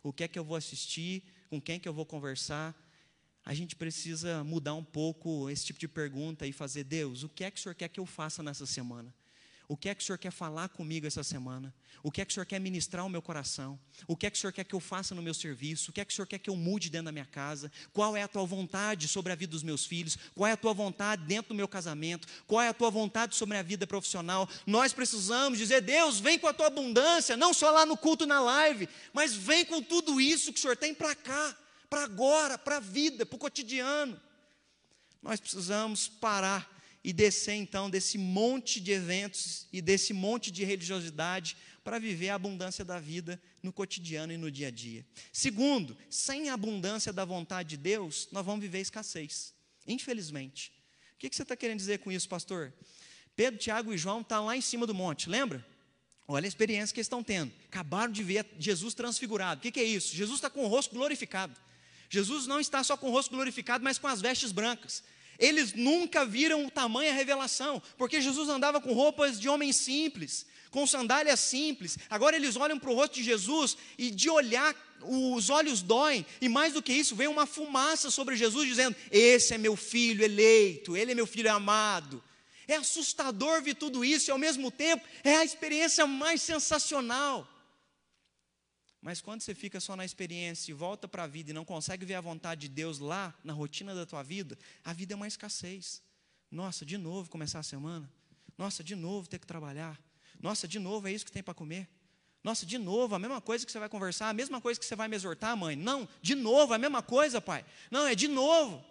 o 0.03 0.11
que 0.11 0.25
é 0.25 0.27
que 0.27 0.37
eu 0.37 0.43
vou 0.43 0.57
assistir, 0.57 1.23
com 1.49 1.61
quem 1.61 1.79
que 1.79 1.87
eu 1.87 1.93
vou 1.93 2.05
conversar. 2.05 2.75
A 3.47 3.53
gente 3.53 3.77
precisa 3.77 4.43
mudar 4.43 4.73
um 4.73 4.83
pouco 4.83 5.49
esse 5.49 5.63
tipo 5.63 5.79
de 5.79 5.87
pergunta 5.87 6.45
e 6.45 6.51
fazer: 6.51 6.83
Deus, 6.83 7.23
o 7.23 7.29
que 7.29 7.45
é 7.45 7.49
que 7.49 7.57
o 7.57 7.63
Senhor 7.63 7.75
quer 7.75 7.87
que 7.87 7.97
eu 7.97 8.05
faça 8.05 8.43
nessa 8.43 8.65
semana? 8.65 9.15
O 9.69 9.77
que 9.77 9.87
é 9.87 9.95
que 9.95 10.03
o 10.03 10.05
Senhor 10.05 10.17
quer 10.17 10.31
falar 10.31 10.67
comigo 10.67 11.07
essa 11.07 11.23
semana? 11.23 11.73
O 12.03 12.11
que 12.11 12.19
é 12.19 12.25
que 12.25 12.31
o 12.31 12.33
Senhor 12.33 12.45
quer 12.45 12.59
ministrar 12.59 13.03
ao 13.03 13.09
meu 13.09 13.21
coração? 13.21 13.79
O 14.05 14.17
que 14.17 14.25
é 14.25 14.29
que 14.29 14.37
o 14.37 14.39
Senhor 14.41 14.51
quer 14.51 14.65
que 14.65 14.75
eu 14.75 14.81
faça 14.81 15.15
no 15.15 15.21
meu 15.21 15.33
serviço? 15.33 15.91
O 15.91 15.93
que 15.93 16.01
é 16.01 16.05
que 16.05 16.11
o 16.11 16.15
Senhor 16.15 16.25
quer 16.25 16.39
que 16.39 16.49
eu 16.49 16.57
mude 16.57 16.89
dentro 16.89 17.05
da 17.05 17.11
minha 17.13 17.25
casa? 17.25 17.71
Qual 17.93 18.17
é 18.17 18.21
a 18.21 18.27
tua 18.27 18.45
vontade 18.45 19.07
sobre 19.07 19.31
a 19.31 19.35
vida 19.35 19.51
dos 19.51 19.63
meus 19.63 19.85
filhos? 19.85 20.17
Qual 20.35 20.45
é 20.45 20.51
a 20.51 20.57
tua 20.57 20.73
vontade 20.73 21.23
dentro 21.23 21.53
do 21.53 21.55
meu 21.55 21.69
casamento? 21.69 22.27
Qual 22.45 22.61
é 22.61 22.67
a 22.67 22.73
tua 22.73 22.91
vontade 22.91 23.33
sobre 23.33 23.55
a 23.55 23.61
vida 23.61 23.87
profissional? 23.87 24.49
Nós 24.65 24.91
precisamos 24.91 25.57
dizer: 25.57 25.79
Deus, 25.79 26.19
vem 26.19 26.37
com 26.37 26.47
a 26.47 26.53
tua 26.53 26.67
abundância, 26.67 27.37
não 27.37 27.53
só 27.53 27.71
lá 27.71 27.85
no 27.85 27.95
culto 27.95 28.25
na 28.25 28.41
live, 28.41 28.89
mas 29.13 29.33
vem 29.33 29.63
com 29.63 29.81
tudo 29.81 30.19
isso 30.19 30.51
que 30.51 30.59
o 30.59 30.61
Senhor 30.61 30.75
tem 30.75 30.93
para 30.93 31.15
cá, 31.15 31.57
para 31.89 32.03
agora, 32.03 32.57
para 32.57 32.77
a 32.77 32.81
vida, 32.81 33.25
para 33.25 33.35
o 33.35 33.39
cotidiano. 33.39 34.19
Nós 35.21 35.39
precisamos 35.39 36.07
parar 36.07 36.75
e 37.03 37.13
descer 37.13 37.53
então 37.53 37.89
desse 37.89 38.17
monte 38.17 38.79
de 38.81 38.91
eventos 38.91 39.67
e 39.71 39.81
desse 39.81 40.13
monte 40.13 40.51
de 40.51 40.65
religiosidade 40.65 41.55
para 41.83 41.99
viver 41.99 42.29
a 42.29 42.35
abundância 42.35 42.83
da 42.83 42.99
vida 42.99 43.41
no 43.63 43.71
cotidiano 43.71 44.33
e 44.33 44.37
no 44.37 44.51
dia 44.51 44.67
a 44.67 44.71
dia. 44.71 45.05
Segundo, 45.31 45.97
sem 46.09 46.49
a 46.49 46.53
abundância 46.53 47.13
da 47.13 47.23
vontade 47.23 47.69
de 47.69 47.77
Deus, 47.77 48.27
nós 48.31 48.45
vamos 48.45 48.61
viver 48.61 48.81
escassez, 48.81 49.53
infelizmente. 49.87 50.73
O 51.15 51.17
que 51.17 51.33
você 51.33 51.43
está 51.43 51.55
querendo 51.55 51.79
dizer 51.79 51.99
com 51.99 52.11
isso, 52.11 52.27
pastor? 52.27 52.73
Pedro, 53.35 53.59
Tiago 53.59 53.93
e 53.93 53.97
João 53.97 54.21
estão 54.21 54.47
lá 54.47 54.57
em 54.57 54.61
cima 54.61 54.85
do 54.85 54.93
monte, 54.93 55.29
lembra? 55.29 55.65
Olha 56.27 56.45
a 56.45 56.47
experiência 56.47 56.93
que 56.93 56.99
eles 56.99 57.05
estão 57.05 57.23
tendo. 57.23 57.53
Acabaram 57.67 58.11
de 58.11 58.21
ver 58.21 58.45
Jesus 58.59 58.93
transfigurado. 58.93 59.59
O 59.59 59.61
que, 59.61 59.71
que 59.71 59.79
é 59.79 59.83
isso? 59.83 60.13
Jesus 60.13 60.39
está 60.39 60.49
com 60.49 60.65
o 60.65 60.67
rosto 60.67 60.93
glorificado. 60.93 61.55
Jesus 62.09 62.47
não 62.47 62.59
está 62.59 62.83
só 62.83 62.95
com 62.95 63.09
o 63.09 63.11
rosto 63.11 63.31
glorificado, 63.31 63.83
mas 63.83 63.97
com 63.97 64.07
as 64.07 64.21
vestes 64.21 64.51
brancas. 64.51 65.03
Eles 65.39 65.73
nunca 65.73 66.25
viram 66.25 66.65
o 66.65 66.71
tamanho 66.71 67.11
a 67.11 67.13
revelação, 67.13 67.81
porque 67.97 68.21
Jesus 68.21 68.49
andava 68.49 68.81
com 68.81 68.93
roupas 68.93 69.39
de 69.39 69.47
homem 69.47 69.71
simples, 69.71 70.45
com 70.71 70.87
sandálias 70.87 71.39
simples. 71.39 71.97
Agora 72.09 72.35
eles 72.35 72.55
olham 72.55 72.79
para 72.79 72.89
o 72.89 72.95
rosto 72.95 73.15
de 73.15 73.23
Jesus 73.23 73.77
e 73.97 74.09
de 74.09 74.29
olhar, 74.29 74.75
os 75.03 75.49
olhos 75.49 75.81
doem, 75.81 76.25
e 76.41 76.49
mais 76.49 76.73
do 76.73 76.81
que 76.81 76.91
isso, 76.91 77.15
vem 77.15 77.27
uma 77.27 77.45
fumaça 77.45 78.09
sobre 78.09 78.35
Jesus 78.35 78.67
dizendo: 78.67 78.95
Esse 79.11 79.53
é 79.53 79.57
meu 79.57 79.75
filho 79.75 80.23
eleito, 80.23 80.97
ele 80.97 81.11
é 81.11 81.15
meu 81.15 81.27
filho 81.27 81.51
amado. 81.51 82.23
É 82.67 82.75
assustador 82.75 83.61
ver 83.61 83.75
tudo 83.75 84.03
isso 84.03 84.29
e 84.29 84.31
ao 84.31 84.37
mesmo 84.37 84.69
tempo 84.69 85.05
é 85.23 85.37
a 85.37 85.45
experiência 85.45 86.05
mais 86.05 86.41
sensacional. 86.41 87.47
Mas 89.07 89.21
quando 89.21 89.39
você 89.39 89.55
fica 89.55 89.79
só 89.79 89.95
na 89.95 90.03
experiência 90.03 90.69
e 90.69 90.73
volta 90.73 91.07
para 91.07 91.23
a 91.23 91.27
vida 91.27 91.51
e 91.51 91.53
não 91.53 91.63
consegue 91.63 92.05
ver 92.05 92.15
a 92.15 92.19
vontade 92.19 92.63
de 92.63 92.67
Deus 92.67 92.99
lá 92.99 93.33
na 93.41 93.53
rotina 93.53 93.95
da 93.95 94.05
tua 94.05 94.21
vida, 94.21 94.59
a 94.83 94.91
vida 94.91 95.13
é 95.13 95.15
uma 95.15 95.25
escassez. 95.25 96.03
Nossa, 96.51 96.85
de 96.85 96.97
novo 96.97 97.29
começar 97.29 97.59
a 97.59 97.63
semana. 97.63 98.11
Nossa, 98.57 98.83
de 98.83 98.97
novo 98.97 99.29
ter 99.29 99.39
que 99.39 99.47
trabalhar. 99.47 99.97
Nossa, 100.41 100.67
de 100.67 100.77
novo 100.77 101.07
é 101.07 101.13
isso 101.13 101.23
que 101.23 101.31
tem 101.31 101.41
para 101.41 101.53
comer. 101.53 101.87
Nossa, 102.43 102.65
de 102.65 102.77
novo, 102.77 103.15
a 103.15 103.19
mesma 103.19 103.39
coisa 103.39 103.65
que 103.65 103.71
você 103.71 103.79
vai 103.79 103.87
conversar, 103.87 104.27
a 104.27 104.33
mesma 104.33 104.59
coisa 104.59 104.77
que 104.77 104.85
você 104.85 104.93
vai 104.93 105.07
me 105.07 105.15
exortar, 105.15 105.55
mãe. 105.55 105.77
Não, 105.77 106.05
de 106.21 106.35
novo, 106.35 106.73
a 106.73 106.77
mesma 106.77 107.01
coisa, 107.01 107.39
pai. 107.39 107.63
Não, 107.89 108.05
é 108.05 108.13
de 108.13 108.27
novo. 108.27 108.83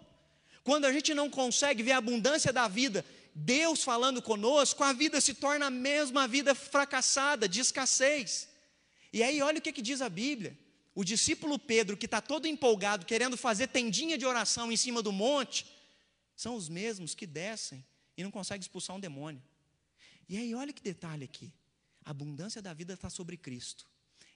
Quando 0.63 0.85
a 0.85 0.91
gente 0.91 1.13
não 1.13 1.29
consegue 1.29 1.83
ver 1.83 1.91
a 1.91 1.97
abundância 1.97 2.51
da 2.51 2.67
vida, 2.67 3.05
Deus 3.35 3.83
falando 3.83 4.19
conosco, 4.19 4.83
a 4.83 4.93
vida 4.93 5.21
se 5.21 5.35
torna 5.35 5.67
a 5.67 5.69
mesma 5.69 6.27
vida 6.27 6.55
fracassada, 6.55 7.47
de 7.47 7.59
escassez. 7.59 8.56
E 9.11 9.23
aí, 9.23 9.41
olha 9.41 9.59
o 9.59 9.61
que, 9.61 9.71
que 9.71 9.81
diz 9.81 10.01
a 10.01 10.09
Bíblia. 10.09 10.57
O 10.93 11.03
discípulo 11.03 11.59
Pedro, 11.59 11.95
que 11.95 12.05
está 12.05 12.21
todo 12.21 12.47
empolgado, 12.47 13.05
querendo 13.05 13.37
fazer 13.37 13.67
tendinha 13.67 14.17
de 14.17 14.25
oração 14.25 14.71
em 14.71 14.77
cima 14.77 15.01
do 15.01 15.11
monte, 15.11 15.65
são 16.35 16.55
os 16.55 16.67
mesmos 16.67 17.13
que 17.13 17.25
descem 17.25 17.85
e 18.17 18.23
não 18.23 18.31
conseguem 18.31 18.61
expulsar 18.61 18.95
um 18.95 18.99
demônio. 18.99 19.41
E 20.27 20.37
aí, 20.37 20.53
olha 20.55 20.73
que 20.73 20.81
detalhe 20.81 21.23
aqui. 21.23 21.53
A 22.03 22.11
abundância 22.11 22.61
da 22.61 22.73
vida 22.73 22.93
está 22.93 23.09
sobre 23.09 23.37
Cristo. 23.37 23.87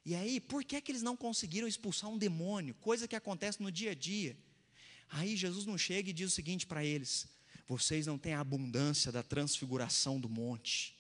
E 0.06 0.16
aí, 0.16 0.40
por 0.40 0.64
que, 0.64 0.76
é 0.76 0.82
que 0.82 0.92
eles 0.92 1.02
não 1.02 1.16
conseguiram 1.16 1.68
expulsar 1.68 2.10
um 2.10 2.18
demônio? 2.18 2.74
Coisa 2.76 3.08
que 3.08 3.16
acontece 3.16 3.62
no 3.62 3.72
dia 3.72 3.92
a 3.92 3.96
dia. 3.96 4.38
Aí 5.10 5.36
Jesus 5.36 5.66
não 5.66 5.78
chega 5.78 6.10
e 6.10 6.14
diz 6.14 6.32
o 6.32 6.36
seguinte 6.36 6.66
para 6.66 6.84
eles: 6.84 7.28
vocês 7.68 8.08
não 8.08 8.18
têm 8.18 8.34
a 8.34 8.40
abundância 8.40 9.12
da 9.12 9.22
transfiguração 9.22 10.20
do 10.20 10.30
monte. 10.30 10.96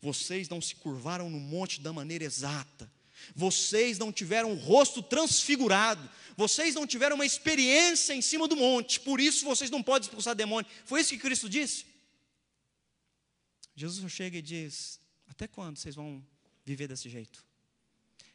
Vocês 0.00 0.48
não 0.48 0.60
se 0.60 0.74
curvaram 0.74 1.28
no 1.28 1.38
monte 1.38 1.80
da 1.80 1.92
maneira 1.92 2.24
exata. 2.24 2.90
Vocês 3.34 3.98
não 3.98 4.12
tiveram 4.12 4.52
o 4.52 4.56
rosto 4.56 5.02
transfigurado. 5.02 6.08
Vocês 6.36 6.74
não 6.74 6.86
tiveram 6.86 7.16
uma 7.16 7.26
experiência 7.26 8.14
em 8.14 8.22
cima 8.22 8.48
do 8.48 8.56
monte. 8.56 9.00
Por 9.00 9.20
isso 9.20 9.44
vocês 9.44 9.70
não 9.70 9.82
podem 9.82 10.06
expulsar 10.06 10.34
demônio. 10.34 10.70
Foi 10.84 11.00
isso 11.00 11.10
que 11.10 11.18
Cristo 11.18 11.48
disse? 11.48 11.86
Jesus 13.74 14.10
chega 14.12 14.38
e 14.38 14.42
diz: 14.42 15.00
Até 15.28 15.46
quando 15.46 15.78
vocês 15.78 15.94
vão 15.94 16.24
viver 16.64 16.88
desse 16.88 17.08
jeito? 17.08 17.44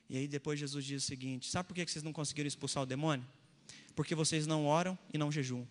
E 0.10 0.18
aí 0.18 0.28
depois 0.28 0.60
Jesus 0.60 0.86
diz 0.86 1.04
o 1.04 1.06
seguinte: 1.06 1.50
Sabe 1.50 1.68
por 1.68 1.76
que 1.76 1.86
vocês 1.86 2.04
não 2.04 2.14
conseguiram 2.14 2.48
expulsar 2.48 2.84
o 2.84 2.86
demônio? 2.86 3.28
Porque 3.96 4.16
vocês 4.16 4.48
não 4.48 4.66
oram 4.66 4.98
e 5.14 5.18
não 5.18 5.32
jejuam. 5.32 5.68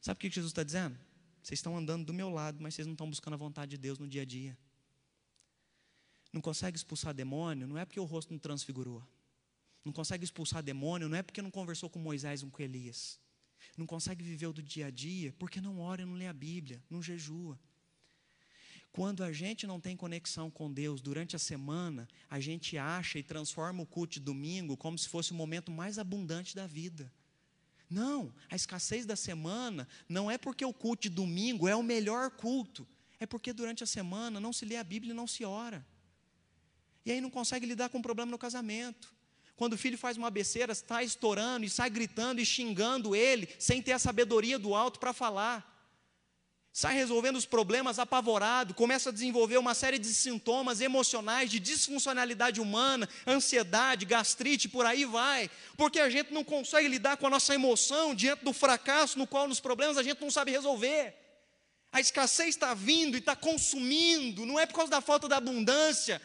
Sabe 0.00 0.18
o 0.18 0.20
que 0.20 0.30
Jesus 0.30 0.50
está 0.50 0.62
dizendo? 0.62 0.98
Vocês 1.42 1.58
estão 1.58 1.76
andando 1.76 2.04
do 2.04 2.14
meu 2.14 2.30
lado, 2.30 2.58
mas 2.60 2.74
vocês 2.74 2.86
não 2.86 2.94
estão 2.94 3.08
buscando 3.08 3.34
a 3.34 3.36
vontade 3.36 3.72
de 3.72 3.78
Deus 3.78 3.98
no 3.98 4.06
dia 4.06 4.22
a 4.22 4.24
dia 4.24 4.56
não 6.32 6.40
consegue 6.40 6.76
expulsar 6.76 7.12
demônio, 7.12 7.66
não 7.66 7.76
é 7.76 7.84
porque 7.84 8.00
o 8.00 8.04
rosto 8.04 8.32
não 8.32 8.38
transfigurou. 8.38 9.06
Não 9.84 9.92
consegue 9.92 10.24
expulsar 10.24 10.62
demônio, 10.62 11.08
não 11.08 11.16
é 11.16 11.22
porque 11.22 11.42
não 11.42 11.50
conversou 11.50 11.90
com 11.90 11.98
Moisés 11.98 12.42
ou 12.42 12.50
com 12.50 12.62
Elias. 12.62 13.18
Não 13.76 13.86
consegue 13.86 14.24
viver 14.24 14.46
o 14.46 14.52
do 14.52 14.62
dia 14.62 14.86
a 14.86 14.90
dia, 14.90 15.34
porque 15.38 15.60
não 15.60 15.80
ora 15.80 16.06
não 16.06 16.14
lê 16.14 16.26
a 16.26 16.32
Bíblia, 16.32 16.82
não 16.88 17.02
jejua. 17.02 17.58
Quando 18.92 19.24
a 19.24 19.32
gente 19.32 19.66
não 19.66 19.80
tem 19.80 19.96
conexão 19.96 20.50
com 20.50 20.70
Deus 20.70 21.00
durante 21.00 21.34
a 21.34 21.38
semana, 21.38 22.06
a 22.28 22.38
gente 22.38 22.76
acha 22.76 23.18
e 23.18 23.22
transforma 23.22 23.82
o 23.82 23.86
culto 23.86 24.14
de 24.14 24.20
domingo 24.20 24.76
como 24.76 24.98
se 24.98 25.08
fosse 25.08 25.32
o 25.32 25.34
momento 25.34 25.72
mais 25.72 25.98
abundante 25.98 26.54
da 26.54 26.66
vida. 26.66 27.10
Não, 27.88 28.34
a 28.50 28.56
escassez 28.56 29.04
da 29.04 29.16
semana 29.16 29.88
não 30.08 30.30
é 30.30 30.38
porque 30.38 30.64
o 30.64 30.72
culto 30.72 31.02
de 31.02 31.10
domingo 31.10 31.66
é 31.66 31.74
o 31.74 31.82
melhor 31.82 32.30
culto, 32.30 32.86
é 33.18 33.26
porque 33.26 33.52
durante 33.52 33.82
a 33.82 33.86
semana 33.86 34.38
não 34.38 34.52
se 34.52 34.64
lê 34.64 34.76
a 34.76 34.84
Bíblia 34.84 35.12
e 35.12 35.16
não 35.16 35.26
se 35.26 35.44
ora. 35.44 35.86
E 37.04 37.12
aí 37.12 37.20
não 37.20 37.30
consegue 37.30 37.66
lidar 37.66 37.88
com 37.88 37.98
o 37.98 38.02
problema 38.02 38.30
no 38.30 38.38
casamento. 38.38 39.12
Quando 39.56 39.74
o 39.74 39.78
filho 39.78 39.98
faz 39.98 40.16
uma 40.16 40.30
besteira, 40.30 40.72
está 40.72 41.02
estourando 41.02 41.64
e 41.64 41.70
sai 41.70 41.90
gritando 41.90 42.40
e 42.40 42.46
xingando 42.46 43.14
ele, 43.14 43.48
sem 43.58 43.82
ter 43.82 43.92
a 43.92 43.98
sabedoria 43.98 44.58
do 44.58 44.74
alto 44.74 44.98
para 44.98 45.12
falar. 45.12 45.72
Sai 46.72 46.94
resolvendo 46.94 47.36
os 47.36 47.44
problemas 47.44 47.98
apavorado, 47.98 48.72
começa 48.72 49.10
a 49.10 49.12
desenvolver 49.12 49.58
uma 49.58 49.74
série 49.74 49.98
de 49.98 50.06
sintomas 50.06 50.80
emocionais, 50.80 51.50
de 51.50 51.60
disfuncionalidade 51.60 52.62
humana, 52.62 53.06
ansiedade, 53.26 54.06
gastrite, 54.06 54.70
por 54.70 54.86
aí 54.86 55.04
vai. 55.04 55.50
Porque 55.76 56.00
a 56.00 56.08
gente 56.08 56.32
não 56.32 56.42
consegue 56.42 56.88
lidar 56.88 57.18
com 57.18 57.26
a 57.26 57.30
nossa 57.30 57.54
emoção 57.54 58.14
diante 58.14 58.42
do 58.42 58.54
fracasso 58.54 59.18
no 59.18 59.26
qual 59.26 59.46
nos 59.46 59.60
problemas 59.60 59.98
a 59.98 60.02
gente 60.02 60.22
não 60.22 60.30
sabe 60.30 60.50
resolver. 60.50 61.14
A 61.92 62.00
escassez 62.00 62.48
está 62.48 62.72
vindo 62.72 63.16
e 63.16 63.20
está 63.20 63.36
consumindo, 63.36 64.46
não 64.46 64.58
é 64.58 64.64
por 64.64 64.76
causa 64.76 64.90
da 64.90 65.02
falta 65.02 65.28
da 65.28 65.36
abundância, 65.36 66.22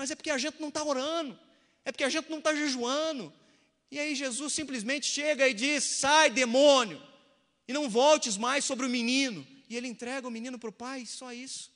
mas 0.00 0.10
é 0.10 0.14
porque 0.14 0.30
a 0.30 0.38
gente 0.38 0.58
não 0.58 0.68
está 0.68 0.82
orando, 0.82 1.38
é 1.84 1.92
porque 1.92 2.04
a 2.04 2.08
gente 2.08 2.30
não 2.30 2.38
está 2.38 2.54
jejuando. 2.54 3.30
E 3.90 3.98
aí 3.98 4.14
Jesus 4.14 4.54
simplesmente 4.54 5.04
chega 5.04 5.46
e 5.46 5.52
diz: 5.52 5.84
sai, 5.84 6.30
demônio, 6.30 6.98
e 7.68 7.72
não 7.74 7.86
voltes 7.86 8.38
mais 8.38 8.64
sobre 8.64 8.86
o 8.86 8.88
menino. 8.88 9.46
E 9.68 9.76
ele 9.76 9.86
entrega 9.86 10.26
o 10.26 10.30
menino 10.30 10.58
para 10.58 10.70
o 10.70 10.72
pai, 10.72 11.04
só 11.04 11.34
isso. 11.34 11.70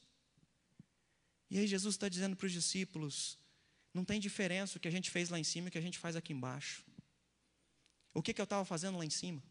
E 1.51 1.59
aí 1.59 1.67
Jesus 1.67 1.97
está 1.97 2.09
dizendo 2.09 2.35
para 2.35 2.47
os 2.47 2.53
discípulos: 2.53 3.39
não 3.93 4.07
tem 4.07 4.19
diferença 4.19 4.79
o 4.79 4.81
que 4.81 4.89
a 4.89 4.91
gente 4.91 5.11
fez 5.11 5.29
lá 5.29 5.39
em 5.39 5.45
cima 5.45 5.67
e 5.67 5.69
o 5.69 5.73
que 5.73 5.77
a 5.77 5.83
gente 5.83 5.99
faz 5.99 6.17
aqui 6.17 6.33
embaixo. 6.33 6.83
O 8.15 8.23
que, 8.23 8.33
que 8.33 8.41
eu 8.41 8.45
estava 8.45 8.65
fazendo 8.65 8.97
lá 8.97 9.05
em 9.05 9.11
cima? 9.11 9.43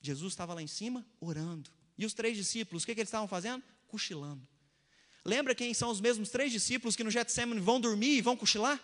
Jesus 0.00 0.32
estava 0.32 0.54
lá 0.54 0.60
em 0.60 0.66
cima 0.66 1.06
orando. 1.20 1.70
E 1.96 2.04
os 2.04 2.14
três 2.14 2.36
discípulos, 2.36 2.82
o 2.82 2.86
que, 2.86 2.96
que 2.96 3.00
eles 3.00 3.10
estavam 3.10 3.28
fazendo? 3.28 3.62
Cochilando. 3.86 4.44
Lembra 5.28 5.54
quem 5.54 5.74
são 5.74 5.90
os 5.90 6.00
mesmos 6.00 6.30
três 6.30 6.50
discípulos 6.50 6.96
que 6.96 7.04
no 7.04 7.10
Getsemane 7.10 7.60
vão 7.60 7.78
dormir 7.78 8.16
e 8.16 8.22
vão 8.22 8.34
cochilar? 8.34 8.82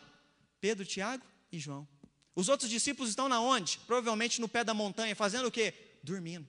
Pedro, 0.61 0.85
Tiago 0.85 1.25
e 1.51 1.59
João. 1.59 1.89
Os 2.37 2.51
outros 2.51 2.69
discípulos 2.69 3.09
estão 3.09 3.31
na 3.31 3.41
onde? 3.41 3.79
Provavelmente 3.87 4.43
no 4.43 4.49
pé 4.49 4.63
da 4.63 4.75
montanha, 4.75 5.17
fazendo 5.17 5.47
o 5.47 5.51
quê? 5.51 5.73
Dormindo. 6.03 6.47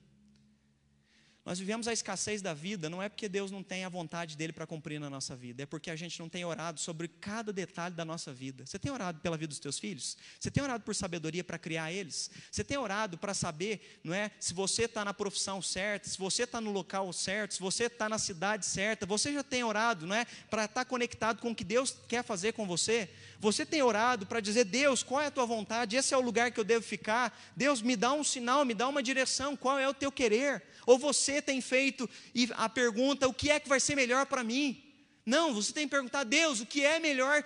Nós 1.46 1.60
vivemos 1.60 1.88
a 1.88 1.94
escassez 1.94 2.42
da 2.42 2.56
vida, 2.56 2.90
não 2.90 3.04
é 3.04 3.08
porque 3.08 3.30
Deus 3.30 3.52
não 3.52 3.62
tem 3.62 3.86
a 3.86 3.90
vontade 3.90 4.36
dele 4.36 4.52
para 4.52 4.66
cumprir 4.66 5.00
na 5.00 5.12
nossa 5.12 5.36
vida, 5.36 5.62
é 5.62 5.66
porque 5.68 5.92
a 5.92 5.96
gente 5.96 6.20
não 6.20 6.28
tem 6.28 6.44
orado 6.44 6.80
sobre 6.80 7.08
cada 7.08 7.54
detalhe 7.54 7.94
da 7.94 8.04
nossa 8.04 8.34
vida. 8.34 8.66
Você 8.66 8.80
tem 8.80 8.92
orado 8.92 9.20
pela 9.20 9.38
vida 9.38 9.50
dos 9.50 9.60
teus 9.60 9.78
filhos? 9.78 10.18
Você 10.40 10.50
tem 10.50 10.64
orado 10.64 10.84
por 10.84 10.96
sabedoria 10.96 11.44
para 11.44 11.60
criar 11.60 11.92
eles? 11.92 12.32
Você 12.50 12.64
tem 12.64 12.80
orado 12.80 13.16
para 13.16 13.36
saber, 13.36 14.00
não 14.04 14.12
é, 14.12 14.32
se 14.40 14.56
você 14.56 14.86
está 14.86 15.06
na 15.06 15.14
profissão 15.14 15.62
certa, 15.62 16.10
se 16.10 16.18
você 16.18 16.44
está 16.44 16.60
no 16.60 16.72
local 16.72 17.14
certo, 17.14 17.54
se 17.54 17.60
você 17.60 17.84
está 17.84 18.10
na 18.10 18.18
cidade 18.18 18.66
certa? 18.66 19.06
Você 19.06 19.32
já 19.32 19.44
tem 19.44 19.64
orado, 19.64 20.08
não 20.08 20.16
é, 20.16 20.26
para 20.50 20.66
estar 20.66 20.84
tá 20.84 20.86
conectado 20.86 21.42
com 21.42 21.52
o 21.52 21.56
que 21.56 21.64
Deus 21.64 21.96
quer 22.08 22.24
fazer 22.24 22.54
com 22.54 22.66
você? 22.66 23.08
Você 23.40 23.64
tem 23.64 23.84
orado 23.84 24.26
para 24.26 24.40
dizer, 24.40 24.64
Deus, 24.64 25.04
qual 25.04 25.22
é 25.22 25.28
a 25.28 25.32
tua 25.32 25.46
vontade? 25.46 25.96
Esse 25.96 26.12
é 26.12 26.18
o 26.18 26.22
lugar 26.22 26.50
que 26.50 26.60
eu 26.60 26.64
devo 26.64 26.84
ficar? 26.84 27.40
Deus, 27.56 27.84
me 27.84 27.96
dá 27.96 28.14
um 28.14 28.24
sinal, 28.24 28.66
me 28.66 28.74
dá 28.74 28.88
uma 28.88 29.04
direção, 29.04 29.56
qual 29.56 29.78
é 29.78 29.88
o 29.88 29.94
teu 29.94 30.12
querer? 30.12 30.64
Ou 30.86 30.98
você 30.98 31.42
tem 31.42 31.62
feito 31.62 32.10
a 32.56 32.70
pergunta: 32.70 33.28
o 33.28 33.34
que 33.34 33.50
é 33.50 33.60
que 33.60 33.70
vai 33.70 33.80
ser 33.80 33.96
melhor 33.96 34.26
para 34.26 34.44
mim? 34.44 34.82
Não, 35.26 35.54
você 35.54 35.74
tem 35.74 35.88
que 35.88 35.92
perguntar: 35.92 36.24
Deus, 36.24 36.60
o 36.60 36.66
que 36.66 36.84
é 36.84 37.00
melhor 37.00 37.44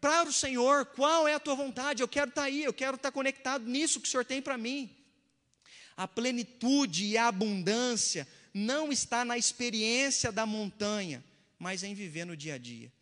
para 0.00 0.28
o 0.28 0.32
Senhor? 0.32 0.86
Qual 0.86 1.28
é 1.28 1.34
a 1.34 1.40
tua 1.40 1.54
vontade? 1.54 2.02
Eu 2.02 2.08
quero 2.08 2.30
estar 2.30 2.42
tá 2.42 2.46
aí, 2.46 2.64
eu 2.64 2.72
quero 2.72 2.96
estar 2.96 3.08
tá 3.08 3.12
conectado 3.12 3.64
nisso 3.68 4.00
que 4.00 4.08
o 4.08 4.10
Senhor 4.10 4.24
tem 4.24 4.40
para 4.40 4.56
mim. 4.56 4.90
A 5.96 6.06
plenitude 6.06 7.06
e 7.06 7.18
a 7.18 7.26
abundância 7.26 8.26
não 8.54 8.90
está 8.90 9.24
na 9.24 9.36
experiência 9.36 10.32
da 10.32 10.46
montanha, 10.46 11.22
mas 11.58 11.82
em 11.82 11.94
viver 11.94 12.24
no 12.24 12.36
dia 12.36 12.54
a 12.54 12.58
dia. 12.58 12.92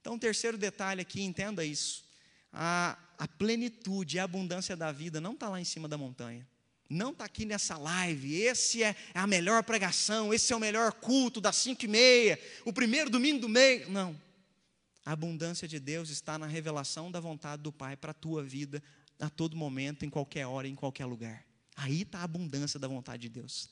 Então, 0.00 0.18
terceiro 0.18 0.58
detalhe 0.58 1.00
aqui, 1.00 1.22
entenda 1.22 1.64
isso. 1.64 2.04
A, 2.52 2.98
a 3.16 3.28
plenitude 3.28 4.16
e 4.16 4.20
a 4.20 4.24
abundância 4.24 4.76
da 4.76 4.90
vida 4.90 5.20
não 5.20 5.34
está 5.34 5.48
lá 5.48 5.60
em 5.60 5.64
cima 5.64 5.86
da 5.86 5.96
montanha 5.96 6.46
não 6.90 7.12
está 7.12 7.24
aqui 7.24 7.44
nessa 7.44 7.78
live, 7.78 8.34
esse 8.34 8.82
é, 8.82 8.88
é, 9.14 9.18
a 9.20 9.26
melhor 9.26 9.62
pregação, 9.62 10.34
esse 10.34 10.52
é 10.52 10.56
o 10.56 10.60
melhor 10.60 10.92
culto 10.92 11.40
das 11.40 11.54
cinco 11.54 11.84
e 11.84 11.88
meia, 11.88 12.36
o 12.64 12.72
primeiro 12.72 13.08
domingo 13.08 13.38
do 13.38 13.48
mês. 13.48 13.88
Não. 13.88 14.20
A 15.06 15.12
abundância 15.12 15.68
de 15.68 15.78
Deus 15.78 16.10
está 16.10 16.36
na 16.36 16.46
revelação 16.46 17.08
da 17.08 17.20
vontade 17.20 17.62
do 17.62 17.70
Pai 17.70 17.96
para 17.96 18.10
a 18.10 18.14
tua 18.14 18.42
vida, 18.42 18.82
a 19.20 19.30
todo 19.30 19.56
momento, 19.56 20.04
em 20.04 20.10
qualquer 20.10 20.46
hora, 20.46 20.66
em 20.66 20.74
qualquer 20.74 21.06
lugar. 21.06 21.46
Aí 21.76 22.02
está 22.02 22.18
a 22.18 22.24
abundância 22.24 22.78
da 22.78 22.88
vontade 22.88 23.22
de 23.22 23.28
Deus. 23.28 23.70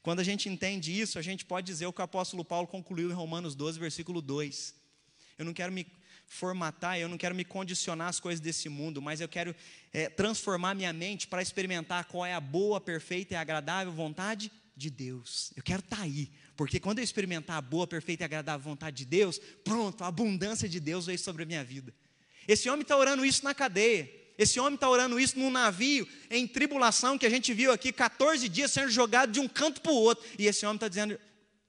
Quando 0.00 0.20
a 0.20 0.24
gente 0.24 0.48
entende 0.48 0.98
isso, 0.98 1.18
a 1.18 1.22
gente 1.22 1.44
pode 1.44 1.66
dizer 1.66 1.86
o 1.86 1.92
que 1.92 2.00
o 2.00 2.04
apóstolo 2.04 2.44
Paulo 2.44 2.68
concluiu 2.68 3.10
em 3.10 3.14
Romanos 3.14 3.56
12, 3.56 3.80
versículo 3.80 4.22
2. 4.22 4.74
Eu 5.36 5.44
não 5.44 5.52
quero 5.52 5.72
me 5.72 5.86
formatar, 6.30 6.96
eu 6.96 7.08
não 7.08 7.18
quero 7.18 7.34
me 7.34 7.44
condicionar 7.44 8.06
às 8.06 8.20
coisas 8.20 8.38
desse 8.38 8.68
mundo, 8.68 9.02
mas 9.02 9.20
eu 9.20 9.28
quero 9.28 9.52
é, 9.92 10.08
transformar 10.08 10.76
minha 10.76 10.92
mente 10.92 11.26
para 11.26 11.42
experimentar 11.42 12.04
qual 12.04 12.24
é 12.24 12.32
a 12.32 12.40
boa, 12.40 12.80
perfeita 12.80 13.34
e 13.34 13.36
agradável 13.36 13.92
vontade 13.92 14.50
de 14.76 14.88
Deus. 14.90 15.52
Eu 15.56 15.62
quero 15.64 15.80
estar 15.80 15.96
tá 15.96 16.02
aí, 16.02 16.30
porque 16.56 16.78
quando 16.78 17.00
eu 17.00 17.04
experimentar 17.04 17.56
a 17.56 17.60
boa, 17.60 17.84
perfeita 17.84 18.22
e 18.22 18.26
agradável 18.26 18.60
vontade 18.60 18.98
de 18.98 19.06
Deus, 19.06 19.40
pronto, 19.64 20.04
a 20.04 20.06
abundância 20.06 20.68
de 20.68 20.78
Deus 20.78 21.06
veio 21.06 21.18
sobre 21.18 21.42
a 21.42 21.46
minha 21.46 21.64
vida. 21.64 21.92
Esse 22.46 22.70
homem 22.70 22.82
está 22.82 22.96
orando 22.96 23.24
isso 23.24 23.44
na 23.44 23.52
cadeia. 23.52 24.08
Esse 24.38 24.60
homem 24.60 24.76
está 24.76 24.88
orando 24.88 25.18
isso 25.18 25.36
num 25.36 25.50
navio 25.50 26.06
em 26.30 26.46
tribulação 26.46 27.18
que 27.18 27.26
a 27.26 27.30
gente 27.30 27.52
viu 27.52 27.72
aqui, 27.72 27.92
14 27.92 28.48
dias 28.48 28.70
sendo 28.70 28.88
jogado 28.88 29.32
de 29.32 29.40
um 29.40 29.48
canto 29.48 29.80
para 29.80 29.90
o 29.90 29.96
outro. 29.96 30.24
E 30.38 30.46
esse 30.46 30.64
homem 30.64 30.76
está 30.76 30.86
dizendo: 30.86 31.18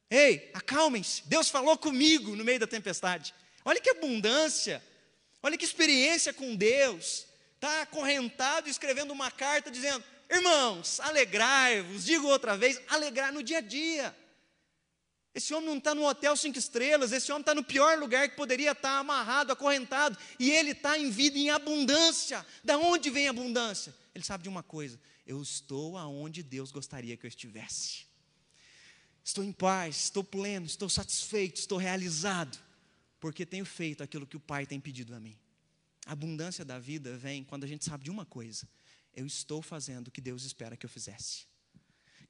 Ei, 0.07 0.51
acalmem-se, 0.53 1.23
Deus 1.25 1.49
falou 1.49 1.75
comigo 1.79 2.35
no 2.35 2.45
meio 2.45 2.59
da 2.59 2.67
tempestade. 2.67 3.33
Olha 3.63 3.79
que 3.79 3.89
abundância, 3.89 4.83
olha 5.41 5.57
que 5.57 5.65
experiência 5.65 6.33
com 6.33 6.55
Deus. 6.55 7.27
Está 7.55 7.83
acorrentado 7.83 8.69
escrevendo 8.69 9.11
uma 9.11 9.29
carta 9.29 9.69
dizendo: 9.69 10.03
Irmãos, 10.29 10.99
alegrai-vos, 10.99 12.05
digo 12.05 12.27
outra 12.27 12.57
vez, 12.57 12.81
alegrar 12.87 13.31
no 13.31 13.43
dia 13.43 13.59
a 13.59 13.61
dia. 13.61 14.15
Esse 15.33 15.53
homem 15.53 15.69
não 15.69 15.77
está 15.77 15.95
no 15.95 16.05
hotel 16.05 16.35
cinco 16.35 16.57
estrelas, 16.57 17.11
esse 17.11 17.31
homem 17.31 17.41
está 17.41 17.55
no 17.55 17.63
pior 17.63 17.97
lugar 17.97 18.27
que 18.27 18.35
poderia 18.35 18.71
estar, 18.71 18.97
amarrado, 18.97 19.51
acorrentado, 19.53 20.17
e 20.37 20.51
ele 20.51 20.71
está 20.71 20.97
em 20.97 21.09
vida 21.09 21.37
em 21.37 21.49
abundância. 21.49 22.45
Da 22.63 22.77
onde 22.77 23.09
vem 23.09 23.27
a 23.27 23.29
abundância? 23.29 23.95
Ele 24.13 24.23
sabe 24.23 24.43
de 24.43 24.49
uma 24.49 24.63
coisa: 24.63 24.99
eu 25.25 25.41
estou 25.41 25.97
aonde 25.97 26.43
Deus 26.43 26.71
gostaria 26.71 27.15
que 27.15 27.25
eu 27.25 27.29
estivesse. 27.29 28.05
Estou 29.23 29.43
em 29.43 29.51
paz, 29.51 30.05
estou 30.05 30.23
pleno, 30.23 30.65
estou 30.65 30.89
satisfeito, 30.89 31.57
estou 31.57 31.77
realizado 31.77 32.57
porque 33.21 33.45
tenho 33.45 33.63
feito 33.63 34.03
aquilo 34.03 34.25
que 34.25 34.35
o 34.35 34.39
Pai 34.39 34.65
tem 34.65 34.79
pedido 34.79 35.13
a 35.15 35.19
mim. 35.19 35.37
A 36.07 36.13
abundância 36.13 36.65
da 36.65 36.79
vida 36.79 37.15
vem 37.15 37.43
quando 37.43 37.63
a 37.63 37.67
gente 37.67 37.85
sabe 37.85 38.03
de 38.03 38.09
uma 38.09 38.25
coisa: 38.25 38.67
eu 39.15 39.25
estou 39.25 39.61
fazendo 39.61 40.07
o 40.07 40.11
que 40.11 40.19
Deus 40.19 40.43
espera 40.43 40.75
que 40.75 40.85
eu 40.85 40.89
fizesse. 40.89 41.45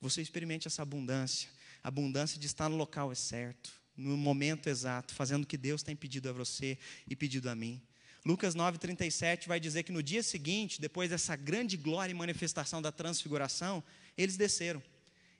Você 0.01 0.21
experimente 0.21 0.67
essa 0.67 0.81
abundância, 0.81 1.49
abundância 1.81 2.37
de 2.37 2.45
estar 2.45 2.67
no 2.67 2.75
local 2.75 3.15
certo, 3.15 3.71
no 3.95 4.17
momento 4.17 4.67
exato, 4.67 5.13
fazendo 5.13 5.43
o 5.43 5.47
que 5.47 5.57
Deus 5.57 5.81
tem 5.81 5.95
pedido 5.95 6.29
a 6.29 6.33
você 6.33 6.77
e 7.07 7.15
pedido 7.15 7.49
a 7.49 7.55
mim. 7.55 7.81
Lucas 8.25 8.53
9,37 8.53 9.47
vai 9.47 9.59
dizer 9.59 9.83
que 9.83 9.91
no 9.91 10.03
dia 10.03 10.21
seguinte, 10.21 10.81
depois 10.81 11.09
dessa 11.09 11.35
grande 11.35 11.77
glória 11.77 12.11
e 12.11 12.15
manifestação 12.15 12.81
da 12.81 12.91
transfiguração, 12.91 13.83
eles 14.17 14.37
desceram. 14.37 14.83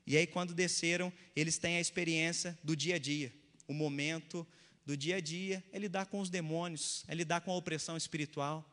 E 0.07 0.15
aí, 0.15 0.25
quando 0.25 0.53
desceram, 0.53 1.11
eles 1.35 1.57
têm 1.57 1.77
a 1.77 1.81
experiência 1.81 2.57
do 2.63 2.75
dia 2.75 2.95
a 2.95 2.99
dia, 2.99 3.33
o 3.67 3.73
momento 3.73 4.47
do 4.85 4.97
dia 4.97 5.17
a 5.17 5.21
dia 5.21 5.63
é 5.71 5.79
lidar 5.79 6.05
com 6.07 6.19
os 6.19 6.29
demônios, 6.29 7.03
é 7.07 7.15
lidar 7.15 7.41
com 7.41 7.51
a 7.51 7.55
opressão 7.55 7.95
espiritual. 7.95 8.67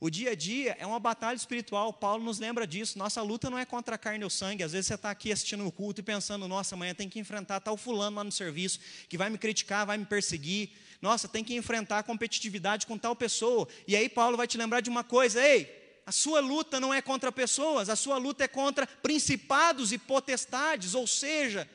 O 0.00 0.10
dia 0.10 0.32
a 0.32 0.34
dia 0.34 0.76
é 0.78 0.84
uma 0.84 0.98
batalha 0.98 1.36
espiritual, 1.36 1.92
Paulo 1.92 2.22
nos 2.22 2.38
lembra 2.38 2.66
disso. 2.66 2.98
Nossa 2.98 3.22
luta 3.22 3.48
não 3.48 3.58
é 3.58 3.64
contra 3.64 3.94
a 3.94 3.98
carne 3.98 4.24
ou 4.24 4.28
sangue. 4.28 4.62
Às 4.62 4.72
vezes 4.72 4.88
você 4.88 4.94
está 4.94 5.10
aqui 5.10 5.32
assistindo 5.32 5.66
o 5.66 5.72
culto 5.72 6.00
e 6.00 6.04
pensando, 6.04 6.46
nossa, 6.46 6.74
amanhã 6.74 6.94
tem 6.94 7.08
que 7.08 7.18
enfrentar 7.18 7.60
tal 7.60 7.76
fulano 7.76 8.16
lá 8.16 8.24
no 8.24 8.32
serviço, 8.32 8.80
que 9.08 9.16
vai 9.16 9.30
me 9.30 9.38
criticar, 9.38 9.86
vai 9.86 9.96
me 9.96 10.04
perseguir. 10.04 10.70
Nossa, 11.00 11.28
tem 11.28 11.44
que 11.44 11.54
enfrentar 11.54 12.00
a 12.00 12.02
competitividade 12.02 12.86
com 12.86 12.98
tal 12.98 13.16
pessoa. 13.16 13.66
E 13.86 13.96
aí 13.96 14.08
Paulo 14.08 14.36
vai 14.36 14.46
te 14.46 14.58
lembrar 14.58 14.80
de 14.80 14.90
uma 14.90 15.04
coisa: 15.04 15.42
ei, 15.42 16.00
a 16.04 16.12
sua 16.12 16.40
luta 16.40 16.78
não 16.78 16.92
é 16.92 17.00
contra 17.00 17.32
pessoas, 17.32 17.88
a 17.88 17.96
sua 17.96 18.18
luta 18.18 18.44
é 18.44 18.48
contra 18.48 18.86
principados 18.86 19.92
e 19.92 19.96
potestades, 19.96 20.94
ou 20.94 21.06
seja, 21.06 21.68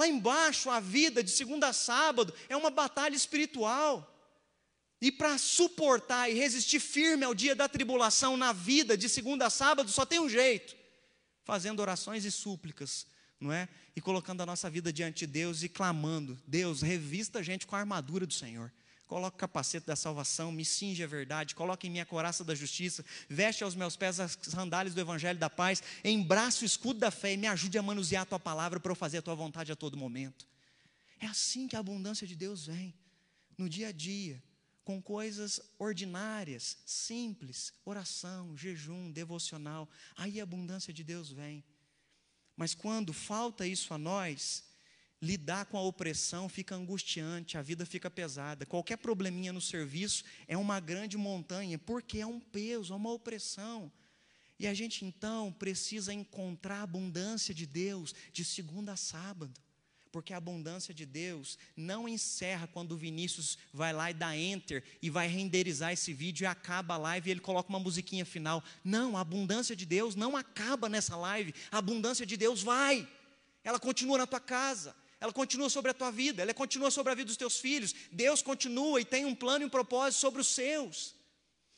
Lá 0.00 0.08
embaixo, 0.08 0.70
a 0.70 0.80
vida 0.80 1.22
de 1.22 1.30
segunda 1.30 1.68
a 1.68 1.74
sábado 1.74 2.32
é 2.48 2.56
uma 2.56 2.70
batalha 2.70 3.14
espiritual. 3.14 4.06
E 4.98 5.12
para 5.12 5.36
suportar 5.36 6.30
e 6.30 6.32
resistir 6.32 6.80
firme 6.80 7.22
ao 7.22 7.34
dia 7.34 7.54
da 7.54 7.68
tribulação 7.68 8.34
na 8.34 8.50
vida 8.50 8.96
de 8.96 9.10
segunda 9.10 9.44
a 9.44 9.50
sábado, 9.50 9.90
só 9.90 10.06
tem 10.06 10.18
um 10.18 10.26
jeito: 10.26 10.74
fazendo 11.44 11.80
orações 11.80 12.24
e 12.24 12.30
súplicas, 12.30 13.06
não 13.38 13.52
é? 13.52 13.68
E 13.94 14.00
colocando 14.00 14.40
a 14.40 14.46
nossa 14.46 14.70
vida 14.70 14.90
diante 14.90 15.26
de 15.26 15.32
Deus 15.34 15.62
e 15.62 15.68
clamando: 15.68 16.40
Deus, 16.46 16.80
revista 16.80 17.40
a 17.40 17.42
gente 17.42 17.66
com 17.66 17.76
a 17.76 17.80
armadura 17.80 18.26
do 18.26 18.32
Senhor. 18.32 18.72
Coloque 19.10 19.34
o 19.34 19.40
capacete 19.40 19.84
da 19.84 19.96
salvação, 19.96 20.52
me 20.52 20.64
cinge 20.64 21.02
a 21.02 21.06
verdade, 21.08 21.52
coloque 21.52 21.88
em 21.88 21.90
minha 21.90 22.06
coraça 22.06 22.44
da 22.44 22.54
justiça, 22.54 23.04
veste 23.28 23.64
aos 23.64 23.74
meus 23.74 23.96
pés 23.96 24.20
as 24.20 24.38
sandálias 24.40 24.94
do 24.94 25.00
evangelho 25.00 25.36
da 25.36 25.50
paz, 25.50 25.82
embrace 26.04 26.62
o 26.62 26.64
escudo 26.64 27.00
da 27.00 27.10
fé 27.10 27.32
e 27.32 27.36
me 27.36 27.48
ajude 27.48 27.76
a 27.76 27.82
manusear 27.82 28.22
a 28.22 28.24
tua 28.24 28.38
palavra 28.38 28.78
para 28.78 28.92
eu 28.92 28.94
fazer 28.94 29.18
a 29.18 29.22
tua 29.22 29.34
vontade 29.34 29.72
a 29.72 29.74
todo 29.74 29.96
momento. 29.96 30.46
É 31.18 31.26
assim 31.26 31.66
que 31.66 31.74
a 31.74 31.80
abundância 31.80 32.24
de 32.24 32.36
Deus 32.36 32.66
vem, 32.66 32.94
no 33.58 33.68
dia 33.68 33.88
a 33.88 33.92
dia, 33.92 34.40
com 34.84 35.02
coisas 35.02 35.60
ordinárias, 35.76 36.78
simples, 36.86 37.72
oração, 37.84 38.56
jejum, 38.56 39.10
devocional. 39.10 39.88
Aí 40.16 40.38
a 40.38 40.44
abundância 40.44 40.92
de 40.92 41.02
Deus 41.02 41.32
vem. 41.32 41.64
Mas 42.56 42.76
quando 42.76 43.12
falta 43.12 43.66
isso 43.66 43.92
a 43.92 43.98
nós, 43.98 44.62
lidar 45.22 45.66
com 45.66 45.76
a 45.76 45.82
opressão 45.82 46.48
fica 46.48 46.74
angustiante, 46.74 47.58
a 47.58 47.62
vida 47.62 47.84
fica 47.84 48.10
pesada. 48.10 48.64
Qualquer 48.64 48.96
probleminha 48.96 49.52
no 49.52 49.60
serviço 49.60 50.24
é 50.48 50.56
uma 50.56 50.80
grande 50.80 51.16
montanha, 51.18 51.78
porque 51.78 52.20
é 52.20 52.26
um 52.26 52.40
peso, 52.40 52.92
é 52.92 52.96
uma 52.96 53.12
opressão. 53.12 53.92
E 54.58 54.66
a 54.66 54.74
gente 54.74 55.04
então 55.04 55.52
precisa 55.52 56.12
encontrar 56.12 56.80
a 56.80 56.82
abundância 56.82 57.54
de 57.54 57.66
Deus 57.66 58.14
de 58.32 58.44
segunda 58.44 58.92
a 58.92 58.96
sábado. 58.96 59.58
Porque 60.12 60.32
a 60.32 60.38
abundância 60.38 60.92
de 60.92 61.06
Deus 61.06 61.56
não 61.76 62.08
encerra 62.08 62.66
quando 62.66 62.92
o 62.92 62.96
Vinícius 62.96 63.56
vai 63.72 63.92
lá 63.92 64.10
e 64.10 64.14
dá 64.14 64.36
enter 64.36 64.82
e 65.00 65.08
vai 65.08 65.28
renderizar 65.28 65.92
esse 65.92 66.12
vídeo 66.12 66.44
e 66.44 66.46
acaba 66.46 66.94
a 66.94 66.98
live 66.98 67.28
e 67.28 67.30
ele 67.30 67.40
coloca 67.40 67.68
uma 67.68 67.78
musiquinha 67.78 68.26
final. 68.26 68.62
Não, 68.82 69.16
a 69.16 69.20
abundância 69.20 69.76
de 69.76 69.86
Deus 69.86 70.16
não 70.16 70.36
acaba 70.36 70.88
nessa 70.88 71.16
live. 71.16 71.54
A 71.70 71.78
abundância 71.78 72.26
de 72.26 72.36
Deus 72.36 72.62
vai. 72.62 73.08
Ela 73.62 73.78
continua 73.78 74.18
na 74.18 74.26
tua 74.26 74.40
casa, 74.40 74.96
ela 75.20 75.32
continua 75.32 75.68
sobre 75.68 75.90
a 75.90 75.94
tua 75.94 76.10
vida, 76.10 76.40
ela 76.40 76.54
continua 76.54 76.90
sobre 76.90 77.12
a 77.12 77.14
vida 77.14 77.26
dos 77.26 77.36
teus 77.36 77.58
filhos. 77.58 77.94
Deus 78.10 78.40
continua 78.40 79.00
e 79.00 79.04
tem 79.04 79.26
um 79.26 79.34
plano 79.34 79.64
e 79.64 79.66
um 79.66 79.70
propósito 79.70 80.18
sobre 80.18 80.40
os 80.40 80.46
seus. 80.46 81.14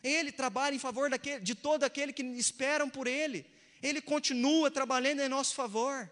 Ele 0.02 0.30
trabalha 0.30 0.74
em 0.74 0.78
favor 0.78 1.10
daquele, 1.10 1.40
de 1.40 1.54
todo 1.54 1.82
aquele 1.82 2.12
que 2.12 2.22
esperam 2.22 2.88
por 2.88 3.08
Ele. 3.08 3.44
Ele 3.82 4.00
continua 4.00 4.70
trabalhando 4.70 5.20
em 5.20 5.28
nosso 5.28 5.54
favor. 5.54 6.08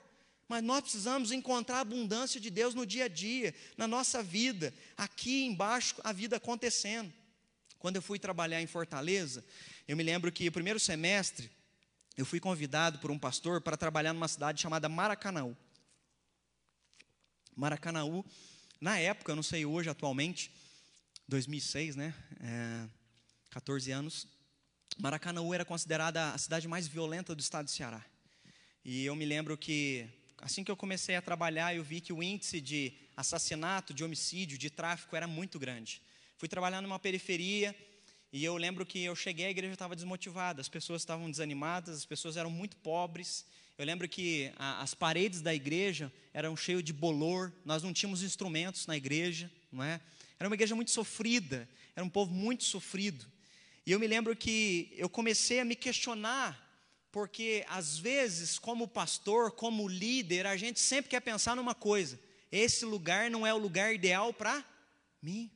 Mas 0.49 0.65
nós 0.65 0.81
precisamos 0.81 1.31
encontrar 1.31 1.77
a 1.77 1.81
abundância 1.81 2.41
de 2.41 2.51
Deus 2.51 2.75
no 2.75 2.85
dia 2.85 3.05
a 3.05 3.09
dia, 3.09 3.55
na 3.77 3.87
nossa 3.87 4.21
vida, 4.21 4.75
aqui 4.97 5.45
embaixo, 5.45 5.95
a 6.03 6.13
vida 6.13 6.37
acontecendo. 6.37 7.13
Quando 7.79 7.97
eu 7.97 8.03
fui 8.03 8.19
trabalhar 8.19 8.61
em 8.61 8.67
Fortaleza, 8.67 9.45
eu 9.87 9.97
me 9.97 10.03
lembro 10.03 10.33
que 10.33 10.49
o 10.49 10.53
primeiro 10.53 10.81
semestre 10.81 11.49
eu 12.17 12.27
fui 12.27 12.41
convidado 12.41 12.99
por 12.99 13.13
um 13.13 13.19
pastor 13.19 13.61
para 13.61 13.77
trabalhar 13.77 14.13
numa 14.13 14.27
cidade 14.27 14.61
chamada 14.61 14.89
Maracanaú. 14.89 15.57
Maracanaú, 17.61 18.25
na 18.81 18.99
época, 18.99 19.33
eu 19.33 19.37
não 19.37 19.43
sei 19.43 19.67
hoje, 19.67 19.91
atualmente, 19.91 20.51
2006, 21.29 21.95
né? 21.95 22.15
É, 22.41 22.89
14 23.51 23.91
anos. 23.91 24.27
Maracanaú 24.97 25.53
era 25.53 25.63
considerada 25.63 26.33
a 26.33 26.39
cidade 26.39 26.67
mais 26.67 26.89
violenta 26.89 27.35
do 27.35 27.41
estado 27.41 27.67
de 27.67 27.73
Ceará. 27.73 28.03
E 28.83 29.05
eu 29.05 29.15
me 29.15 29.27
lembro 29.27 29.59
que, 29.59 30.09
assim 30.39 30.65
que 30.65 30.71
eu 30.71 30.77
comecei 30.77 31.17
a 31.17 31.21
trabalhar, 31.21 31.77
eu 31.77 31.85
vi 31.85 32.01
que 32.01 32.15
o 32.15 32.23
índice 32.23 32.63
de 32.63 32.95
assassinato, 33.15 33.93
de 33.93 34.03
homicídio, 34.03 34.57
de 34.57 34.71
tráfico 34.71 35.15
era 35.15 35.27
muito 35.27 35.59
grande. 35.59 36.01
Fui 36.39 36.49
trabalhar 36.49 36.81
numa 36.81 36.99
periferia 36.99 37.77
e 38.33 38.43
eu 38.43 38.57
lembro 38.57 38.87
que 38.87 39.05
eu 39.05 39.15
cheguei, 39.15 39.45
a 39.45 39.51
igreja 39.51 39.75
estava 39.75 39.95
desmotivada, 39.95 40.63
as 40.63 40.69
pessoas 40.71 41.03
estavam 41.03 41.31
desanimadas, 41.31 41.95
as 41.95 42.07
pessoas 42.07 42.39
eram 42.39 42.51
muito 42.51 42.79
pobres. 42.79 43.45
Eu 43.81 43.87
lembro 43.87 44.07
que 44.07 44.53
a, 44.59 44.83
as 44.83 44.93
paredes 44.93 45.41
da 45.41 45.55
igreja 45.55 46.13
eram 46.35 46.55
cheias 46.55 46.85
de 46.85 46.93
bolor, 46.93 47.51
nós 47.65 47.83
não 47.83 47.95
tínhamos 47.95 48.23
instrumentos 48.23 48.87
na 48.87 48.95
igreja, 48.95 49.51
não 49.73 49.83
é? 49.83 49.99
Era 50.39 50.51
uma 50.51 50.55
igreja 50.55 50.77
muito 50.77 50.91
sofrida, 50.91 51.67
era 51.97 52.05
um 52.05 52.11
povo 52.11 52.31
muito 52.31 52.63
sofrido. 52.63 53.25
E 53.87 53.93
eu 53.93 53.99
me 53.99 54.07
lembro 54.07 54.37
que 54.37 54.93
eu 54.99 55.09
comecei 55.09 55.61
a 55.61 55.65
me 55.65 55.75
questionar, 55.75 56.61
porque 57.11 57.65
às 57.71 57.97
vezes, 57.97 58.59
como 58.59 58.87
pastor, 58.87 59.53
como 59.53 59.89
líder, 59.89 60.47
a 60.47 60.59
gente 60.59 60.79
sempre 60.79 61.11
quer 61.11 61.21
pensar 61.21 61.57
numa 61.57 61.75
coisa: 61.75 62.21
esse 62.53 62.85
lugar 62.85 63.31
não 63.31 63.47
é 63.47 63.55
o 63.55 63.59
lugar 63.59 63.95
ideal 63.95 64.31
para 64.31 64.63
mim. 65.23 65.51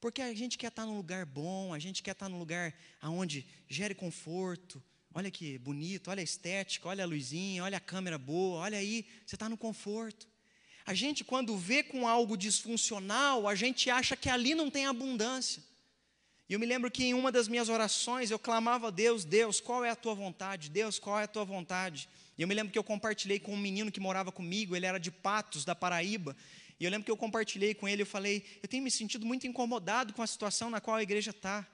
Porque 0.00 0.22
a 0.22 0.32
gente 0.32 0.56
quer 0.56 0.68
estar 0.68 0.86
num 0.86 0.98
lugar 0.98 1.26
bom, 1.26 1.74
a 1.74 1.80
gente 1.80 2.00
quer 2.00 2.12
estar 2.12 2.28
num 2.28 2.38
lugar 2.38 2.72
onde 3.02 3.44
gere 3.68 3.92
conforto. 3.92 4.80
Olha 5.14 5.30
que 5.30 5.58
bonito, 5.58 6.10
olha 6.10 6.20
a 6.20 6.24
estética, 6.24 6.88
olha 6.88 7.04
a 7.04 7.06
luzinha, 7.06 7.62
olha 7.62 7.76
a 7.76 7.80
câmera 7.80 8.16
boa, 8.16 8.60
olha 8.60 8.78
aí, 8.78 9.04
você 9.26 9.36
está 9.36 9.46
no 9.46 9.58
conforto. 9.58 10.26
A 10.86 10.94
gente, 10.94 11.22
quando 11.22 11.56
vê 11.56 11.82
com 11.82 12.08
algo 12.08 12.36
disfuncional, 12.36 13.46
a 13.46 13.54
gente 13.54 13.90
acha 13.90 14.16
que 14.16 14.28
ali 14.28 14.54
não 14.54 14.70
tem 14.70 14.86
abundância. 14.86 15.62
E 16.48 16.54
eu 16.54 16.58
me 16.58 16.66
lembro 16.66 16.90
que 16.90 17.04
em 17.04 17.14
uma 17.14 17.30
das 17.30 17.46
minhas 17.46 17.68
orações 17.68 18.30
eu 18.30 18.38
clamava 18.38 18.88
a 18.88 18.90
Deus: 18.90 19.24
Deus, 19.24 19.60
qual 19.60 19.84
é 19.84 19.90
a 19.90 19.96
tua 19.96 20.14
vontade? 20.14 20.70
Deus, 20.70 20.98
qual 20.98 21.20
é 21.20 21.24
a 21.24 21.28
tua 21.28 21.44
vontade? 21.44 22.08
E 22.36 22.42
eu 22.42 22.48
me 22.48 22.54
lembro 22.54 22.72
que 22.72 22.78
eu 22.78 22.84
compartilhei 22.84 23.38
com 23.38 23.52
um 23.52 23.58
menino 23.58 23.92
que 23.92 24.00
morava 24.00 24.32
comigo, 24.32 24.74
ele 24.74 24.86
era 24.86 24.98
de 24.98 25.10
Patos, 25.10 25.64
da 25.64 25.74
Paraíba. 25.74 26.34
E 26.80 26.84
eu 26.84 26.90
lembro 26.90 27.04
que 27.04 27.10
eu 27.10 27.16
compartilhei 27.16 27.74
com 27.74 27.86
ele, 27.86 28.02
eu 28.02 28.06
falei: 28.06 28.44
Eu 28.62 28.68
tenho 28.68 28.82
me 28.82 28.90
sentido 28.90 29.26
muito 29.26 29.46
incomodado 29.46 30.14
com 30.14 30.22
a 30.22 30.26
situação 30.26 30.70
na 30.70 30.80
qual 30.80 30.96
a 30.96 31.02
igreja 31.02 31.30
está. 31.30 31.66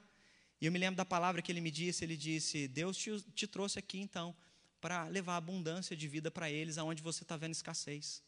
E 0.61 0.65
eu 0.65 0.71
me 0.71 0.79
lembro 0.79 0.97
da 0.97 1.05
palavra 1.05 1.41
que 1.41 1.51
ele 1.51 1.61
me 1.61 1.71
disse: 1.71 2.03
Ele 2.03 2.17
disse, 2.17 2.67
Deus 2.67 2.97
te, 2.97 3.21
te 3.33 3.47
trouxe 3.47 3.79
aqui 3.79 3.99
então 3.99 4.35
para 4.81 5.05
levar 5.05 5.35
abundância 5.37 5.95
de 5.95 6.07
vida 6.07 6.31
para 6.31 6.49
eles, 6.49 6.77
aonde 6.77 7.01
você 7.01 7.23
está 7.23 7.35
vendo 7.35 7.51
escassez. 7.51 8.23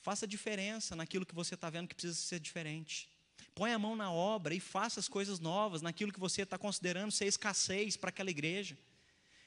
Faça 0.00 0.26
diferença 0.26 0.96
naquilo 0.96 1.26
que 1.26 1.34
você 1.34 1.54
está 1.54 1.70
vendo 1.70 1.88
que 1.88 1.94
precisa 1.94 2.14
ser 2.14 2.40
diferente. 2.40 3.08
Põe 3.54 3.72
a 3.72 3.78
mão 3.78 3.94
na 3.94 4.10
obra 4.10 4.54
e 4.54 4.60
faça 4.60 4.98
as 4.98 5.08
coisas 5.08 5.38
novas 5.38 5.82
naquilo 5.82 6.12
que 6.12 6.20
você 6.20 6.42
está 6.42 6.56
considerando 6.56 7.12
ser 7.12 7.26
escassez 7.26 7.96
para 7.96 8.10
aquela 8.10 8.30
igreja. 8.30 8.76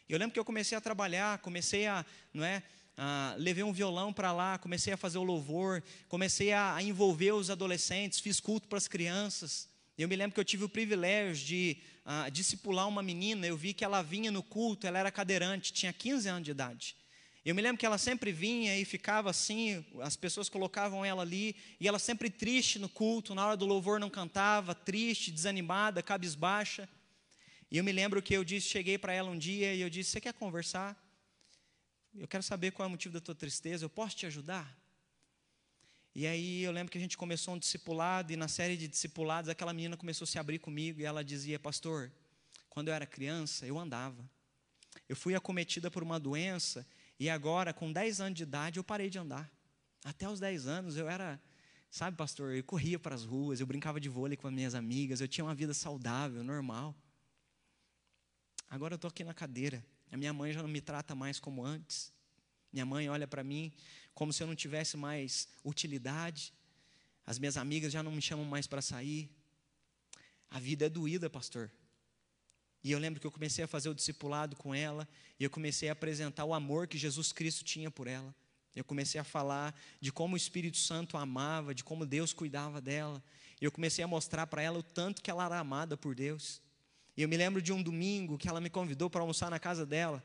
Eu 0.08 0.20
lembro 0.20 0.34
que 0.34 0.40
eu 0.40 0.46
comecei 0.46 0.78
a 0.78 0.82
trabalhar, 0.82 1.40
comecei 1.40 1.88
a, 1.88 2.06
não 2.34 2.44
é, 2.44 2.62
a, 2.96 3.36
levei 3.38 3.64
um 3.64 3.74
violão 3.74 4.14
para 4.14 4.32
lá, 4.32 4.58
comecei 4.58 4.94
a 4.94 4.98
fazer 4.98 5.18
o 5.18 5.24
louvor, 5.24 5.84
comecei 6.08 6.54
a, 6.54 6.76
a 6.76 6.84
envolver 6.84 7.32
os 7.32 7.50
adolescentes, 7.50 8.20
fiz 8.20 8.40
culto 8.40 8.68
para 8.68 8.78
as 8.78 8.88
crianças. 8.88 9.68
Eu 9.98 10.10
me 10.10 10.16
lembro 10.16 10.34
que 10.34 10.40
eu 10.40 10.46
tive 10.46 10.66
o 10.66 10.70
privilégio 10.70 11.46
de 11.46 11.78
uh, 12.06 12.30
discipular 12.30 12.86
uma 12.86 13.02
menina, 13.02 13.48
eu 13.48 13.56
vi 13.56 13.74
que 13.74 13.86
ela 13.86 14.02
vinha 14.02 14.30
no 14.30 14.44
culto, 14.44 14.86
ela 14.86 15.00
era 15.00 15.10
cadeirante, 15.10 15.72
tinha 15.72 15.94
15 15.94 16.28
anos 16.28 16.44
de 16.44 16.52
idade. 16.52 16.98
Eu 17.46 17.56
me 17.56 17.62
lembro 17.62 17.78
que 17.78 17.86
ela 17.86 17.98
sempre 17.98 18.32
vinha 18.32 18.78
e 18.78 18.84
ficava 18.84 19.30
assim, 19.30 19.86
as 20.02 20.18
pessoas 20.18 20.50
colocavam 20.50 21.06
ela 21.06 21.22
ali, 21.22 21.56
e 21.80 21.88
ela 21.88 22.00
sempre 22.00 22.30
triste 22.30 22.78
no 22.78 22.90
culto, 22.90 23.34
na 23.34 23.46
hora 23.46 23.56
do 23.56 23.66
louvor 23.66 24.00
não 24.00 24.10
cantava, 24.10 24.76
triste, 24.76 25.32
desanimada, 25.32 26.04
cabisbaixa. 26.04 26.90
E 27.72 27.78
eu 27.78 27.84
me 27.84 27.92
lembro 27.94 28.22
que 28.22 28.34
eu 28.34 28.44
disse, 28.44 28.68
cheguei 28.68 28.98
para 28.98 29.14
ela 29.14 29.30
um 29.30 29.38
dia 29.38 29.74
e 29.74 29.80
eu 29.80 29.90
disse: 29.90 30.10
"Você 30.10 30.22
quer 30.22 30.34
conversar? 30.34 31.00
Eu 32.14 32.28
quero 32.28 32.44
saber 32.44 32.72
qual 32.72 32.86
é 32.86 32.88
o 32.88 32.92
motivo 32.92 33.14
da 33.14 33.22
tua 33.22 33.36
tristeza, 33.36 33.86
eu 33.86 33.90
posso 33.90 34.16
te 34.18 34.26
ajudar?" 34.26 34.85
E 36.16 36.26
aí 36.26 36.64
eu 36.64 36.72
lembro 36.72 36.90
que 36.90 36.98
a 36.98 37.02
gente 37.02 37.18
começou 37.18 37.56
um 37.56 37.60
discipulado 37.60 38.32
e 38.32 38.38
na 38.38 38.48
série 38.48 38.78
de 38.78 38.88
discipulados 38.88 39.50
aquela 39.50 39.74
menina 39.74 39.98
começou 39.98 40.24
a 40.24 40.28
se 40.28 40.40
abrir 40.40 40.60
comigo 40.60 41.02
e 41.02 41.04
ela 41.04 41.22
dizia: 41.22 41.60
"Pastor, 41.60 42.10
quando 42.70 42.88
eu 42.88 42.94
era 42.94 43.06
criança, 43.06 43.66
eu 43.66 43.78
andava. 43.78 44.24
Eu 45.10 45.16
fui 45.16 45.36
acometida 45.36 45.92
por 45.92 46.02
uma 46.02 46.18
doença 46.18 46.88
e 47.20 47.30
agora, 47.30 47.74
com 47.74 47.92
10 47.92 48.22
anos 48.22 48.38
de 48.38 48.44
idade, 48.44 48.80
eu 48.80 48.84
parei 48.84 49.10
de 49.10 49.20
andar. 49.20 49.52
Até 50.06 50.30
os 50.30 50.40
10 50.40 50.68
anos 50.68 50.96
eu 50.96 51.10
era, 51.10 51.42
sabe, 51.90 52.16
pastor, 52.16 52.56
eu 52.56 52.64
corria 52.64 52.98
para 52.98 53.14
as 53.14 53.26
ruas, 53.26 53.60
eu 53.60 53.68
brincava 53.68 54.00
de 54.00 54.08
vôlei 54.08 54.38
com 54.38 54.48
as 54.48 54.54
minhas 54.54 54.74
amigas, 54.74 55.20
eu 55.20 55.28
tinha 55.28 55.44
uma 55.44 55.56
vida 55.56 55.74
saudável, 55.74 56.44
normal. 56.46 56.96
Agora 58.70 58.94
eu 58.94 58.96
estou 58.96 59.10
aqui 59.10 59.24
na 59.24 59.34
cadeira. 59.34 59.86
A 60.12 60.16
minha 60.18 60.32
mãe 60.32 60.54
já 60.54 60.62
não 60.62 60.70
me 60.70 60.80
trata 60.80 61.14
mais 61.14 61.40
como 61.42 61.66
antes. 61.66 62.15
Minha 62.76 62.86
mãe 62.86 63.10
olha 63.10 63.26
para 63.26 63.42
mim 63.42 63.72
como 64.14 64.34
se 64.34 64.44
eu 64.44 64.48
não 64.48 64.54
tivesse 64.54 64.98
mais 64.98 65.48
utilidade. 65.64 66.52
As 67.26 67.40
minhas 67.40 67.56
amigas 67.56 67.94
já 67.94 68.04
não 68.04 68.12
me 68.12 68.22
chamam 68.22 68.44
mais 68.44 68.68
para 68.68 68.82
sair. 68.82 69.30
A 70.50 70.60
vida 70.60 70.88
é 70.88 70.90
doída, 70.90 71.30
pastor. 71.30 71.72
E 72.84 72.92
eu 72.92 73.00
lembro 73.00 73.22
que 73.22 73.26
eu 73.26 73.32
comecei 73.32 73.64
a 73.64 73.68
fazer 73.68 73.88
o 73.88 73.96
discipulado 73.96 74.58
com 74.58 74.76
ela, 74.76 75.08
e 75.40 75.46
eu 75.46 75.50
comecei 75.50 75.88
a 75.88 75.94
apresentar 75.94 76.44
o 76.44 76.54
amor 76.54 76.86
que 76.86 76.98
Jesus 76.98 77.32
Cristo 77.32 77.64
tinha 77.64 77.90
por 77.90 78.08
ela. 78.08 78.36
Eu 78.76 78.84
comecei 78.84 79.22
a 79.22 79.24
falar 79.24 79.74
de 80.02 80.12
como 80.12 80.34
o 80.34 80.38
Espírito 80.38 80.76
Santo 80.76 81.16
a 81.16 81.22
amava, 81.22 81.74
de 81.74 81.82
como 81.82 82.06
Deus 82.06 82.34
cuidava 82.34 82.82
dela. 82.82 83.24
Eu 83.62 83.72
comecei 83.72 84.04
a 84.04 84.08
mostrar 84.08 84.48
para 84.48 84.62
ela 84.62 84.80
o 84.80 84.84
tanto 84.84 85.22
que 85.22 85.32
ela 85.32 85.46
era 85.46 85.60
amada 85.60 85.96
por 85.96 86.14
Deus. 86.14 86.62
E 87.16 87.22
eu 87.22 87.30
me 87.30 87.38
lembro 87.38 87.62
de 87.62 87.72
um 87.72 87.82
domingo 87.82 88.38
que 88.38 88.50
ela 88.50 88.60
me 88.60 88.70
convidou 88.70 89.10
para 89.10 89.22
almoçar 89.22 89.50
na 89.50 89.60
casa 89.60 89.86
dela. 89.86 90.22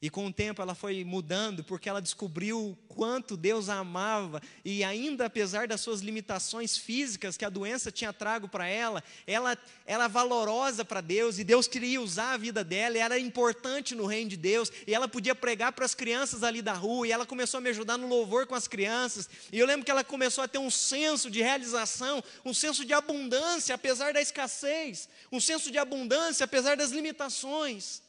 E 0.00 0.08
com 0.08 0.26
o 0.26 0.32
tempo 0.32 0.62
ela 0.62 0.76
foi 0.76 1.02
mudando, 1.02 1.64
porque 1.64 1.88
ela 1.88 2.00
descobriu 2.00 2.78
quanto 2.86 3.36
Deus 3.36 3.68
a 3.68 3.78
amava, 3.78 4.40
e 4.64 4.84
ainda 4.84 5.26
apesar 5.26 5.66
das 5.66 5.80
suas 5.80 6.00
limitações 6.00 6.76
físicas 6.76 7.36
que 7.36 7.44
a 7.44 7.50
doença 7.50 7.90
tinha 7.90 8.12
trago 8.12 8.48
para 8.48 8.68
ela, 8.68 9.02
ela 9.26 9.58
era 9.84 10.06
valorosa 10.06 10.84
para 10.84 11.00
Deus, 11.00 11.40
e 11.40 11.44
Deus 11.44 11.66
queria 11.66 12.00
usar 12.00 12.34
a 12.34 12.36
vida 12.36 12.62
dela, 12.62 12.96
e 12.96 13.00
era 13.00 13.18
importante 13.18 13.96
no 13.96 14.06
reino 14.06 14.30
de 14.30 14.36
Deus, 14.36 14.70
e 14.86 14.94
ela 14.94 15.08
podia 15.08 15.34
pregar 15.34 15.72
para 15.72 15.84
as 15.84 15.96
crianças 15.96 16.44
ali 16.44 16.62
da 16.62 16.74
rua, 16.74 17.08
e 17.08 17.10
ela 17.10 17.26
começou 17.26 17.58
a 17.58 17.60
me 17.60 17.70
ajudar 17.70 17.98
no 17.98 18.06
louvor 18.06 18.46
com 18.46 18.54
as 18.54 18.68
crianças, 18.68 19.28
e 19.50 19.58
eu 19.58 19.66
lembro 19.66 19.84
que 19.84 19.90
ela 19.90 20.04
começou 20.04 20.44
a 20.44 20.48
ter 20.48 20.58
um 20.58 20.70
senso 20.70 21.28
de 21.28 21.42
realização, 21.42 22.22
um 22.44 22.54
senso 22.54 22.84
de 22.84 22.92
abundância, 22.92 23.74
apesar 23.74 24.12
da 24.12 24.22
escassez, 24.22 25.08
um 25.32 25.40
senso 25.40 25.72
de 25.72 25.78
abundância, 25.78 26.44
apesar 26.44 26.76
das 26.76 26.92
limitações. 26.92 28.06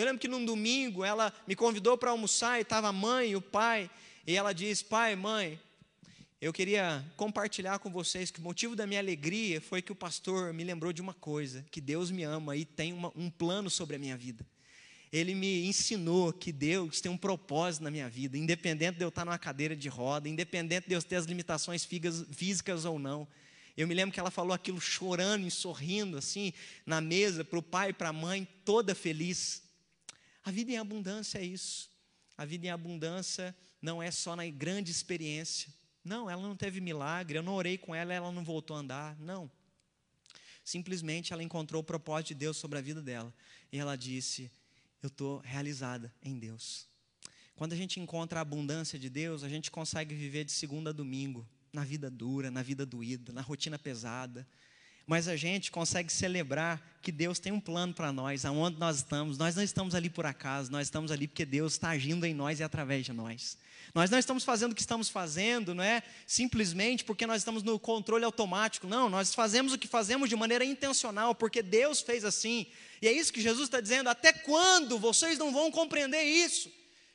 Eu 0.00 0.06
lembro 0.06 0.20
que 0.20 0.28
num 0.28 0.44
domingo 0.44 1.04
ela 1.04 1.30
me 1.46 1.54
convidou 1.54 1.98
para 1.98 2.10
almoçar 2.10 2.58
e 2.58 2.62
estava 2.62 2.88
a 2.88 2.92
mãe 2.92 3.32
e 3.32 3.36
o 3.36 3.42
pai, 3.42 3.90
e 4.26 4.34
ela 4.34 4.54
disse: 4.54 4.82
Pai, 4.82 5.14
mãe, 5.14 5.60
eu 6.40 6.54
queria 6.54 7.04
compartilhar 7.18 7.78
com 7.80 7.90
vocês 7.90 8.30
que 8.30 8.40
o 8.40 8.42
motivo 8.42 8.74
da 8.74 8.86
minha 8.86 8.98
alegria 8.98 9.60
foi 9.60 9.82
que 9.82 9.92
o 9.92 9.94
pastor 9.94 10.54
me 10.54 10.64
lembrou 10.64 10.90
de 10.90 11.02
uma 11.02 11.12
coisa: 11.12 11.66
que 11.70 11.82
Deus 11.82 12.10
me 12.10 12.22
ama 12.22 12.56
e 12.56 12.64
tem 12.64 12.94
uma, 12.94 13.12
um 13.14 13.28
plano 13.28 13.68
sobre 13.68 13.96
a 13.96 13.98
minha 13.98 14.16
vida. 14.16 14.46
Ele 15.12 15.34
me 15.34 15.66
ensinou 15.66 16.32
que 16.32 16.50
Deus 16.50 17.02
tem 17.02 17.12
um 17.12 17.16
propósito 17.16 17.82
na 17.82 17.90
minha 17.90 18.08
vida, 18.08 18.38
independente 18.38 18.96
de 18.96 19.04
eu 19.04 19.10
estar 19.10 19.26
numa 19.26 19.38
cadeira 19.38 19.76
de 19.76 19.88
roda, 19.90 20.30
independente 20.30 20.88
de 20.88 20.94
eu 20.94 21.02
ter 21.02 21.16
as 21.16 21.26
limitações 21.26 21.86
físicas 22.32 22.86
ou 22.86 22.98
não. 22.98 23.28
Eu 23.76 23.86
me 23.86 23.92
lembro 23.92 24.14
que 24.14 24.20
ela 24.20 24.30
falou 24.30 24.54
aquilo 24.54 24.80
chorando 24.80 25.46
e 25.46 25.50
sorrindo, 25.50 26.16
assim, 26.16 26.54
na 26.86 27.02
mesa, 27.02 27.44
para 27.44 27.58
o 27.58 27.62
pai 27.62 27.90
e 27.90 27.92
para 27.92 28.08
a 28.08 28.12
mãe, 28.14 28.48
toda 28.64 28.94
feliz. 28.94 29.68
A 30.50 30.52
vida 30.52 30.72
em 30.72 30.78
abundância 30.78 31.38
é 31.38 31.44
isso. 31.44 31.88
A 32.36 32.44
vida 32.44 32.66
em 32.66 32.70
abundância 32.70 33.54
não 33.80 34.02
é 34.02 34.10
só 34.10 34.34
na 34.34 34.44
grande 34.50 34.90
experiência. 34.90 35.72
Não, 36.04 36.28
ela 36.28 36.42
não 36.42 36.56
teve 36.56 36.80
milagre, 36.80 37.38
eu 37.38 37.42
não 37.44 37.54
orei 37.54 37.78
com 37.78 37.94
ela, 37.94 38.12
ela 38.12 38.32
não 38.32 38.42
voltou 38.42 38.76
a 38.76 38.80
andar. 38.80 39.16
Não. 39.20 39.48
Simplesmente 40.64 41.32
ela 41.32 41.40
encontrou 41.40 41.82
o 41.82 41.84
propósito 41.84 42.28
de 42.28 42.34
Deus 42.34 42.56
sobre 42.56 42.78
a 42.78 42.80
vida 42.80 43.00
dela. 43.00 43.32
E 43.70 43.78
ela 43.78 43.94
disse: 43.94 44.50
Eu 45.00 45.06
estou 45.06 45.38
realizada 45.38 46.12
em 46.20 46.36
Deus. 46.36 46.88
Quando 47.54 47.72
a 47.72 47.76
gente 47.76 48.00
encontra 48.00 48.40
a 48.40 48.42
abundância 48.42 48.98
de 48.98 49.08
Deus, 49.08 49.44
a 49.44 49.48
gente 49.48 49.70
consegue 49.70 50.16
viver 50.16 50.42
de 50.42 50.50
segunda 50.50 50.90
a 50.90 50.92
domingo, 50.92 51.48
na 51.72 51.84
vida 51.84 52.10
dura, 52.10 52.50
na 52.50 52.60
vida 52.60 52.84
doída, 52.84 53.32
na 53.32 53.40
rotina 53.40 53.78
pesada. 53.78 54.44
Mas 55.10 55.26
a 55.26 55.34
gente 55.34 55.72
consegue 55.72 56.12
celebrar 56.12 56.80
que 57.02 57.10
Deus 57.10 57.40
tem 57.40 57.50
um 57.50 57.58
plano 57.58 57.92
para 57.92 58.12
nós, 58.12 58.44
aonde 58.44 58.78
nós 58.78 58.98
estamos. 58.98 59.36
Nós 59.36 59.56
não 59.56 59.62
estamos 59.64 59.92
ali 59.92 60.08
por 60.08 60.24
acaso, 60.24 60.70
nós 60.70 60.86
estamos 60.86 61.10
ali 61.10 61.26
porque 61.26 61.44
Deus 61.44 61.72
está 61.72 61.88
agindo 61.88 62.24
em 62.24 62.32
nós 62.32 62.60
e 62.60 62.62
através 62.62 63.04
de 63.04 63.12
nós. 63.12 63.58
Nós 63.92 64.08
não 64.08 64.20
estamos 64.20 64.44
fazendo 64.44 64.70
o 64.70 64.74
que 64.74 64.80
estamos 64.80 65.08
fazendo, 65.08 65.74
não 65.74 65.82
é 65.82 66.04
simplesmente 66.28 67.02
porque 67.02 67.26
nós 67.26 67.38
estamos 67.38 67.64
no 67.64 67.76
controle 67.76 68.24
automático. 68.24 68.86
Não, 68.86 69.10
nós 69.10 69.34
fazemos 69.34 69.72
o 69.72 69.78
que 69.78 69.88
fazemos 69.88 70.28
de 70.28 70.36
maneira 70.36 70.64
intencional, 70.64 71.34
porque 71.34 71.60
Deus 71.60 72.00
fez 72.00 72.24
assim. 72.24 72.68
E 73.02 73.08
é 73.08 73.12
isso 73.12 73.32
que 73.32 73.40
Jesus 73.40 73.64
está 73.64 73.80
dizendo. 73.80 74.08
Até 74.08 74.32
quando 74.32 74.96
vocês 74.96 75.36
não 75.36 75.52
vão 75.52 75.72
compreender 75.72 76.22
isso? 76.22 76.70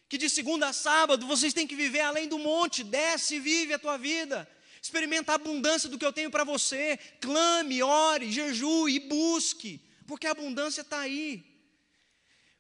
Que 0.10 0.18
de 0.18 0.30
segunda 0.30 0.68
a 0.68 0.74
sábado 0.74 1.26
vocês 1.26 1.54
têm 1.54 1.66
que 1.66 1.78
viver 1.78 2.02
além 2.02 2.28
do 2.28 2.40
monte, 2.40 2.84
desce 2.84 3.36
e 3.36 3.40
vive 3.40 3.74
a 3.74 3.80
tua 3.80 3.96
vida. 3.96 4.46
Experimenta 4.86 5.32
a 5.32 5.36
abundância 5.36 5.90
do 5.90 5.98
que 5.98 6.06
eu 6.06 6.14
tenho 6.14 6.30
para 6.30 6.44
você. 6.44 7.00
Clame, 7.20 7.82
ore, 7.82 8.32
jejue 8.32 8.92
e 8.92 9.00
busque, 9.00 9.82
porque 10.06 10.28
a 10.28 10.32
abundância 10.32 10.82
está 10.82 11.00
aí. 11.00 11.44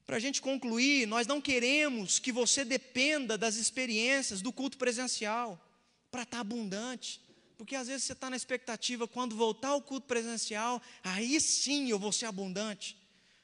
Para 0.07 0.15
a 0.15 0.19
gente 0.19 0.41
concluir, 0.41 1.05
nós 1.05 1.27
não 1.27 1.39
queremos 1.39 2.17
que 2.17 2.31
você 2.31 2.65
dependa 2.65 3.37
das 3.37 3.57
experiências 3.57 4.41
do 4.41 4.51
culto 4.51 4.75
presencial 4.75 5.63
para 6.09 6.23
estar 6.23 6.37
tá 6.37 6.41
abundante. 6.41 7.21
Porque 7.59 7.75
às 7.75 7.89
vezes 7.89 8.05
você 8.05 8.13
está 8.13 8.27
na 8.27 8.35
expectativa, 8.35 9.07
quando 9.07 9.35
voltar 9.35 9.69
ao 9.69 9.81
culto 9.83 10.07
presencial, 10.07 10.81
aí 11.03 11.39
sim 11.39 11.91
eu 11.91 11.99
vou 11.99 12.11
ser 12.11 12.25
abundante. 12.25 12.97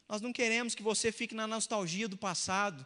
Nós 0.09 0.21
não 0.21 0.33
queremos 0.33 0.73
que 0.73 0.81
você 0.81 1.11
fique 1.11 1.35
na 1.35 1.45
nostalgia 1.45 2.07
do 2.07 2.17
passado. 2.17 2.83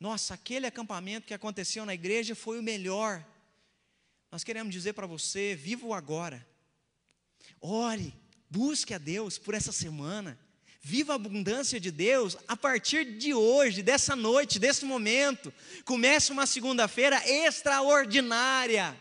Nossa, 0.00 0.34
aquele 0.34 0.66
acampamento 0.66 1.28
que 1.28 1.32
aconteceu 1.32 1.86
na 1.86 1.94
igreja 1.94 2.34
foi 2.34 2.58
o 2.58 2.62
melhor. 2.62 3.24
Nós 4.32 4.42
queremos 4.42 4.72
dizer 4.72 4.94
para 4.94 5.06
você: 5.06 5.54
viva 5.54 5.86
o 5.86 5.92
agora. 5.92 6.44
Ore, 7.60 8.14
busque 8.48 8.94
a 8.94 8.98
Deus 8.98 9.36
por 9.36 9.52
essa 9.52 9.72
semana. 9.72 10.38
Viva 10.80 11.12
a 11.12 11.16
abundância 11.16 11.78
de 11.78 11.90
Deus 11.92 12.36
a 12.48 12.56
partir 12.56 13.04
de 13.18 13.34
hoje, 13.34 13.82
dessa 13.82 14.16
noite, 14.16 14.58
desse 14.58 14.86
momento. 14.86 15.52
Comece 15.84 16.32
uma 16.32 16.46
segunda-feira 16.46 17.22
extraordinária. 17.28 18.96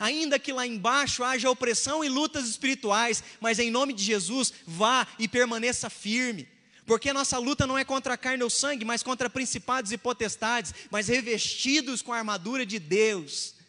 Ainda 0.00 0.36
que 0.36 0.52
lá 0.52 0.66
embaixo 0.66 1.22
haja 1.22 1.48
opressão 1.48 2.04
e 2.04 2.08
lutas 2.08 2.48
espirituais, 2.48 3.22
mas 3.40 3.60
em 3.60 3.70
nome 3.70 3.92
de 3.92 4.02
Jesus, 4.02 4.52
vá 4.66 5.06
e 5.16 5.28
permaneça 5.28 5.88
firme. 5.88 6.48
Porque 6.84 7.08
a 7.08 7.14
nossa 7.14 7.38
luta 7.38 7.68
não 7.68 7.78
é 7.78 7.84
contra 7.84 8.14
a 8.14 8.18
carne 8.18 8.42
ou 8.42 8.50
sangue, 8.50 8.84
mas 8.84 9.02
contra 9.02 9.30
principados 9.30 9.92
e 9.92 9.96
potestades, 9.96 10.74
mas 10.90 11.06
revestidos 11.06 12.02
com 12.02 12.12
a 12.12 12.18
armadura 12.18 12.66
de 12.66 12.80
Deus. 12.80 13.61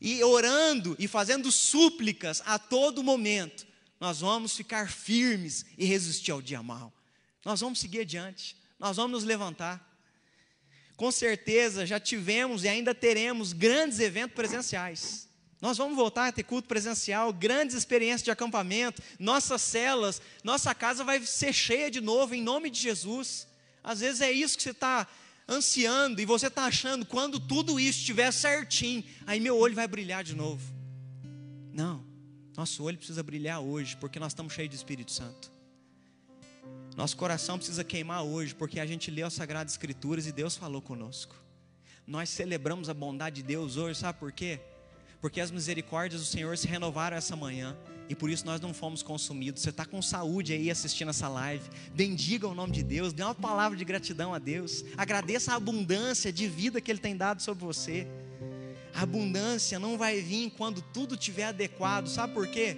E 0.00 0.22
orando 0.22 0.94
e 0.98 1.08
fazendo 1.08 1.50
súplicas 1.50 2.42
a 2.44 2.58
todo 2.58 3.02
momento, 3.02 3.66
nós 3.98 4.20
vamos 4.20 4.54
ficar 4.54 4.90
firmes 4.90 5.64
e 5.78 5.84
resistir 5.84 6.30
ao 6.30 6.42
dia 6.42 6.62
mal. 6.62 6.92
Nós 7.44 7.60
vamos 7.60 7.78
seguir 7.78 8.00
adiante, 8.00 8.56
nós 8.78 8.96
vamos 8.96 9.12
nos 9.12 9.24
levantar. 9.24 9.82
Com 10.96 11.10
certeza 11.10 11.86
já 11.86 12.00
tivemos 12.00 12.64
e 12.64 12.68
ainda 12.68 12.94
teremos 12.94 13.52
grandes 13.52 14.00
eventos 14.00 14.34
presenciais. 14.34 15.26
Nós 15.60 15.78
vamos 15.78 15.96
voltar 15.96 16.28
a 16.28 16.32
ter 16.32 16.42
culto 16.42 16.68
presencial, 16.68 17.32
grandes 17.32 17.74
experiências 17.74 18.22
de 18.22 18.30
acampamento, 18.30 19.02
nossas 19.18 19.62
celas, 19.62 20.20
nossa 20.44 20.74
casa 20.74 21.02
vai 21.02 21.24
ser 21.24 21.52
cheia 21.52 21.90
de 21.90 22.00
novo, 22.00 22.34
em 22.34 22.42
nome 22.42 22.68
de 22.68 22.78
Jesus. 22.78 23.46
Às 23.82 24.00
vezes 24.00 24.20
é 24.20 24.30
isso 24.30 24.56
que 24.56 24.62
você 24.62 24.70
está 24.70 25.06
ansiando 25.48 26.20
e 26.20 26.24
você 26.24 26.48
está 26.48 26.64
achando, 26.64 27.06
quando 27.06 27.38
tudo 27.38 27.78
isso 27.78 28.00
estiver 28.00 28.32
certinho, 28.32 29.04
aí 29.26 29.38
meu 29.38 29.56
olho 29.56 29.74
vai 29.74 29.86
brilhar 29.86 30.24
de 30.24 30.34
novo. 30.34 30.62
Não, 31.72 32.04
nosso 32.56 32.82
olho 32.82 32.96
precisa 32.96 33.22
brilhar 33.22 33.60
hoje, 33.60 33.96
porque 33.96 34.18
nós 34.18 34.32
estamos 34.32 34.52
cheios 34.52 34.70
de 34.70 34.76
Espírito 34.76 35.12
Santo. 35.12 35.52
Nosso 36.96 37.16
coração 37.16 37.58
precisa 37.58 37.84
queimar 37.84 38.22
hoje, 38.22 38.54
porque 38.54 38.80
a 38.80 38.86
gente 38.86 39.10
leu 39.10 39.26
as 39.26 39.34
Sagradas 39.34 39.72
Escrituras 39.72 40.26
e 40.26 40.32
Deus 40.32 40.56
falou 40.56 40.80
conosco. 40.80 41.36
Nós 42.06 42.30
celebramos 42.30 42.88
a 42.88 42.94
bondade 42.94 43.36
de 43.36 43.42
Deus 43.42 43.76
hoje, 43.76 44.00
sabe 44.00 44.18
por 44.18 44.32
quê? 44.32 44.60
Porque 45.20 45.40
as 45.40 45.50
misericórdias 45.50 46.22
do 46.22 46.26
Senhor 46.26 46.56
se 46.56 46.66
renovaram 46.66 47.16
essa 47.16 47.36
manhã 47.36 47.76
e 48.08 48.14
por 48.14 48.30
isso 48.30 48.46
nós 48.46 48.60
não 48.60 48.72
fomos 48.72 49.02
consumidos. 49.02 49.62
Você 49.62 49.70
está 49.70 49.84
com 49.84 50.00
saúde 50.00 50.52
aí 50.52 50.70
assistindo 50.70 51.10
essa 51.10 51.28
live. 51.28 51.64
Bendiga 51.94 52.46
o 52.46 52.54
nome 52.54 52.72
de 52.72 52.82
Deus, 52.82 53.12
dê 53.12 53.22
uma 53.22 53.34
palavra 53.34 53.76
de 53.76 53.84
gratidão 53.84 54.32
a 54.32 54.38
Deus. 54.38 54.84
Agradeça 54.96 55.52
a 55.52 55.56
abundância 55.56 56.32
de 56.32 56.48
vida 56.48 56.80
que 56.80 56.90
Ele 56.90 57.00
tem 57.00 57.16
dado 57.16 57.42
sobre 57.42 57.64
você. 57.64 58.06
A 58.94 59.02
abundância 59.02 59.78
não 59.78 59.98
vai 59.98 60.20
vir 60.20 60.50
quando 60.56 60.80
tudo 60.80 61.14
estiver 61.14 61.44
adequado, 61.44 62.06
sabe 62.06 62.32
por 62.32 62.46
quê? 62.46 62.76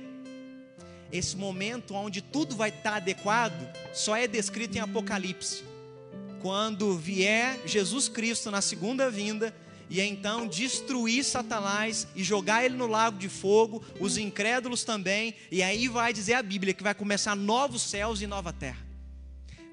Esse 1.13 1.37
momento 1.37 1.95
onde 1.95 2.21
tudo 2.21 2.57
vai 2.57 2.71
estar 2.71 2.97
adequado 2.97 3.73
só 3.95 4.17
é 4.17 4.27
descrito 4.27 4.77
em 4.77 4.81
Apocalipse. 4.81 5.63
Quando 6.43 6.97
vier 6.97 7.61
Jesus 7.67 8.09
Cristo 8.09 8.51
na 8.51 8.61
segunda 8.61 9.11
vinda, 9.11 9.55
e 9.91 10.01
então 10.01 10.47
destruir 10.47 11.25
Satanás 11.25 12.07
e 12.15 12.23
jogar 12.23 12.65
ele 12.65 12.77
no 12.77 12.87
lago 12.87 13.19
de 13.19 13.29
fogo, 13.29 13.83
os 13.99 14.19
incrédulos 14.19 14.85
também, 14.85 15.35
e 15.51 15.63
aí 15.63 15.89
vai 15.89 16.13
dizer 16.13 16.35
a 16.35 16.43
Bíblia 16.43 16.75
que 16.75 16.83
vai 16.83 16.95
começar 16.95 17.35
novos 17.35 17.83
céus 17.83 18.21
e 18.21 18.27
nova 18.27 18.53
terra. 18.53 18.87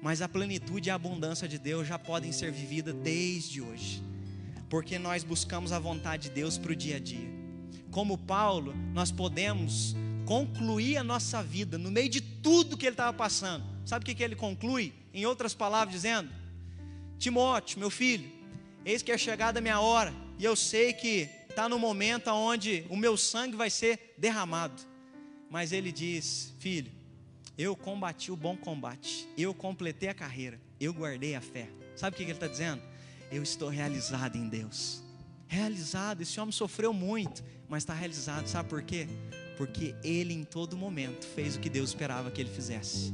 Mas 0.02 0.22
a 0.22 0.28
plenitude 0.28 0.88
e 0.88 0.90
a 0.90 0.94
abundância 0.94 1.48
de 1.48 1.58
Deus 1.58 1.86
já 1.86 1.98
podem 1.98 2.32
ser 2.32 2.52
vividas 2.52 2.94
desde 2.94 3.60
hoje 3.60 4.02
porque 4.68 4.98
nós 4.98 5.22
buscamos 5.22 5.72
a 5.72 5.78
vontade 5.78 6.24
de 6.24 6.30
Deus 6.30 6.58
para 6.58 6.72
o 6.72 6.76
dia 6.76 6.96
a 6.96 7.00
dia. 7.00 7.28
Como 7.90 8.18
Paulo, 8.18 8.74
nós 8.92 9.10
podemos 9.10 9.94
concluir 10.24 10.96
a 10.96 11.04
nossa 11.04 11.42
vida 11.42 11.78
no 11.78 11.90
meio 11.90 12.08
de 12.08 12.20
tudo 12.20 12.76
que 12.76 12.84
ele 12.84 12.94
estava 12.94 13.12
passando. 13.12 13.64
Sabe 13.84 14.02
o 14.02 14.06
que, 14.06 14.14
que 14.14 14.22
ele 14.22 14.34
conclui? 14.34 14.92
Em 15.14 15.24
outras 15.24 15.54
palavras, 15.54 15.94
dizendo: 15.94 16.30
Timóteo, 17.18 17.78
meu 17.78 17.90
filho, 17.90 18.30
eis 18.86 19.02
que 19.02 19.12
é 19.12 19.18
chegada 19.18 19.58
a 19.58 19.62
minha 19.62 19.80
hora, 19.80 20.14
e 20.38 20.44
eu 20.44 20.56
sei 20.56 20.94
que 20.94 21.28
está 21.50 21.68
no 21.68 21.78
momento 21.78 22.30
onde 22.30 22.86
o 22.88 22.96
meu 22.96 23.16
sangue 23.18 23.56
vai 23.56 23.68
ser 23.68 24.14
derramado. 24.16 24.82
Mas 25.50 25.72
ele 25.72 25.92
diz: 25.92 26.54
Filho, 26.58 26.90
eu 27.58 27.76
combati 27.76 28.32
o 28.32 28.36
bom 28.36 28.56
combate, 28.56 29.28
eu 29.36 29.52
completei 29.52 30.08
a 30.08 30.14
carreira, 30.14 30.58
eu 30.80 30.94
guardei 30.94 31.34
a 31.34 31.40
fé. 31.42 31.68
Sabe 31.94 32.14
o 32.14 32.16
que, 32.16 32.22
ele 32.22 32.32
está 32.32 32.46
dizendo? 32.46 32.82
eu 33.30 33.42
estou 33.42 33.68
realizado 33.68 34.36
em 34.36 34.48
Deus. 34.48 35.02
Realizado, 35.46 36.22
esse 36.22 36.38
homem 36.40 36.52
sofreu 36.52 36.92
muito, 36.92 37.44
mas 37.68 37.82
está 37.82 37.94
realizado, 37.94 38.46
sabe 38.46 38.68
por 38.68 38.82
quê? 38.82 39.06
Porque 39.56 39.94
ele 40.02 40.34
em 40.34 40.44
todo 40.44 40.76
momento 40.76 41.26
fez 41.26 41.56
o 41.56 41.60
que 41.60 41.70
Deus 41.70 41.90
esperava 41.90 42.30
que 42.30 42.40
ele 42.40 42.50
fizesse. 42.50 43.12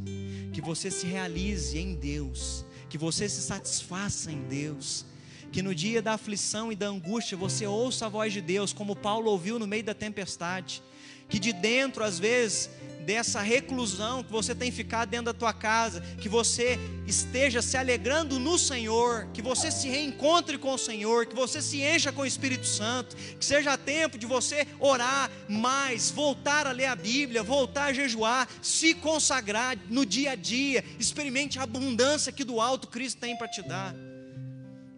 Que 0.53 0.61
você 0.61 0.91
se 0.91 1.07
realize 1.07 1.79
em 1.79 1.95
Deus, 1.95 2.64
que 2.89 2.99
você 2.99 3.29
se 3.29 3.43
satisfaça 3.43 4.31
em 4.31 4.43
Deus, 4.49 5.05
que 5.53 5.62
no 5.62 5.74
dia 5.74 6.00
da 6.00 6.14
aflição 6.14 6.72
e 6.72 6.76
da 6.76 6.86
angústia 6.86 7.36
você 7.36 7.66
ouça 7.66 8.07
a 8.07 8.09
voz 8.09 8.32
de 8.32 8.40
Deus, 8.40 8.72
como 8.72 8.96
Paulo 8.96 9.30
ouviu 9.30 9.59
no 9.59 9.66
meio 9.66 9.84
da 9.84 9.92
tempestade, 9.92 10.82
que 11.28 11.38
de 11.38 11.53
dentro 11.53 12.03
às 12.03 12.18
vezes 12.18 12.70
dessa 13.05 13.40
reclusão 13.40 14.22
que 14.22 14.32
você 14.32 14.55
tem 14.55 14.70
ficado 14.70 15.11
dentro 15.11 15.26
da 15.26 15.34
tua 15.34 15.53
casa, 15.53 16.00
que 16.20 16.28
você 16.28 16.78
esteja 17.07 17.61
se 17.61 17.76
alegrando 17.76 18.38
no 18.38 18.57
Senhor, 18.57 19.28
que 19.34 19.42
você 19.42 19.70
se 19.70 19.88
reencontre 19.88 20.57
com 20.57 20.72
o 20.72 20.78
Senhor, 20.78 21.26
que 21.26 21.34
você 21.34 21.61
se 21.61 21.82
encha 21.82 22.12
com 22.12 22.22
o 22.22 22.26
Espírito 22.26 22.66
Santo, 22.66 23.14
que 23.16 23.44
seja 23.44 23.76
tempo 23.76 24.16
de 24.16 24.24
você 24.24 24.66
orar 24.78 25.30
mais, 25.48 26.11
voltar 26.11 26.66
a 26.66 26.72
ler 26.72 26.86
a 26.86 26.96
Bíblia, 26.96 27.42
voltar 27.42 27.86
a 27.86 27.92
jejuar, 27.92 28.48
se 28.62 28.94
consagrar 28.94 29.76
no 29.90 30.07
dia 30.07 30.30
a 30.30 30.34
dia, 30.34 30.84
experimente 30.98 31.59
a 31.59 31.64
abundância 31.64 32.32
que 32.32 32.44
do 32.44 32.61
alto 32.61 32.88
Cristo 32.88 33.20
tem 33.20 33.36
para 33.36 33.48
te 33.48 33.62
dar. 33.62 33.94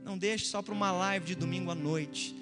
Não 0.05 0.18
deixe 0.18 0.46
só 0.46 0.61
para 0.61 0.74
uma 0.74 0.92
live 0.92 1.26
de 1.26 1.34
domingo 1.34 1.70
à 1.70 1.74
noite, 1.74 2.36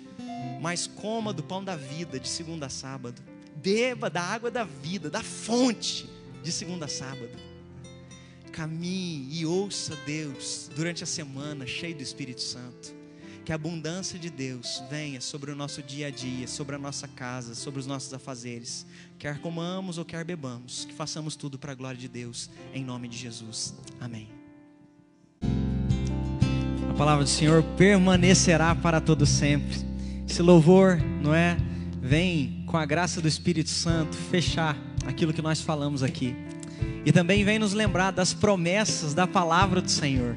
mas 0.60 0.86
coma 0.86 1.32
do 1.32 1.42
pão 1.42 1.62
da 1.62 1.76
vida 1.76 2.18
de 2.18 2.28
segunda 2.28 2.66
a 2.66 2.68
sábado 2.68 3.22
beba 3.62 4.10
da 4.10 4.20
água 4.20 4.50
da 4.50 4.64
vida, 4.64 5.08
da 5.08 5.22
fonte 5.22 6.08
de 6.42 6.50
segunda 6.50 6.86
a 6.86 6.88
sábado. 6.88 7.30
Caminhe 8.50 9.40
e 9.40 9.46
ouça 9.46 9.96
Deus 10.04 10.68
durante 10.74 11.04
a 11.04 11.06
semana, 11.06 11.66
cheio 11.66 11.94
do 11.94 12.02
Espírito 12.02 12.42
Santo. 12.42 13.00
Que 13.44 13.50
a 13.50 13.54
abundância 13.56 14.18
de 14.18 14.30
Deus 14.30 14.82
venha 14.90 15.20
sobre 15.20 15.50
o 15.50 15.56
nosso 15.56 15.82
dia 15.82 16.08
a 16.08 16.10
dia, 16.10 16.46
sobre 16.46 16.76
a 16.76 16.78
nossa 16.78 17.08
casa, 17.08 17.54
sobre 17.54 17.80
os 17.80 17.86
nossos 17.86 18.12
afazeres. 18.12 18.86
Quer 19.18 19.40
comamos 19.40 19.98
ou 19.98 20.04
quer 20.04 20.24
bebamos, 20.24 20.84
que 20.84 20.92
façamos 20.92 21.34
tudo 21.34 21.58
para 21.58 21.72
a 21.72 21.74
glória 21.74 21.98
de 21.98 22.08
Deus, 22.08 22.50
em 22.74 22.84
nome 22.84 23.08
de 23.08 23.16
Jesus. 23.16 23.74
Amém. 24.00 24.41
A 26.92 26.94
palavra 26.94 27.24
do 27.24 27.30
Senhor 27.30 27.62
permanecerá 27.76 28.74
para 28.74 29.00
todo 29.00 29.24
sempre. 29.24 29.78
Esse 30.28 30.42
louvor, 30.42 31.00
não 31.22 31.34
é? 31.34 31.56
Vem 32.02 32.64
com 32.66 32.76
a 32.76 32.84
graça 32.84 33.18
do 33.18 33.26
Espírito 33.26 33.70
Santo, 33.70 34.14
fechar 34.14 34.76
aquilo 35.06 35.32
que 35.32 35.40
nós 35.40 35.62
falamos 35.62 36.02
aqui. 36.02 36.36
E 37.06 37.10
também 37.10 37.44
vem 37.44 37.58
nos 37.58 37.72
lembrar 37.72 38.10
das 38.10 38.34
promessas 38.34 39.14
da 39.14 39.26
palavra 39.26 39.80
do 39.80 39.90
Senhor. 39.90 40.36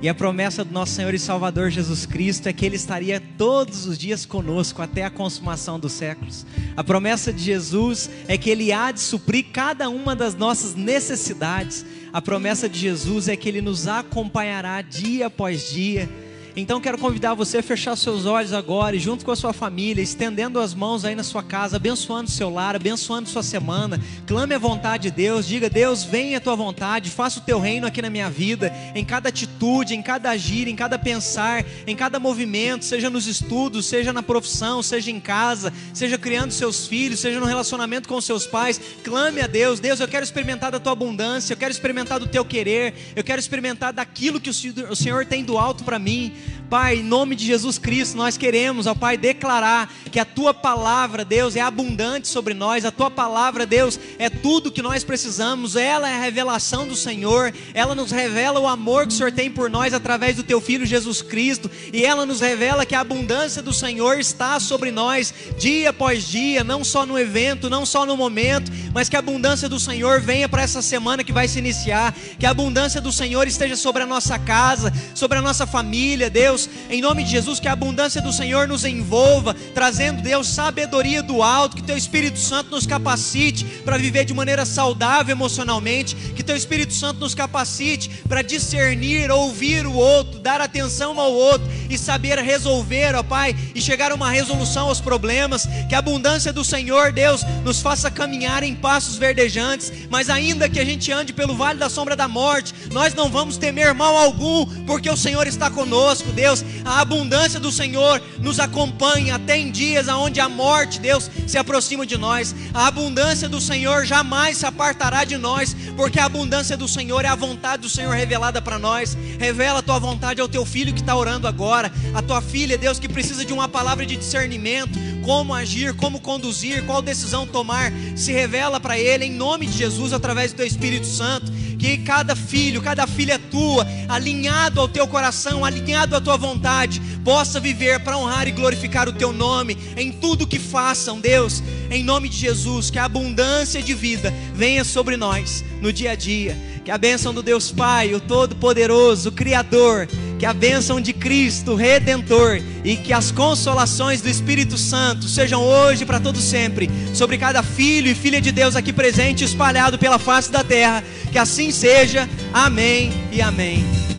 E 0.00 0.08
a 0.08 0.14
promessa 0.14 0.64
do 0.64 0.72
nosso 0.72 0.92
Senhor 0.92 1.12
e 1.12 1.18
Salvador 1.18 1.70
Jesus 1.70 2.06
Cristo 2.06 2.46
é 2.46 2.52
que 2.52 2.64
Ele 2.64 2.76
estaria 2.76 3.20
todos 3.36 3.86
os 3.86 3.98
dias 3.98 4.24
conosco 4.24 4.82
até 4.82 5.04
a 5.04 5.10
consumação 5.10 5.80
dos 5.80 5.92
séculos. 5.92 6.46
A 6.76 6.84
promessa 6.84 7.32
de 7.32 7.42
Jesus 7.42 8.08
é 8.28 8.38
que 8.38 8.48
Ele 8.48 8.72
há 8.72 8.92
de 8.92 9.00
suprir 9.00 9.46
cada 9.52 9.88
uma 9.88 10.14
das 10.14 10.36
nossas 10.36 10.76
necessidades. 10.76 11.84
A 12.16 12.22
promessa 12.22 12.66
de 12.66 12.78
Jesus 12.78 13.28
é 13.28 13.36
que 13.36 13.46
Ele 13.46 13.60
nos 13.60 13.86
acompanhará 13.86 14.80
dia 14.80 15.26
após 15.26 15.68
dia 15.68 16.08
então 16.56 16.80
quero 16.80 16.96
convidar 16.96 17.34
você 17.34 17.58
a 17.58 17.62
fechar 17.62 17.94
seus 17.96 18.24
olhos 18.24 18.54
agora 18.54 18.96
e 18.96 18.98
junto 18.98 19.26
com 19.26 19.30
a 19.30 19.36
sua 19.36 19.52
família, 19.52 20.00
estendendo 20.00 20.58
as 20.58 20.72
mãos 20.72 21.04
aí 21.04 21.14
na 21.14 21.22
sua 21.22 21.42
casa, 21.42 21.76
abençoando 21.76 22.30
seu 22.30 22.48
lar, 22.48 22.74
abençoando 22.74 23.28
sua 23.28 23.42
semana. 23.42 24.00
Clame 24.26 24.54
a 24.54 24.58
vontade 24.58 25.04
de 25.04 25.10
Deus, 25.10 25.46
diga: 25.46 25.68
Deus, 25.68 26.02
venha 26.02 26.38
a 26.38 26.40
tua 26.40 26.56
vontade, 26.56 27.10
faça 27.10 27.40
o 27.40 27.42
teu 27.42 27.60
reino 27.60 27.86
aqui 27.86 28.00
na 28.00 28.08
minha 28.08 28.30
vida, 28.30 28.72
em 28.94 29.04
cada 29.04 29.28
atitude, 29.28 29.94
em 29.94 30.00
cada 30.00 30.30
agir, 30.30 30.66
em 30.66 30.74
cada 30.74 30.98
pensar, 30.98 31.62
em 31.86 31.94
cada 31.94 32.18
movimento, 32.18 32.86
seja 32.86 33.10
nos 33.10 33.26
estudos, 33.26 33.84
seja 33.84 34.10
na 34.10 34.22
profissão, 34.22 34.82
seja 34.82 35.10
em 35.10 35.20
casa, 35.20 35.70
seja 35.92 36.16
criando 36.16 36.52
seus 36.52 36.86
filhos, 36.86 37.20
seja 37.20 37.38
no 37.38 37.44
relacionamento 37.44 38.08
com 38.08 38.18
seus 38.18 38.46
pais. 38.46 38.80
Clame 39.04 39.42
a 39.42 39.46
Deus: 39.46 39.78
Deus, 39.78 40.00
eu 40.00 40.08
quero 40.08 40.24
experimentar 40.24 40.72
da 40.72 40.80
tua 40.80 40.92
abundância, 40.92 41.52
eu 41.52 41.58
quero 41.58 41.70
experimentar 41.70 42.18
do 42.18 42.26
teu 42.26 42.46
querer, 42.46 42.94
eu 43.14 43.22
quero 43.22 43.38
experimentar 43.38 43.92
daquilo 43.92 44.40
que 44.40 44.48
o 44.48 44.96
Senhor 44.96 45.26
tem 45.26 45.44
do 45.44 45.58
alto 45.58 45.84
para 45.84 45.98
mim. 45.98 46.32
Pai, 46.68 46.96
em 46.96 47.02
nome 47.02 47.36
de 47.36 47.46
Jesus 47.46 47.78
Cristo, 47.78 48.16
nós 48.16 48.36
queremos, 48.36 48.86
ó 48.86 48.94
Pai, 48.94 49.16
declarar 49.16 49.92
que 50.10 50.18
a 50.18 50.24
tua 50.24 50.52
palavra, 50.52 51.24
Deus, 51.24 51.54
é 51.54 51.60
abundante 51.60 52.26
sobre 52.26 52.54
nós, 52.54 52.84
a 52.84 52.90
tua 52.90 53.08
palavra, 53.08 53.64
Deus, 53.64 54.00
é 54.18 54.28
tudo 54.28 54.72
que 54.72 54.82
nós 54.82 55.04
precisamos, 55.04 55.76
ela 55.76 56.10
é 56.10 56.14
a 56.14 56.20
revelação 56.20 56.86
do 56.88 56.96
Senhor, 56.96 57.54
ela 57.72 57.94
nos 57.94 58.10
revela 58.10 58.58
o 58.58 58.66
amor 58.66 59.06
que 59.06 59.12
o 59.12 59.16
Senhor 59.16 59.30
tem 59.30 59.48
por 59.48 59.70
nós 59.70 59.94
através 59.94 60.36
do 60.36 60.42
teu 60.42 60.60
filho 60.60 60.84
Jesus 60.84 61.22
Cristo, 61.22 61.70
e 61.92 62.04
ela 62.04 62.26
nos 62.26 62.40
revela 62.40 62.84
que 62.84 62.96
a 62.96 63.00
abundância 63.00 63.62
do 63.62 63.72
Senhor 63.72 64.18
está 64.18 64.58
sobre 64.58 64.90
nós 64.90 65.32
dia 65.56 65.90
após 65.90 66.26
dia, 66.26 66.64
não 66.64 66.82
só 66.82 67.06
no 67.06 67.18
evento, 67.18 67.70
não 67.70 67.86
só 67.86 68.04
no 68.04 68.16
momento, 68.16 68.72
mas 68.96 69.10
que 69.10 69.16
a 69.16 69.18
abundância 69.18 69.68
do 69.68 69.78
Senhor 69.78 70.22
venha 70.22 70.48
para 70.48 70.62
essa 70.62 70.80
semana 70.80 71.22
que 71.22 71.30
vai 71.30 71.46
se 71.46 71.58
iniciar, 71.58 72.14
que 72.38 72.46
a 72.46 72.50
abundância 72.50 72.98
do 72.98 73.12
Senhor 73.12 73.46
esteja 73.46 73.76
sobre 73.76 74.02
a 74.02 74.06
nossa 74.06 74.38
casa, 74.38 74.90
sobre 75.14 75.36
a 75.36 75.42
nossa 75.42 75.66
família, 75.66 76.30
Deus. 76.30 76.66
Em 76.88 77.02
nome 77.02 77.22
de 77.22 77.30
Jesus, 77.30 77.60
que 77.60 77.68
a 77.68 77.72
abundância 77.72 78.22
do 78.22 78.32
Senhor 78.32 78.66
nos 78.66 78.86
envolva, 78.86 79.52
trazendo, 79.74 80.22
Deus, 80.22 80.48
sabedoria 80.48 81.22
do 81.22 81.42
alto, 81.42 81.76
que 81.76 81.82
Teu 81.82 81.94
Espírito 81.94 82.38
Santo 82.38 82.70
nos 82.70 82.86
capacite 82.86 83.66
para 83.84 83.98
viver 83.98 84.24
de 84.24 84.32
maneira 84.32 84.64
saudável 84.64 85.36
emocionalmente, 85.36 86.16
que 86.34 86.42
Teu 86.42 86.56
Espírito 86.56 86.94
Santo 86.94 87.20
nos 87.20 87.34
capacite 87.34 88.08
para 88.26 88.40
discernir, 88.40 89.30
ouvir 89.30 89.86
o 89.86 89.92
outro, 89.92 90.40
dar 90.40 90.62
atenção 90.62 91.20
ao 91.20 91.34
outro 91.34 91.68
e 91.90 91.98
saber 91.98 92.38
resolver, 92.38 93.14
ó 93.14 93.22
Pai, 93.22 93.54
e 93.74 93.82
chegar 93.82 94.10
a 94.10 94.14
uma 94.14 94.30
resolução 94.30 94.88
aos 94.88 95.02
problemas, 95.02 95.68
que 95.86 95.94
a 95.94 95.98
abundância 95.98 96.50
do 96.50 96.64
Senhor, 96.64 97.12
Deus, 97.12 97.42
nos 97.62 97.82
faça 97.82 98.10
caminhar 98.10 98.62
em 98.62 98.74
passos 98.86 99.16
verdejantes, 99.16 99.92
mas 100.08 100.30
ainda 100.30 100.68
que 100.68 100.78
a 100.78 100.84
gente 100.84 101.10
ande 101.10 101.32
pelo 101.32 101.56
vale 101.56 101.76
da 101.76 101.90
sombra 101.90 102.14
da 102.14 102.28
morte, 102.28 102.72
nós 102.92 103.14
não 103.14 103.28
vamos 103.28 103.56
temer 103.56 103.92
mal 103.92 104.16
algum, 104.16 104.64
porque 104.86 105.10
o 105.10 105.16
Senhor 105.16 105.44
está 105.48 105.68
conosco, 105.68 106.30
Deus. 106.30 106.64
A 106.84 107.00
abundância 107.00 107.58
do 107.58 107.72
Senhor 107.72 108.22
nos 108.38 108.60
acompanha 108.60 109.34
até 109.34 109.58
em 109.58 109.72
dias 109.72 110.06
onde 110.06 110.38
a 110.38 110.48
morte, 110.48 111.00
Deus, 111.00 111.28
se 111.48 111.58
aproxima 111.58 112.06
de 112.06 112.16
nós. 112.16 112.54
A 112.72 112.86
abundância 112.86 113.48
do 113.48 113.60
Senhor 113.60 114.06
jamais 114.06 114.58
se 114.58 114.66
apartará 114.66 115.24
de 115.24 115.36
nós, 115.36 115.74
porque 115.96 116.20
a 116.20 116.26
abundância 116.26 116.76
do 116.76 116.86
Senhor 116.86 117.24
é 117.24 117.28
a 117.28 117.34
vontade 117.34 117.82
do 117.82 117.88
Senhor 117.88 118.14
revelada 118.14 118.62
para 118.62 118.78
nós. 118.78 119.18
Revela 119.36 119.80
a 119.80 119.82
tua 119.82 119.98
vontade 119.98 120.40
ao 120.40 120.48
teu 120.48 120.64
filho 120.64 120.94
que 120.94 121.00
está 121.00 121.16
orando 121.16 121.48
agora, 121.48 121.90
a 122.14 122.22
tua 122.22 122.40
filha, 122.40 122.78
Deus, 122.78 123.00
que 123.00 123.08
precisa 123.08 123.44
de 123.44 123.52
uma 123.52 123.68
palavra 123.68 124.06
de 124.06 124.14
discernimento, 124.14 124.96
como 125.24 125.52
agir, 125.52 125.92
como 125.94 126.20
conduzir, 126.20 126.86
qual 126.86 127.02
decisão 127.02 127.48
tomar. 127.48 127.92
Se 128.14 128.30
revela 128.30 128.65
para 128.80 128.98
ele 128.98 129.24
em 129.24 129.32
nome 129.32 129.66
de 129.66 129.78
Jesus 129.78 130.12
através 130.12 130.52
do 130.52 130.56
teu 130.56 130.66
Espírito 130.66 131.06
Santo. 131.06 131.50
Que 131.78 131.98
cada 131.98 132.34
filho, 132.34 132.82
cada 132.82 133.06
filha 133.06 133.38
tua, 133.38 133.86
alinhado 134.08 134.80
ao 134.80 134.88
teu 134.88 135.06
coração, 135.06 135.64
alinhado 135.64 136.16
à 136.16 136.20
tua 136.20 136.36
vontade, 136.36 137.00
possa 137.22 137.60
viver 137.60 138.00
para 138.00 138.16
honrar 138.16 138.48
e 138.48 138.52
glorificar 138.52 139.08
o 139.08 139.12
teu 139.12 139.32
nome 139.32 139.76
em 139.96 140.10
tudo 140.10 140.46
que 140.46 140.58
façam, 140.58 141.20
Deus, 141.20 141.62
em 141.90 142.02
nome 142.02 142.28
de 142.28 142.36
Jesus, 142.36 142.90
que 142.90 142.98
a 142.98 143.04
abundância 143.04 143.82
de 143.82 143.94
vida 143.94 144.32
venha 144.54 144.84
sobre 144.84 145.16
nós 145.16 145.64
no 145.80 145.92
dia 145.92 146.12
a 146.12 146.14
dia, 146.14 146.56
que 146.84 146.90
a 146.90 146.98
bênção 146.98 147.34
do 147.34 147.42
Deus 147.42 147.70
Pai, 147.70 148.14
o 148.14 148.20
Todo-Poderoso, 148.20 149.28
o 149.28 149.32
Criador, 149.32 150.08
que 150.38 150.46
a 150.46 150.52
bênção 150.52 151.00
de 151.00 151.12
Cristo, 151.12 151.74
Redentor, 151.74 152.60
e 152.84 152.96
que 152.96 153.12
as 153.12 153.30
consolações 153.30 154.20
do 154.20 154.28
Espírito 154.28 154.76
Santo 154.76 155.28
sejam 155.28 155.62
hoje 155.62 156.04
para 156.04 156.20
todo 156.20 156.40
sempre 156.40 156.90
sobre 157.14 157.38
cada 157.38 157.62
filho 157.62 158.10
e 158.10 158.14
filha 158.14 158.40
de 158.40 158.52
Deus 158.52 158.76
aqui 158.76 158.92
presente, 158.92 159.44
espalhado 159.44 159.98
pela 159.98 160.18
face 160.18 160.50
da 160.50 160.62
terra. 160.62 161.02
Que 161.32 161.38
assim 161.38 161.70
seja. 161.70 162.28
Amém 162.52 163.12
e 163.32 163.40
amém. 163.40 164.06